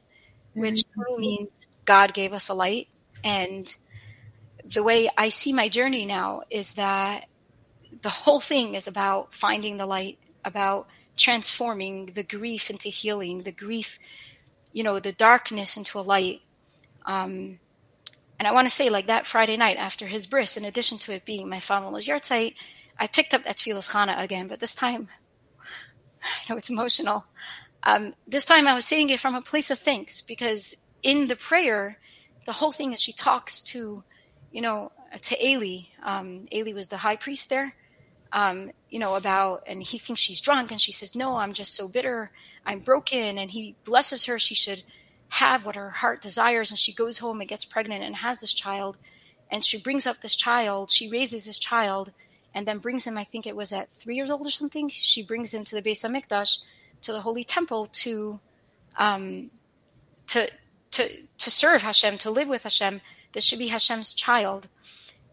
which 0.55 0.83
means 1.19 1.69
god 1.85 2.15
gave 2.15 2.33
us 2.33 2.49
a 2.49 2.55
light. 2.55 2.89
And 3.23 3.75
the 4.65 4.83
way 4.83 5.09
I 5.17 5.29
see 5.29 5.53
my 5.53 5.69
journey 5.69 6.07
now 6.07 6.43
is 6.51 6.75
that 6.75 7.27
the 8.03 8.09
whole 8.09 8.41
thing 8.41 8.75
is 8.75 8.87
about 8.87 9.35
finding 9.35 9.77
the 9.77 9.87
light, 9.87 10.19
about 10.45 10.89
transforming 11.21 12.07
the 12.07 12.23
grief 12.23 12.71
into 12.71 12.89
healing, 12.89 13.43
the 13.43 13.53
grief, 13.53 13.99
you 14.73 14.83
know, 14.83 14.99
the 14.99 15.13
darkness 15.13 15.77
into 15.77 15.99
a 15.99 16.03
light. 16.03 16.41
Um, 17.07 17.61
and 18.39 18.49
I 18.49 18.53
want 18.53 18.69
to 18.69 18.75
say, 18.75 18.91
like 18.91 19.07
that 19.07 19.27
Friday 19.27 19.57
night 19.57 19.77
after 19.77 20.07
his 20.07 20.27
bris, 20.27 20.57
in 20.57 20.65
addition 20.65 20.99
to 20.99 21.13
it 21.13 21.25
being 21.25 21.49
my 21.49 21.61
father-in-law's 21.61 22.07
yahrzeit, 22.07 22.55
I 22.99 23.07
picked 23.07 23.35
up 23.35 23.45
that 23.45 23.57
Tfilas 23.57 23.91
Chana 23.91 24.19
again, 24.21 24.49
but 24.49 24.61
this 24.61 24.75
time, 24.75 25.09
I 26.23 26.53
know 26.53 26.57
it's 26.57 26.71
emotional. 26.71 27.27
Um, 27.83 28.15
this 28.27 28.45
time 28.45 28.67
I 28.67 28.75
was 28.75 28.85
saying 28.85 29.11
it 29.11 29.21
from 29.21 29.35
a 29.35 29.43
place 29.43 29.71
of 29.71 29.79
thanks 29.79 30.21
because 30.21 30.77
in 31.03 31.29
the 31.29 31.37
prayer, 31.37 31.99
the 32.47 32.53
whole 32.53 32.73
thing 32.73 32.93
is 32.93 33.01
she 33.01 33.13
talks 33.13 33.61
to 33.63 34.05
you 34.51 34.61
know, 34.61 34.93
to 35.23 35.45
Eli. 35.45 35.83
Um, 36.03 36.47
Eli 36.53 36.73
was 36.73 36.89
the 36.89 36.97
high 36.97 37.17
priest 37.17 37.49
there. 37.49 37.75
Um, 38.33 38.71
you 38.89 38.99
know, 38.99 39.17
about, 39.17 39.65
and 39.67 39.83
he 39.83 39.99
thinks 39.99 40.21
she's 40.21 40.41
drunk, 40.41 40.71
and 40.71 40.81
she 40.81 40.93
says, 40.93 41.15
"No, 41.15 41.37
I'm 41.37 41.53
just 41.53 41.75
so 41.75 41.89
bitter. 41.89 42.31
I'm 42.65 42.81
broken." 42.81 43.39
And 43.39 43.51
he 43.51 43.77
blesses 43.85 44.27
her. 44.27 44.39
She 44.39 44.55
should 44.55 44.83
have 45.31 45.65
what 45.65 45.77
her 45.77 45.91
heart 45.91 46.23
desires, 46.23 46.71
and 46.71 46.79
she 46.79 46.93
goes 46.93 47.19
home 47.19 47.41
and 47.41 47.49
gets 47.49 47.65
pregnant 47.65 48.05
and 48.05 48.17
has 48.17 48.41
this 48.41 48.55
child. 48.55 48.97
And 49.51 49.65
she 49.65 49.79
brings 49.79 50.07
up 50.07 50.21
this 50.21 50.37
child. 50.37 50.91
She 50.91 51.09
raises 51.09 51.47
this 51.47 51.59
child, 51.59 52.13
and 52.55 52.67
then 52.67 52.79
brings 52.79 53.07
him. 53.07 53.19
I 53.19 53.25
think 53.25 53.47
it 53.47 53.57
was 53.57 53.73
at 53.73 53.93
three 53.93 54.17
years 54.17 54.31
old 54.31 54.47
or 54.47 54.51
something. 54.51 54.89
She 54.89 55.23
brings 55.23 55.53
him 55.53 55.65
to 55.65 55.75
the 55.75 55.83
Beis 55.83 56.05
Hamikdash, 56.05 56.59
to 57.03 57.13
the 57.13 57.21
Holy 57.21 57.45
Temple, 57.45 57.87
to, 57.87 58.41
um, 58.97 59.51
to 60.29 60.49
to 60.93 61.09
to 61.39 61.51
serve 61.51 61.83
Hashem, 61.83 62.19
to 62.19 62.31
live 62.31 62.49
with 62.49 62.63
Hashem 62.63 63.01
this 63.33 63.45
should 63.45 63.59
be 63.59 63.69
Hashem's 63.69 64.15
child. 64.15 64.69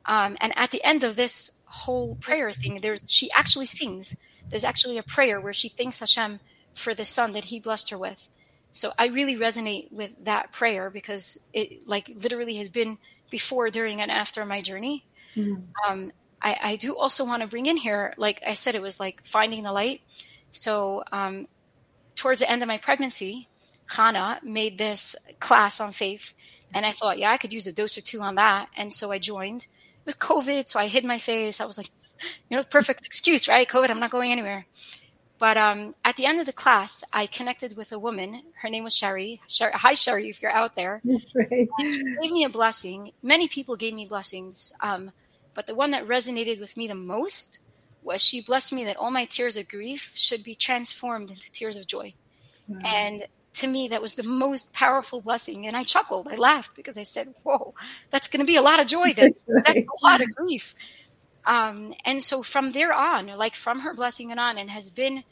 Um, 0.05 0.37
and 0.39 0.53
at 0.55 0.71
the 0.71 0.83
end 0.83 1.03
of 1.03 1.15
this 1.15 1.56
whole 1.67 2.15
prayer 2.15 2.51
thing, 2.51 2.79
there's 2.81 3.03
she 3.07 3.29
actually 3.31 3.65
sings. 3.65 4.19
There's 4.49 4.63
actually 4.63 4.97
a 4.97 5.03
prayer 5.03 5.39
where 5.39 5.53
she 5.53 5.69
thanks 5.69 5.99
Hashem 5.99 6.39
for 6.73 6.93
the 6.93 7.05
son 7.05 7.33
that 7.33 7.45
He 7.45 7.59
blessed 7.59 7.89
her 7.89 7.97
with. 7.97 8.29
So 8.71 8.91
I 8.97 9.07
really 9.07 9.35
resonate 9.35 9.91
with 9.91 10.13
that 10.25 10.51
prayer 10.51 10.89
because 10.89 11.49
it 11.53 11.87
like 11.87 12.09
literally 12.15 12.57
has 12.57 12.69
been 12.69 12.97
before, 13.29 13.69
during, 13.69 14.01
and 14.01 14.11
after 14.11 14.45
my 14.45 14.61
journey. 14.61 15.05
Mm-hmm. 15.35 15.91
Um, 15.91 16.11
I, 16.41 16.57
I, 16.61 16.75
do 16.75 16.97
also 16.97 17.25
want 17.25 17.41
to 17.41 17.47
bring 17.47 17.65
in 17.65 17.77
here, 17.77 18.13
like 18.17 18.41
I 18.45 18.53
said, 18.53 18.75
it 18.75 18.81
was 18.81 18.99
like 18.99 19.23
finding 19.25 19.63
the 19.63 19.71
light. 19.71 20.01
So 20.51 21.03
um, 21.11 21.47
towards 22.15 22.41
the 22.41 22.49
end 22.49 22.61
of 22.61 22.67
my 22.67 22.77
pregnancy, 22.77 23.49
Hannah 23.89 24.39
made 24.43 24.77
this 24.77 25.15
class 25.39 25.79
on 25.79 25.91
faith 25.91 26.33
and 26.73 26.85
I 26.85 26.91
thought, 26.91 27.17
yeah, 27.17 27.31
I 27.31 27.37
could 27.37 27.53
use 27.53 27.67
a 27.67 27.73
dose 27.73 27.97
or 27.97 28.01
two 28.01 28.21
on 28.21 28.35
that. 28.35 28.69
And 28.75 28.93
so 28.93 29.11
I 29.11 29.19
joined 29.19 29.67
with 30.07 30.17
COVID. 30.17 30.67
So 30.69 30.79
I 30.79 30.87
hid 30.87 31.05
my 31.05 31.19
face. 31.19 31.61
I 31.61 31.65
was 31.65 31.77
like, 31.77 31.91
you 32.49 32.57
know, 32.57 32.63
perfect 32.63 33.05
excuse, 33.05 33.47
right? 33.47 33.67
COVID, 33.67 33.91
I'm 33.91 33.99
not 33.99 34.09
going 34.09 34.31
anywhere. 34.31 34.65
But 35.39 35.55
um, 35.55 35.93
at 36.03 36.15
the 36.15 36.25
end 36.25 36.39
of 36.39 36.47
the 36.47 36.53
class, 36.53 37.03
I 37.13 37.27
connected 37.27 37.77
with 37.77 37.91
a 37.91 37.99
woman. 37.99 38.41
Her 38.63 38.69
name 38.69 38.83
was 38.83 38.95
Sherry. 38.95 39.39
Sherry 39.47 39.73
hi, 39.75 39.93
Sherry, 39.93 40.29
if 40.29 40.41
you're 40.41 40.51
out 40.51 40.75
there. 40.75 40.99
Right. 41.35 41.69
she 41.79 42.15
gave 42.19 42.31
me 42.31 42.43
a 42.43 42.49
blessing. 42.49 43.11
Many 43.21 43.47
people 43.47 43.75
gave 43.75 43.93
me 43.93 44.07
blessings. 44.07 44.73
Um, 44.81 45.11
but 45.53 45.67
the 45.67 45.75
one 45.75 45.91
that 45.91 46.07
resonated 46.07 46.59
with 46.59 46.75
me 46.75 46.87
the 46.87 46.95
most 46.95 47.59
was 48.01 48.23
she 48.23 48.41
blessed 48.41 48.73
me 48.73 48.85
that 48.85 48.97
all 48.97 49.11
my 49.11 49.25
tears 49.25 49.57
of 49.57 49.67
grief 49.67 50.13
should 50.15 50.43
be 50.43 50.55
transformed 50.55 51.29
into 51.29 51.51
tears 51.51 51.77
of 51.77 51.85
joy. 51.85 52.13
Wow. 52.67 52.79
And 52.83 53.27
to 53.57 53.67
me 53.67 53.87
that 53.89 54.01
was 54.01 54.15
the 54.15 54.23
most 54.23 54.73
powerful 54.73 55.21
blessing. 55.21 55.67
And 55.67 55.75
i 55.77 55.83
chuckled. 55.83 56.27
I 56.29 56.35
laughed 56.35 56.75
because 56.75 56.97
i 56.97 57.03
said 57.03 57.33
whoa 57.43 57.73
that's 58.09 58.27
going 58.27 58.41
to 58.41 58.45
be 58.45 58.55
a 58.55 58.61
lot 58.61 58.79
of 58.79 58.87
joy 58.87 59.13
then. 59.13 59.33
That's 59.47 59.79
a 59.79 60.05
lot 60.05 60.21
of 60.21 60.33
grief. 60.35 60.75
Um, 61.45 61.93
and 62.05 62.21
so 62.21 62.43
from 62.43 62.73
there 62.73 62.93
on 62.93 63.27
like 63.27 63.55
from 63.55 63.79
her 63.79 63.93
blessing 63.93 64.31
and 64.31 64.39
on 64.39 64.57
and 64.57 64.69
has 64.69 64.89
been 64.89 65.23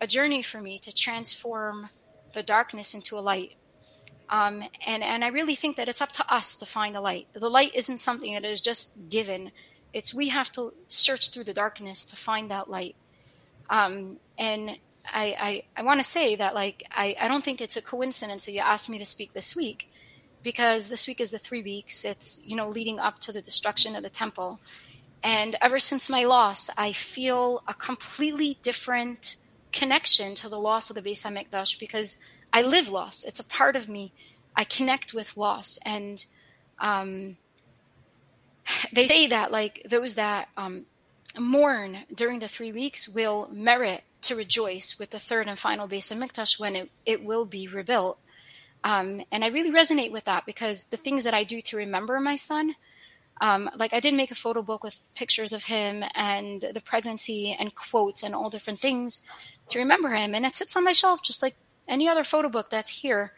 a 0.00 0.06
journey 0.06 0.42
for 0.42 0.60
me 0.60 0.78
to 0.80 0.94
transform 0.94 1.88
the 2.32 2.42
darkness 2.42 2.94
into 2.94 3.18
a 3.18 3.20
light. 3.20 3.56
Um, 4.30 4.62
and 4.86 5.02
and 5.02 5.22
i 5.22 5.28
really 5.28 5.54
think 5.54 5.76
that 5.76 5.88
it's 5.88 6.00
up 6.00 6.12
to 6.12 6.34
us 6.34 6.56
to 6.58 6.66
find 6.66 6.94
the 6.94 7.00
light. 7.00 7.28
The 7.34 7.50
light 7.50 7.74
isn't 7.74 7.98
something 7.98 8.34
that 8.34 8.44
is 8.44 8.60
just 8.60 9.08
given. 9.08 9.50
It's 9.92 10.14
we 10.14 10.28
have 10.28 10.50
to 10.52 10.72
search 10.88 11.30
through 11.30 11.44
the 11.44 11.54
darkness 11.54 12.04
to 12.06 12.16
find 12.16 12.50
that 12.50 12.70
light. 12.70 12.96
Um, 13.70 14.18
and 14.38 14.78
I, 15.12 15.36
I, 15.76 15.80
I 15.80 15.82
want 15.82 16.00
to 16.00 16.04
say 16.04 16.36
that 16.36 16.54
like 16.54 16.84
I, 16.90 17.16
I 17.20 17.28
don't 17.28 17.44
think 17.44 17.60
it's 17.60 17.76
a 17.76 17.82
coincidence 17.82 18.46
that 18.46 18.52
you 18.52 18.60
asked 18.60 18.88
me 18.88 18.98
to 18.98 19.04
speak 19.04 19.32
this 19.32 19.54
week 19.54 19.90
because 20.42 20.88
this 20.88 21.06
week 21.06 21.20
is 21.20 21.30
the 21.30 21.38
three 21.38 21.62
weeks 21.62 22.04
it's 22.04 22.40
you 22.44 22.56
know 22.56 22.68
leading 22.68 22.98
up 22.98 23.18
to 23.20 23.32
the 23.32 23.42
destruction 23.42 23.96
of 23.96 24.02
the 24.02 24.10
temple 24.10 24.60
and 25.22 25.56
ever 25.60 25.78
since 25.78 26.08
my 26.08 26.24
loss 26.24 26.70
i 26.76 26.92
feel 26.92 27.62
a 27.68 27.74
completely 27.74 28.58
different 28.62 29.36
connection 29.74 30.34
to 30.36 30.48
the 30.48 30.58
loss 30.58 30.88
of 30.88 30.96
the 30.96 31.02
Beis 31.02 31.26
Hamikdash 31.26 31.78
because 31.78 32.16
I 32.52 32.62
live 32.62 32.88
loss. 32.88 33.24
It's 33.24 33.40
a 33.40 33.44
part 33.44 33.76
of 33.76 33.88
me. 33.88 34.12
I 34.56 34.64
connect 34.64 35.12
with 35.12 35.36
loss, 35.36 35.78
and 35.84 36.24
um, 36.78 37.36
they 38.92 39.08
say 39.08 39.26
that 39.26 39.50
like 39.50 39.84
those 39.88 40.14
that 40.14 40.48
um, 40.56 40.86
mourn 41.38 41.98
during 42.14 42.38
the 42.38 42.48
three 42.48 42.70
weeks 42.70 43.08
will 43.08 43.48
merit 43.52 44.04
to 44.24 44.36
rejoice 44.36 44.98
with 44.98 45.10
the 45.10 45.18
third 45.18 45.48
and 45.48 45.58
final 45.58 45.86
base 45.86 46.10
of 46.10 46.18
Hamikdash 46.18 46.58
when 46.58 46.76
it, 46.76 46.90
it 47.04 47.24
will 47.24 47.44
be 47.44 47.68
rebuilt. 47.68 48.18
Um, 48.82 49.24
and 49.32 49.44
I 49.44 49.48
really 49.48 49.70
resonate 49.70 50.12
with 50.12 50.24
that 50.24 50.44
because 50.46 50.84
the 50.84 50.96
things 50.96 51.24
that 51.24 51.34
I 51.34 51.44
do 51.44 51.62
to 51.62 51.76
remember 51.76 52.20
my 52.20 52.36
son, 52.36 52.76
Um, 53.40 53.68
like 53.76 53.92
I 53.92 54.00
did 54.00 54.14
make 54.14 54.30
a 54.30 54.42
photo 54.44 54.62
book 54.62 54.84
with 54.84 55.08
pictures 55.16 55.52
of 55.52 55.64
him 55.64 56.04
and 56.14 56.62
the 56.62 56.80
pregnancy 56.80 57.56
and 57.58 57.74
quotes 57.74 58.22
and 58.22 58.34
all 58.34 58.48
different 58.50 58.78
things 58.78 59.22
to 59.70 59.78
remember 59.80 60.14
him, 60.14 60.34
and 60.34 60.46
it 60.46 60.54
sits 60.54 60.76
on 60.76 60.84
my 60.84 60.92
shelf 60.94 61.18
just 61.20 61.42
like 61.42 61.56
any 61.88 62.08
other 62.08 62.24
photo 62.24 62.48
book 62.48 62.70
that's 62.70 63.02
here. 63.02 63.32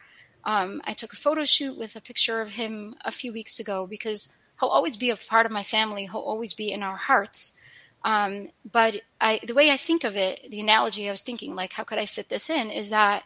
Um, 0.44 0.82
I 0.84 0.92
took 0.94 1.12
a 1.12 1.16
photo 1.16 1.44
shoot 1.44 1.78
with 1.78 1.96
a 1.96 2.00
picture 2.00 2.42
of 2.42 2.50
him 2.50 2.94
a 3.04 3.10
few 3.10 3.32
weeks 3.32 3.58
ago 3.58 3.86
because 3.86 4.28
he'll 4.60 4.68
always 4.68 4.96
be 4.98 5.10
a 5.10 5.16
part 5.16 5.46
of 5.46 5.52
my 5.52 5.64
family. 5.64 6.04
He'll 6.04 6.20
always 6.20 6.54
be 6.54 6.70
in 6.70 6.82
our 6.82 6.96
hearts. 6.96 7.58
Um, 8.06 8.50
but 8.70 9.02
I, 9.20 9.40
the 9.44 9.52
way 9.52 9.72
I 9.72 9.76
think 9.76 10.04
of 10.04 10.16
it, 10.16 10.48
the 10.48 10.60
analogy 10.60 11.08
I 11.08 11.10
was 11.10 11.22
thinking, 11.22 11.56
like, 11.56 11.72
how 11.72 11.82
could 11.82 11.98
I 11.98 12.06
fit 12.06 12.28
this 12.28 12.48
in, 12.48 12.70
is 12.70 12.88
that 12.90 13.24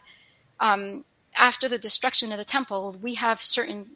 um, 0.59 1.05
after 1.35 1.69
the 1.69 1.77
destruction 1.77 2.31
of 2.31 2.39
the 2.39 2.43
temple, 2.43 2.97
we 3.01 3.13
have 3.13 3.43
certain 3.43 3.91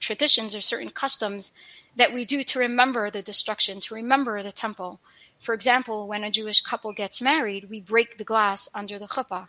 traditions 0.00 0.54
or 0.54 0.62
certain 0.62 0.88
customs 0.88 1.52
that 1.96 2.14
we 2.14 2.24
do 2.24 2.42
to 2.44 2.58
remember 2.58 3.10
the 3.10 3.20
destruction, 3.20 3.78
to 3.80 3.94
remember 3.94 4.42
the 4.42 4.52
temple. 4.52 5.00
For 5.38 5.54
example, 5.54 6.08
when 6.08 6.24
a 6.24 6.30
Jewish 6.30 6.62
couple 6.62 6.94
gets 6.94 7.20
married, 7.20 7.68
we 7.68 7.82
break 7.82 8.16
the 8.16 8.24
glass 8.24 8.70
under 8.74 8.98
the 8.98 9.06
chuppah. 9.06 9.48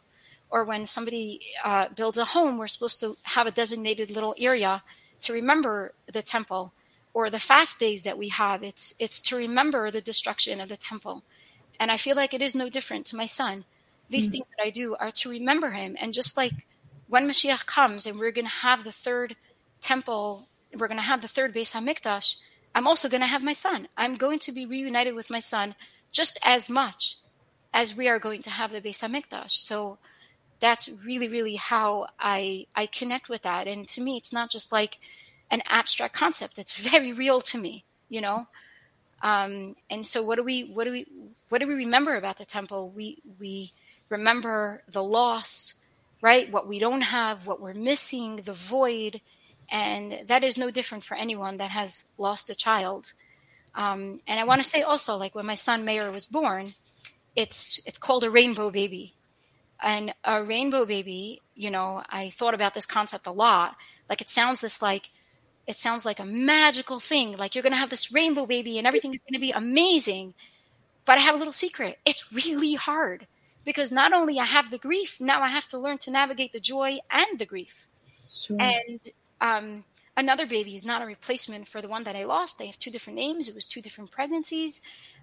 Or 0.50 0.66
when 0.66 0.86
somebody 0.86 1.40
uh, 1.64 1.88
builds 1.96 2.18
a 2.18 2.26
home, 2.26 2.58
we're 2.58 2.68
supposed 2.68 3.00
to 3.00 3.14
have 3.24 3.48
a 3.48 3.52
designated 3.52 4.12
little 4.12 4.36
area 4.38 4.84
to 5.22 5.32
remember 5.32 5.94
the 6.12 6.22
temple. 6.22 6.74
Or 7.14 7.30
the 7.30 7.40
fast 7.40 7.80
days 7.80 8.04
that 8.04 8.18
we 8.18 8.30
have, 8.30 8.64
it's 8.64 8.96
it's 9.00 9.20
to 9.22 9.36
remember 9.36 9.92
the 9.92 10.02
destruction 10.02 10.60
of 10.60 10.70
the 10.70 10.78
temple. 10.78 11.24
And 11.80 11.92
I 11.92 11.98
feel 11.98 12.16
like 12.16 12.34
it 12.34 12.42
is 12.42 12.56
no 12.56 12.70
different 12.70 13.06
to 13.08 13.16
my 13.16 13.26
son. 13.26 13.66
These 14.10 14.26
mm-hmm. 14.26 14.32
things 14.32 14.50
that 14.58 14.64
I 14.64 14.70
do 14.70 14.96
are 14.96 15.12
to 15.12 15.30
remember 15.30 15.72
him. 15.72 15.96
And 16.00 16.14
just 16.14 16.38
like 16.38 16.54
when 17.08 17.28
Mashiach 17.28 17.66
comes 17.66 18.06
and 18.06 18.20
we're 18.20 18.32
going 18.32 18.46
to 18.46 18.52
have 18.52 18.84
the 18.84 18.92
third 18.92 19.36
temple, 19.82 20.48
we're 20.74 20.88
going 20.88 20.98
to 20.98 21.04
have 21.04 21.22
the 21.22 21.28
third 21.28 21.54
Beis 21.54 21.74
Hamikdash, 21.74 22.38
I'm 22.76 22.88
also 22.88 23.10
going 23.10 23.22
to 23.22 23.28
have 23.28 23.44
my 23.44 23.54
son. 23.54 23.88
I'm 23.98 24.16
going 24.16 24.40
to 24.40 24.52
be 24.52 24.66
reunited 24.66 25.14
with 25.14 25.30
my 25.30 25.40
son 25.40 25.76
just 26.12 26.40
as 26.44 26.70
much 26.70 27.18
as 27.74 27.96
we 27.96 28.08
are 28.08 28.20
going 28.20 28.42
to 28.44 28.50
have 28.50 28.72
the 28.72 28.82
Beis 28.82 29.02
Hamikdash. 29.04 29.52
So 29.52 30.00
that's 30.60 30.90
really, 31.06 31.28
really 31.28 31.56
how 31.56 32.08
I 32.20 32.68
I 32.76 32.86
connect 32.86 33.30
with 33.30 33.42
that. 33.44 33.68
And 33.68 33.88
to 33.90 34.02
me, 34.02 34.18
it's 34.18 34.34
not 34.34 34.50
just 34.50 34.72
like 34.72 35.00
an 35.52 35.62
abstract 35.68 36.14
concept. 36.14 36.56
that's 36.56 36.76
very 36.76 37.14
real 37.14 37.42
to 37.42 37.58
me, 37.58 37.86
you 38.10 38.22
know. 38.22 38.48
Um, 39.22 39.76
and 39.90 40.06
so, 40.06 40.22
what 40.22 40.36
do 40.36 40.44
we 40.44 40.64
what 40.64 40.84
do 40.84 40.92
we 40.92 41.06
what 41.50 41.60
do 41.60 41.68
we 41.68 41.76
remember 41.76 42.16
about 42.16 42.38
the 42.38 42.46
temple? 42.46 42.90
We 42.90 43.20
we 43.40 43.72
remember 44.10 44.84
the 44.88 45.04
loss, 45.04 45.76
right? 46.22 46.52
What 46.52 46.68
we 46.68 46.80
don't 46.80 47.02
have, 47.02 47.48
what 47.48 47.62
we're 47.62 47.74
missing, 47.74 48.38
the 48.38 48.54
void. 48.54 49.22
And 49.70 50.28
that 50.28 50.44
is 50.44 50.58
no 50.58 50.70
different 50.70 51.04
for 51.04 51.16
anyone 51.16 51.58
that 51.58 51.72
has 51.72 52.06
lost 52.18 52.50
a 52.50 52.56
child. 52.56 53.14
Um, 53.76 54.22
and 54.28 54.40
I 54.40 54.44
want 54.44 54.62
to 54.62 54.70
say 54.70 54.82
also, 54.82 55.16
like 55.16 55.34
when 55.34 55.46
my 55.46 55.56
son 55.56 55.86
Mayer 55.86 56.12
was 56.12 56.26
born, 56.26 56.74
it's 57.36 57.82
it's 57.86 57.98
called 57.98 58.24
a 58.24 58.30
rainbow 58.30 58.70
baby. 58.70 59.14
And 59.82 60.14
a 60.24 60.44
rainbow 60.44 60.86
baby, 60.86 61.42
you 61.56 61.70
know, 61.70 62.04
I 62.10 62.30
thought 62.30 62.54
about 62.54 62.74
this 62.74 62.86
concept 62.86 63.26
a 63.28 63.32
lot. 63.32 63.76
Like 64.10 64.22
it 64.22 64.30
sounds 64.30 64.62
this 64.62 64.82
like 64.82 65.10
it 65.68 65.78
sounds 65.78 66.06
like 66.06 66.20
a 66.20 66.26
magical 66.26 67.00
thing. 67.00 67.38
Like 67.38 67.56
you're 67.56 67.64
gonna 67.64 67.76
have 67.76 67.90
this 67.90 68.12
rainbow 68.12 68.46
baby 68.46 68.78
and 68.78 68.88
everything's 68.88 69.20
gonna 69.20 69.40
be 69.40 69.52
amazing. 69.52 70.34
But 71.06 71.18
I 71.18 71.22
have 71.22 71.36
a 71.36 71.38
little 71.38 71.54
secret. 71.54 72.00
It's 72.06 72.32
really 72.34 72.76
hard 72.76 73.28
because 73.66 73.92
not 73.92 74.14
only 74.14 74.40
I 74.40 74.46
have 74.46 74.72
the 74.72 74.78
grief, 74.78 75.20
now 75.20 75.42
I 75.42 75.50
have 75.50 75.68
to 75.70 75.78
learn 75.78 75.98
to 76.00 76.12
navigate 76.12 76.54
the 76.54 76.60
joy 76.60 76.98
and 77.12 77.40
the 77.40 77.46
grief. 77.46 77.88
Sure. 78.32 78.58
And 78.60 79.00
um, 79.42 79.84
another 80.18 80.46
baby 80.46 80.76
is 80.76 80.86
not 80.86 81.02
a 81.02 81.06
replacement 81.06 81.68
for 81.68 81.82
the 81.82 81.88
one 81.88 82.04
that 82.06 82.16
I 82.16 82.24
lost. 82.24 82.58
They 82.58 82.68
have 82.68 82.80
two 82.80 82.92
different 82.92 83.20
names. 83.20 83.48
It 83.48 83.56
was 83.56 83.66
two 83.66 83.82
different 83.82 84.12
pregnancies. 84.12 84.82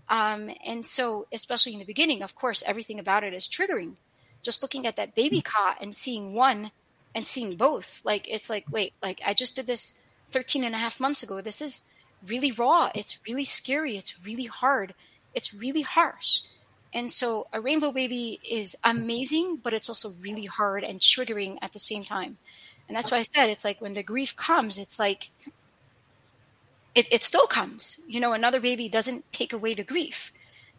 Um, 0.09 0.51
and 0.66 0.84
so, 0.84 1.26
especially 1.32 1.74
in 1.74 1.78
the 1.78 1.84
beginning, 1.84 2.22
of 2.22 2.34
course, 2.34 2.62
everything 2.66 2.99
about 2.99 3.24
it 3.24 3.32
is 3.32 3.49
triggering. 3.49 3.95
Just 4.43 4.62
looking 4.62 4.86
at 4.86 4.97
that 4.97 5.14
baby 5.14 5.41
cot 5.41 5.78
and 5.80 5.95
seeing 5.95 6.34
one 6.34 6.72
and 7.14 7.26
seeing 7.26 7.57
both, 7.57 8.01
like, 8.05 8.28
it's 8.28 8.49
like, 8.49 8.64
wait, 8.70 8.95
like, 9.03 9.20
I 9.24 9.34
just 9.34 9.57
did 9.57 9.66
this 9.66 9.99
13 10.31 10.64
and 10.64 10.74
a 10.74 10.78
half 10.78 11.01
months 11.01 11.22
ago. 11.22 11.41
This 11.41 11.61
is 11.61 11.83
really 12.26 12.53
raw. 12.53 12.91
It's 12.95 13.20
really 13.26 13.45
scary. 13.45 13.97
It's 13.97 14.24
really 14.24 14.47
hard. 14.47 14.95
It's 15.35 15.55
really 15.55 15.83
harsh. 15.83 16.41
And 16.93 17.11
so 17.11 17.47
a 17.53 17.61
rainbow 17.61 17.93
baby 17.93 18.41
is 18.49 18.76
amazing, 18.83 19.61
but 19.62 19.72
it's 19.72 19.89
also 19.89 20.14
really 20.20 20.47
hard 20.47 20.83
and 20.83 20.99
triggering 20.99 21.59
at 21.62 21.72
the 21.72 21.78
same 21.78 22.03
time. 22.03 22.37
And 22.89 22.97
that's 22.97 23.11
why 23.12 23.18
I 23.18 23.22
said 23.22 23.49
it's 23.49 23.64
like 23.64 23.81
when 23.81 23.95
the 23.95 24.03
grief 24.03 24.35
comes, 24.35 24.76
it's 24.76 24.99
like 24.99 25.31
it, 26.95 27.07
it 27.12 27.22
still 27.22 27.47
comes. 27.47 28.01
You 28.09 28.18
know, 28.18 28.33
another 28.33 28.59
baby 28.59 28.89
doesn't 28.89 29.31
take 29.31 29.53
away 29.53 29.74
the 29.74 29.85
grief. 29.85 30.33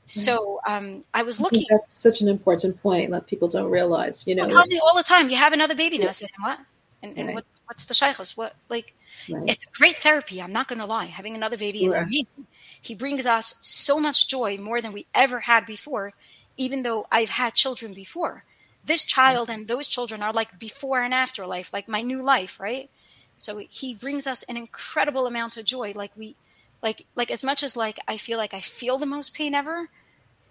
So 0.05 0.59
um, 0.67 1.05
I 1.13 1.23
was 1.23 1.39
looking. 1.39 1.61
I 1.71 1.75
that's 1.75 1.93
such 1.93 2.19
an 2.19 2.27
important 2.27 2.81
point 2.81 3.11
that 3.11 3.27
people 3.27 3.47
don't 3.47 3.71
realize. 3.71 4.27
You 4.27 4.35
know, 4.35 4.49
tell 4.49 4.65
me 4.65 4.79
all 4.79 4.95
the 4.95 5.03
time, 5.03 5.29
you 5.29 5.37
have 5.37 5.53
another 5.53 5.75
baby 5.75 5.97
now. 5.99 6.09
I 6.09 6.11
said, 6.11 6.29
what? 6.39 6.59
And, 7.01 7.17
and 7.17 7.27
right. 7.27 7.35
what, 7.35 7.45
what's 7.71 7.85
the 7.85 7.93
shaychus? 7.93 8.35
What 8.35 8.53
like? 8.67 8.93
Right. 9.29 9.43
It's 9.47 9.65
great 9.67 9.95
therapy. 9.95 10.41
I'm 10.41 10.51
not 10.51 10.67
going 10.67 10.79
to 10.79 10.85
lie. 10.85 11.05
Having 11.05 11.35
another 11.35 11.57
baby 11.57 11.85
is 11.85 11.93
amazing. 11.93 12.47
He 12.81 12.95
brings 12.95 13.25
us 13.25 13.55
so 13.61 13.97
much 13.97 14.27
joy 14.27 14.57
more 14.57 14.81
than 14.81 14.91
we 14.91 15.05
ever 15.15 15.39
had 15.39 15.65
before, 15.65 16.11
even 16.57 16.83
though 16.83 17.07
I've 17.11 17.29
had 17.29 17.53
children 17.53 17.93
before. 17.93 18.43
This 18.83 19.05
child 19.05 19.49
and 19.49 19.67
those 19.69 19.87
children 19.87 20.21
are 20.21 20.33
like 20.33 20.59
before 20.59 21.01
and 21.01 21.13
after 21.13 21.45
life, 21.45 21.71
like 21.71 21.87
my 21.87 22.01
new 22.01 22.21
life, 22.21 22.59
right? 22.59 22.89
So 23.37 23.61
he 23.69 23.93
brings 23.93 24.27
us 24.27 24.43
an 24.43 24.57
incredible 24.57 25.25
amount 25.27 25.55
of 25.55 25.63
joy. 25.63 25.93
Like 25.95 26.11
we, 26.17 26.35
like, 26.83 27.05
like 27.15 27.31
as 27.31 27.43
much 27.43 27.63
as 27.63 27.77
like 27.77 27.99
I 28.05 28.17
feel 28.17 28.37
like 28.37 28.53
I 28.53 28.59
feel 28.59 28.97
the 28.97 29.05
most 29.05 29.33
pain 29.33 29.55
ever, 29.55 29.87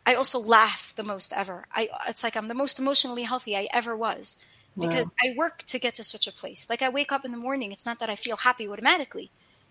I 0.06 0.14
also 0.14 0.38
laugh 0.38 0.94
the 0.96 1.02
most 1.02 1.34
ever. 1.34 1.66
I, 1.70 1.90
it's 2.08 2.24
like 2.24 2.36
I'm 2.36 2.48
the 2.48 2.54
most 2.54 2.78
emotionally 2.78 3.24
healthy 3.24 3.56
I 3.56 3.68
ever 3.72 3.94
was 3.94 4.38
because 4.80 5.06
wow. 5.06 5.30
I 5.30 5.34
work 5.36 5.62
to 5.66 5.78
get 5.78 5.94
to 5.96 6.04
such 6.04 6.26
a 6.26 6.32
place. 6.32 6.68
Like 6.68 6.82
I 6.82 6.88
wake 6.88 7.12
up 7.12 7.24
in 7.24 7.30
the 7.30 7.38
morning, 7.38 7.72
it's 7.72 7.86
not 7.86 7.98
that 7.98 8.10
I 8.10 8.16
feel 8.16 8.36
happy 8.36 8.68
automatically 8.68 9.30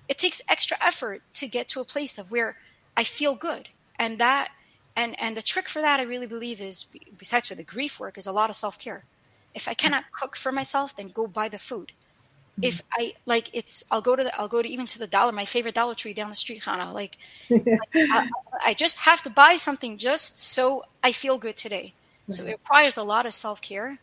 it 0.09 0.17
takes 0.17 0.41
extra 0.49 0.75
effort 0.81 1.21
to 1.35 1.47
get 1.47 1.69
to 1.69 1.79
a 1.79 1.85
place 1.85 2.17
of 2.17 2.31
where 2.31 2.57
I 2.97 3.03
feel 3.05 3.35
good. 3.35 3.69
And 3.97 4.19
that 4.19 4.49
and 4.95 5.15
and 5.19 5.37
the 5.37 5.41
trick 5.41 5.69
for 5.69 5.81
that 5.81 5.99
I 5.99 6.03
really 6.03 6.27
believe 6.27 6.59
is 6.59 6.87
besides 7.17 7.47
for 7.47 7.55
the 7.55 7.63
grief 7.63 7.99
work 7.99 8.17
is 8.17 8.27
a 8.27 8.31
lot 8.31 8.49
of 8.49 8.55
self-care. 8.55 9.05
If 9.53 9.67
I 9.67 9.73
cannot 9.75 10.11
cook 10.11 10.35
for 10.35 10.51
myself, 10.51 10.95
then 10.95 11.07
go 11.09 11.27
buy 11.27 11.47
the 11.47 11.59
food. 11.59 11.91
Mm-hmm. 11.91 12.63
If 12.63 12.81
I 12.91 13.13
like 13.25 13.51
it's 13.53 13.83
I'll 13.91 14.01
go 14.01 14.15
to 14.15 14.23
the, 14.23 14.39
I'll 14.39 14.47
go 14.47 14.61
to 14.61 14.67
even 14.67 14.87
to 14.87 14.99
the 14.99 15.07
dollar 15.07 15.31
my 15.31 15.45
favorite 15.45 15.75
Dollar 15.75 15.93
Tree 15.93 16.13
down 16.13 16.29
the 16.29 16.35
street, 16.35 16.63
Hannah. 16.63 16.91
Like 16.91 17.17
I, 17.51 18.27
I, 18.65 18.73
just 18.73 18.97
have 18.97 19.21
to 19.23 19.29
buy 19.29 19.57
something 19.57 19.97
just 19.97 20.41
so 20.41 20.83
I 21.03 21.11
feel 21.11 21.37
good 21.37 21.55
today. 21.55 21.93
So 22.29 22.43
it 22.45 22.51
requires 22.51 22.97
a 22.97 23.03
lot 23.03 23.25
of 23.25 23.33
self-care. 23.33 23.97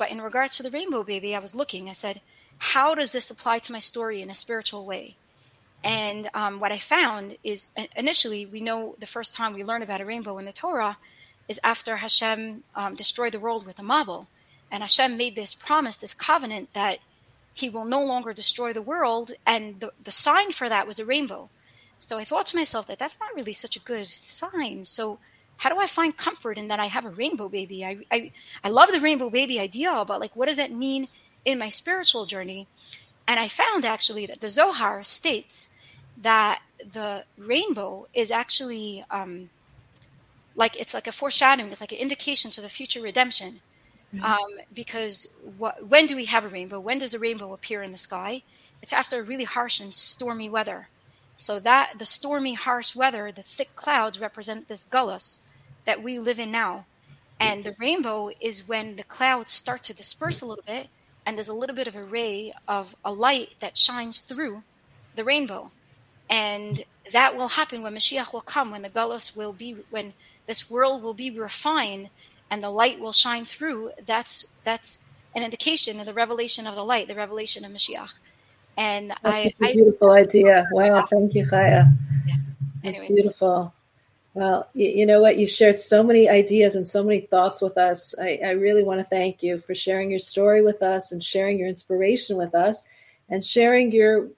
But 0.00 0.10
in 0.10 0.22
regards 0.22 0.56
to 0.56 0.62
the 0.62 0.70
rainbow 0.70 1.04
baby, 1.04 1.36
I 1.36 1.40
was 1.40 1.54
looking, 1.54 1.90
I 1.90 1.92
said, 1.92 2.22
how 2.56 2.94
does 2.94 3.12
this 3.12 3.30
apply 3.30 3.58
to 3.58 3.72
my 3.72 3.80
story 3.80 4.22
in 4.22 4.30
a 4.30 4.34
spiritual 4.34 4.86
way? 4.86 5.16
And 5.84 6.30
um, 6.32 6.58
what 6.58 6.72
I 6.72 6.78
found 6.78 7.36
is 7.44 7.68
initially, 7.94 8.46
we 8.46 8.60
know 8.60 8.94
the 8.98 9.04
first 9.04 9.34
time 9.34 9.52
we 9.52 9.62
learn 9.62 9.82
about 9.82 10.00
a 10.00 10.06
rainbow 10.06 10.38
in 10.38 10.46
the 10.46 10.54
Torah 10.54 10.96
is 11.48 11.60
after 11.62 11.96
Hashem 11.96 12.64
um, 12.74 12.94
destroyed 12.94 13.32
the 13.32 13.40
world 13.40 13.66
with 13.66 13.78
a 13.78 13.82
Mabul. 13.82 14.26
And 14.70 14.82
Hashem 14.82 15.18
made 15.18 15.36
this 15.36 15.54
promise, 15.54 15.98
this 15.98 16.14
covenant 16.14 16.72
that 16.72 17.00
he 17.52 17.68
will 17.68 17.84
no 17.84 18.02
longer 18.02 18.32
destroy 18.32 18.72
the 18.72 18.80
world. 18.80 19.32
And 19.46 19.80
the, 19.80 19.92
the 20.02 20.12
sign 20.12 20.52
for 20.52 20.70
that 20.70 20.86
was 20.86 20.98
a 20.98 21.04
rainbow. 21.04 21.50
So 21.98 22.16
I 22.16 22.24
thought 22.24 22.46
to 22.46 22.56
myself 22.56 22.86
that 22.86 22.98
that's 22.98 23.20
not 23.20 23.34
really 23.36 23.52
such 23.52 23.76
a 23.76 23.80
good 23.80 24.08
sign. 24.08 24.86
So 24.86 25.18
how 25.60 25.68
do 25.68 25.78
I 25.78 25.86
find 25.86 26.16
comfort 26.16 26.56
in 26.56 26.68
that 26.68 26.80
I 26.80 26.86
have 26.86 27.04
a 27.04 27.10
rainbow 27.10 27.50
baby? 27.50 27.84
I, 27.84 27.98
I, 28.10 28.32
I 28.64 28.70
love 28.70 28.90
the 28.90 28.98
rainbow 28.98 29.28
baby 29.28 29.60
idea, 29.60 30.06
but 30.06 30.18
like, 30.18 30.34
what 30.34 30.46
does 30.46 30.56
that 30.56 30.72
mean 30.72 31.06
in 31.44 31.58
my 31.58 31.68
spiritual 31.68 32.24
journey? 32.24 32.66
And 33.28 33.38
I 33.38 33.48
found 33.48 33.84
actually 33.84 34.24
that 34.24 34.40
the 34.40 34.48
Zohar 34.48 35.04
states 35.04 35.68
that 36.16 36.62
the 36.78 37.24
rainbow 37.36 38.08
is 38.14 38.30
actually 38.30 39.04
um, 39.10 39.50
like 40.56 40.80
it's 40.80 40.94
like 40.94 41.06
a 41.06 41.12
foreshadowing, 41.12 41.70
it's 41.70 41.82
like 41.82 41.92
an 41.92 41.98
indication 41.98 42.50
to 42.52 42.62
the 42.62 42.70
future 42.70 43.02
redemption. 43.02 43.60
Mm-hmm. 44.14 44.24
Um, 44.24 44.60
because 44.72 45.28
what, 45.58 45.86
when 45.86 46.06
do 46.06 46.16
we 46.16 46.24
have 46.24 46.46
a 46.46 46.48
rainbow? 46.48 46.80
When 46.80 46.98
does 47.00 47.12
a 47.12 47.18
rainbow 47.18 47.52
appear 47.52 47.82
in 47.82 47.92
the 47.92 47.98
sky? 47.98 48.44
It's 48.80 48.94
after 48.94 49.22
really 49.22 49.44
harsh 49.44 49.78
and 49.78 49.92
stormy 49.92 50.48
weather. 50.48 50.88
So 51.36 51.60
that 51.60 51.98
the 51.98 52.06
stormy, 52.06 52.54
harsh 52.54 52.96
weather, 52.96 53.30
the 53.30 53.42
thick 53.42 53.76
clouds 53.76 54.22
represent 54.22 54.68
this 54.68 54.84
gullus 54.84 55.42
that 55.84 56.02
we 56.02 56.18
live 56.18 56.38
in 56.38 56.50
now. 56.50 56.86
And 57.38 57.64
the 57.64 57.74
rainbow 57.78 58.30
is 58.40 58.68
when 58.68 58.96
the 58.96 59.04
clouds 59.04 59.50
start 59.50 59.82
to 59.84 59.94
disperse 59.94 60.42
a 60.42 60.46
little 60.46 60.64
bit 60.66 60.88
and 61.24 61.36
there's 61.36 61.48
a 61.48 61.54
little 61.54 61.76
bit 61.76 61.88
of 61.88 61.96
a 61.96 62.04
ray 62.04 62.52
of 62.68 62.94
a 63.04 63.12
light 63.12 63.54
that 63.60 63.78
shines 63.78 64.20
through 64.20 64.62
the 65.14 65.24
rainbow. 65.24 65.72
And 66.28 66.82
that 67.12 67.36
will 67.36 67.48
happen 67.48 67.82
when 67.82 67.94
Mashiach 67.94 68.32
will 68.32 68.40
come, 68.40 68.70
when 68.70 68.82
the 68.82 68.90
Gullus 68.90 69.36
will 69.36 69.52
be, 69.52 69.76
when 69.90 70.14
this 70.46 70.70
world 70.70 71.02
will 71.02 71.14
be 71.14 71.30
refined 71.30 72.10
and 72.50 72.62
the 72.62 72.70
light 72.70 73.00
will 73.00 73.12
shine 73.12 73.44
through. 73.44 73.92
That's 74.04 74.46
that's 74.64 75.02
an 75.34 75.42
indication 75.42 76.00
of 76.00 76.06
the 76.06 76.14
revelation 76.14 76.66
of 76.66 76.74
the 76.74 76.84
light, 76.84 77.08
the 77.08 77.14
revelation 77.14 77.64
of 77.64 77.72
Mashiach. 77.72 78.10
And 78.76 79.10
That's 79.22 79.44
I, 79.44 79.52
a 79.60 79.66
I 79.66 79.72
beautiful 79.72 80.10
idea. 80.10 80.68
Wow, 80.72 81.06
thank 81.10 81.34
you, 81.34 81.44
Chaya. 81.44 81.92
Yeah. 82.26 82.36
That's 82.82 82.98
Anyways. 82.98 83.08
beautiful. 83.08 83.74
Well, 84.34 84.68
you, 84.74 84.88
you 84.88 85.06
know 85.06 85.20
what? 85.20 85.38
You 85.38 85.46
shared 85.46 85.78
so 85.78 86.02
many 86.02 86.28
ideas 86.28 86.76
and 86.76 86.86
so 86.86 87.02
many 87.02 87.22
thoughts 87.22 87.60
with 87.60 87.76
us. 87.76 88.14
I, 88.18 88.38
I 88.44 88.50
really 88.50 88.84
want 88.84 89.00
to 89.00 89.04
thank 89.04 89.42
you 89.42 89.58
for 89.58 89.74
sharing 89.74 90.10
your 90.10 90.20
story 90.20 90.62
with 90.62 90.82
us 90.82 91.12
and 91.12 91.22
sharing 91.22 91.58
your 91.58 91.68
inspiration 91.68 92.36
with 92.36 92.54
us 92.54 92.86
and 93.28 93.44
sharing 93.44 93.90
your 93.92 94.28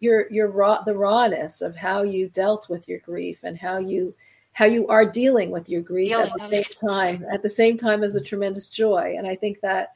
your 0.00 0.30
your 0.30 0.48
raw 0.48 0.82
the 0.82 0.94
rawness 0.94 1.62
of 1.62 1.74
how 1.74 2.02
you 2.02 2.28
dealt 2.28 2.68
with 2.68 2.86
your 2.86 2.98
grief 2.98 3.38
and 3.44 3.56
how 3.56 3.78
you 3.78 4.14
how 4.52 4.66
you 4.66 4.86
are 4.88 5.06
dealing 5.06 5.50
with 5.50 5.68
your 5.68 5.80
grief 5.80 6.12
at 6.12 6.32
the 6.38 6.48
same 6.50 6.88
time 6.88 7.24
at 7.32 7.42
the 7.42 7.48
same 7.48 7.76
time 7.76 8.02
as 8.02 8.12
the 8.12 8.20
tremendous 8.20 8.68
joy. 8.68 9.14
And 9.16 9.26
I 9.26 9.36
think 9.36 9.60
that 9.60 9.92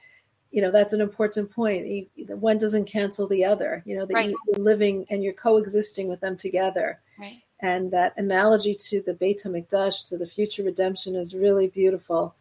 you 0.52 0.62
know 0.62 0.70
that's 0.70 0.92
an 0.92 1.00
important 1.00 1.50
point. 1.50 2.08
One 2.28 2.58
doesn't 2.58 2.86
cancel 2.86 3.26
the 3.26 3.44
other. 3.44 3.82
You 3.84 3.98
know 3.98 4.06
that 4.06 4.14
Right. 4.14 4.34
you're 4.46 4.64
living 4.64 5.06
and 5.10 5.22
you're 5.24 5.32
coexisting 5.32 6.08
with 6.08 6.20
them 6.20 6.36
together 6.36 7.00
right. 7.18 7.42
And 7.62 7.90
that 7.90 8.14
analogy 8.16 8.74
to 8.74 9.02
the 9.02 9.14
Beit 9.14 9.42
HaMikdash, 9.44 10.08
to 10.08 10.16
the 10.16 10.26
future 10.26 10.62
redemption, 10.62 11.14
is 11.14 11.34
really 11.34 11.68
beautiful. 11.68 12.34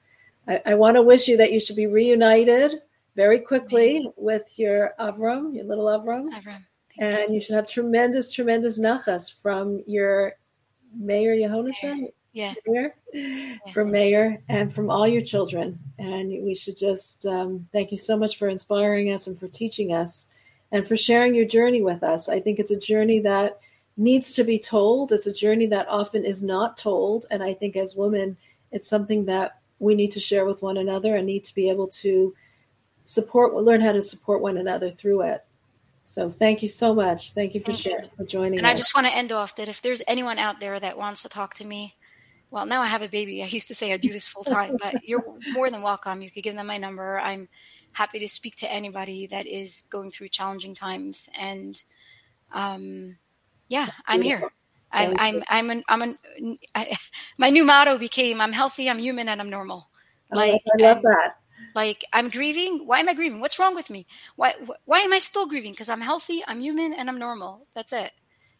I, 0.48 0.62
I 0.66 0.74
want 0.76 0.96
to 0.96 1.02
wish 1.02 1.28
you 1.28 1.38
that 1.38 1.52
you 1.52 1.60
should 1.60 1.76
be 1.76 1.88
reunited 1.88 2.82
very 3.16 3.40
quickly 3.40 4.10
with 4.16 4.48
your 4.58 4.94
Avram, 5.00 5.54
your 5.54 5.66
little 5.66 5.86
Avram, 5.86 6.30
Avram. 6.32 6.64
and 6.98 7.34
you 7.34 7.42
should 7.42 7.56
have 7.56 7.68
tremendous, 7.68 8.32
tremendous 8.32 8.80
nachas 8.80 9.34
from 9.34 9.84
your 9.86 10.34
Mayer 10.98 11.36
Yehonason, 11.36 12.12
Yeah. 12.32 12.54
Mayer, 12.66 12.96
from 13.74 13.92
Mayer, 13.92 14.42
and 14.48 14.74
from 14.74 14.90
all 14.90 15.08
your 15.08 15.22
children. 15.22 15.80
And 15.98 16.30
we 16.46 16.56
should 16.56 16.78
just 16.78 17.26
um, 17.26 17.68
thank 17.74 17.92
you 17.92 17.98
so 17.98 18.16
much 18.16 18.38
for 18.38 18.48
inspiring 18.48 19.12
us 19.12 19.28
and 19.28 19.38
for 19.38 19.48
teaching 19.50 19.94
us 19.94 20.28
and 20.72 20.88
for 20.88 20.96
sharing 20.96 21.36
your 21.36 21.46
journey 21.46 21.82
with 21.82 22.04
us. 22.04 22.30
I 22.30 22.40
think 22.40 22.60
it's 22.60 22.72
a 22.72 22.80
journey 22.80 23.20
that 23.20 23.60
needs 24.00 24.34
to 24.36 24.44
be 24.44 24.58
told. 24.58 25.12
It's 25.12 25.28
a 25.28 25.34
journey 25.34 25.68
that 25.68 25.88
often 25.90 26.24
is 26.26 26.42
not 26.42 26.78
told. 26.78 27.26
And 27.30 27.44
I 27.44 27.54
think 27.54 27.76
as 27.76 27.96
women, 27.96 28.38
it's 28.72 28.88
something 28.88 29.26
that 29.26 29.60
we 29.78 29.94
need 29.94 30.14
to 30.14 30.20
share 30.20 30.46
with 30.46 30.62
one 30.62 30.78
another 30.78 31.16
and 31.16 31.28
need 31.28 31.44
to 31.46 31.54
be 31.54 31.70
able 31.70 31.88
to 31.88 32.34
support, 33.04 33.54
learn 33.54 33.82
how 33.82 33.92
to 33.92 34.02
support 34.02 34.42
one 34.42 34.58
another 34.58 34.90
through 34.90 35.22
it. 35.24 35.46
So 36.06 36.30
thank 36.30 36.62
you 36.62 36.68
so 36.70 36.96
much. 36.96 37.34
Thank 37.34 37.54
you 37.54 37.60
for 37.60 37.68
Thank 37.68 37.86
you. 37.86 37.92
sharing, 37.92 38.10
for 38.16 38.26
joining 38.26 38.60
And 38.60 38.66
us. 38.66 38.74
I 38.74 38.76
just 38.76 38.96
want 38.96 39.06
to 39.06 39.14
end 39.14 39.32
off 39.32 39.58
that 39.58 39.68
if 39.68 39.82
there's 39.82 40.02
anyone 40.08 40.40
out 40.40 40.60
there 40.60 40.80
that 40.80 40.98
wants 40.98 41.22
to 41.24 41.30
talk 41.30 41.56
to 41.56 41.66
me, 41.66 41.96
well, 42.52 42.66
now 42.66 42.82
I 42.82 42.88
have 42.88 43.04
a 43.04 43.10
baby. 43.10 43.44
I 43.44 43.48
used 43.48 43.68
to 43.68 43.76
say 43.76 43.94
I 43.94 43.98
do 43.98 44.12
this 44.12 44.28
full 44.28 44.44
time, 44.44 44.78
but 44.80 44.96
you're 45.04 45.24
more 45.52 45.70
than 45.70 45.82
welcome. 45.82 46.22
You 46.22 46.32
could 46.32 46.44
give 46.44 46.56
them 46.56 46.66
my 46.68 46.78
number. 46.78 47.20
I'm 47.20 47.48
happy 47.92 48.20
to 48.20 48.30
speak 48.30 48.56
to 48.58 48.72
anybody 48.72 49.28
that 49.28 49.46
is 49.46 49.84
going 49.90 50.10
through 50.10 50.30
challenging 50.30 50.74
times. 50.74 51.30
And 51.40 51.82
um, 52.52 53.18
yeah, 53.70 53.88
I'm 54.06 54.22
here. 54.22 54.44
I'm, 54.92 55.14
I'm, 55.20 55.44
I'm, 55.48 55.70
an, 55.70 55.84
I'm 55.88 56.02
an, 56.02 56.18
I, 56.76 56.98
my 57.38 57.50
new 57.52 57.64
motto 57.64 57.98
became 57.98 58.42
I'm 58.42 58.52
healthy, 58.52 58.90
I'm 58.90 59.00
human, 59.00 59.30
and 59.30 59.40
I'm 59.40 59.50
normal. 59.50 59.88
Oh, 60.34 60.36
Like, 60.36 60.62
I 60.78 60.82
love 60.82 60.98
and- 60.98 61.06
that. 61.06 61.36
like 61.76 62.04
I'm 62.12 62.30
grieving. 62.30 62.86
Why 62.88 63.00
am 63.00 63.08
I 63.08 63.14
grieving? 63.14 63.40
What's 63.40 63.60
wrong 63.60 63.76
with 63.76 63.90
me? 63.90 64.08
Why, 64.36 64.56
why 64.86 65.00
am 65.02 65.14
I 65.14 65.20
still 65.20 65.48
grieving? 65.48 65.72
Because 65.72 65.90
I'm 65.90 66.02
healthy, 66.02 66.42
I'm 66.48 66.60
human, 66.60 66.94
and 66.94 67.08
I'm 67.10 67.20
normal. 67.20 67.68
That's 67.76 67.94
it. 67.94 68.12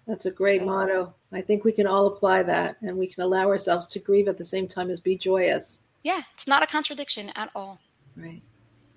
That's 0.08 0.26
a 0.26 0.32
great 0.32 0.62
So- 0.62 0.68
motto. 0.68 1.14
I 1.32 1.42
think 1.42 1.64
we 1.64 1.72
can 1.72 1.86
all 1.88 2.08
apply 2.08 2.44
that 2.44 2.78
and 2.82 2.98
we 2.98 3.06
can 3.08 3.22
allow 3.24 3.48
ourselves 3.50 3.88
to 3.90 4.00
grieve 4.00 4.28
at 4.28 4.38
the 4.40 4.44
same 4.44 4.68
time 4.68 4.90
as 4.90 5.00
be 5.00 5.16
joyous. 5.18 5.84
Yeah, 6.04 6.22
it's 6.34 6.48
not 6.48 6.64
a 6.64 6.68
contradiction 6.68 7.32
at 7.36 7.50
all. 7.56 7.80
Right. 8.16 8.42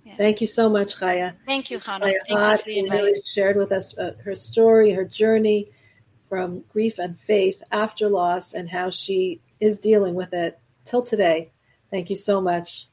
Yeah. 0.04 0.16
Thank 0.16 0.40
you 0.40 0.46
so 0.46 0.68
much, 0.68 0.96
Chaya. 0.96 1.34
Thank 1.46 1.70
you, 1.70 1.78
Hannah. 1.78 2.06
Chaya 2.06 2.12
Thank 2.26 2.28
you 2.30 2.36
Hott, 2.36 2.58
for 2.60 2.64
the 2.66 2.74
who 2.74 2.80
invite. 2.84 3.02
really 3.02 3.22
shared 3.24 3.56
with 3.56 3.70
us 3.72 3.96
uh, 3.98 4.14
her 4.24 4.34
story, 4.34 4.92
her 4.92 5.04
journey 5.04 5.70
from 6.32 6.64
grief 6.72 6.98
and 6.98 7.20
faith 7.20 7.62
after 7.70 8.08
loss, 8.08 8.54
and 8.54 8.70
how 8.70 8.88
she 8.88 9.38
is 9.60 9.78
dealing 9.78 10.14
with 10.14 10.32
it 10.32 10.58
till 10.82 11.02
today. 11.02 11.50
Thank 11.90 12.08
you 12.08 12.16
so 12.16 12.40
much. 12.40 12.88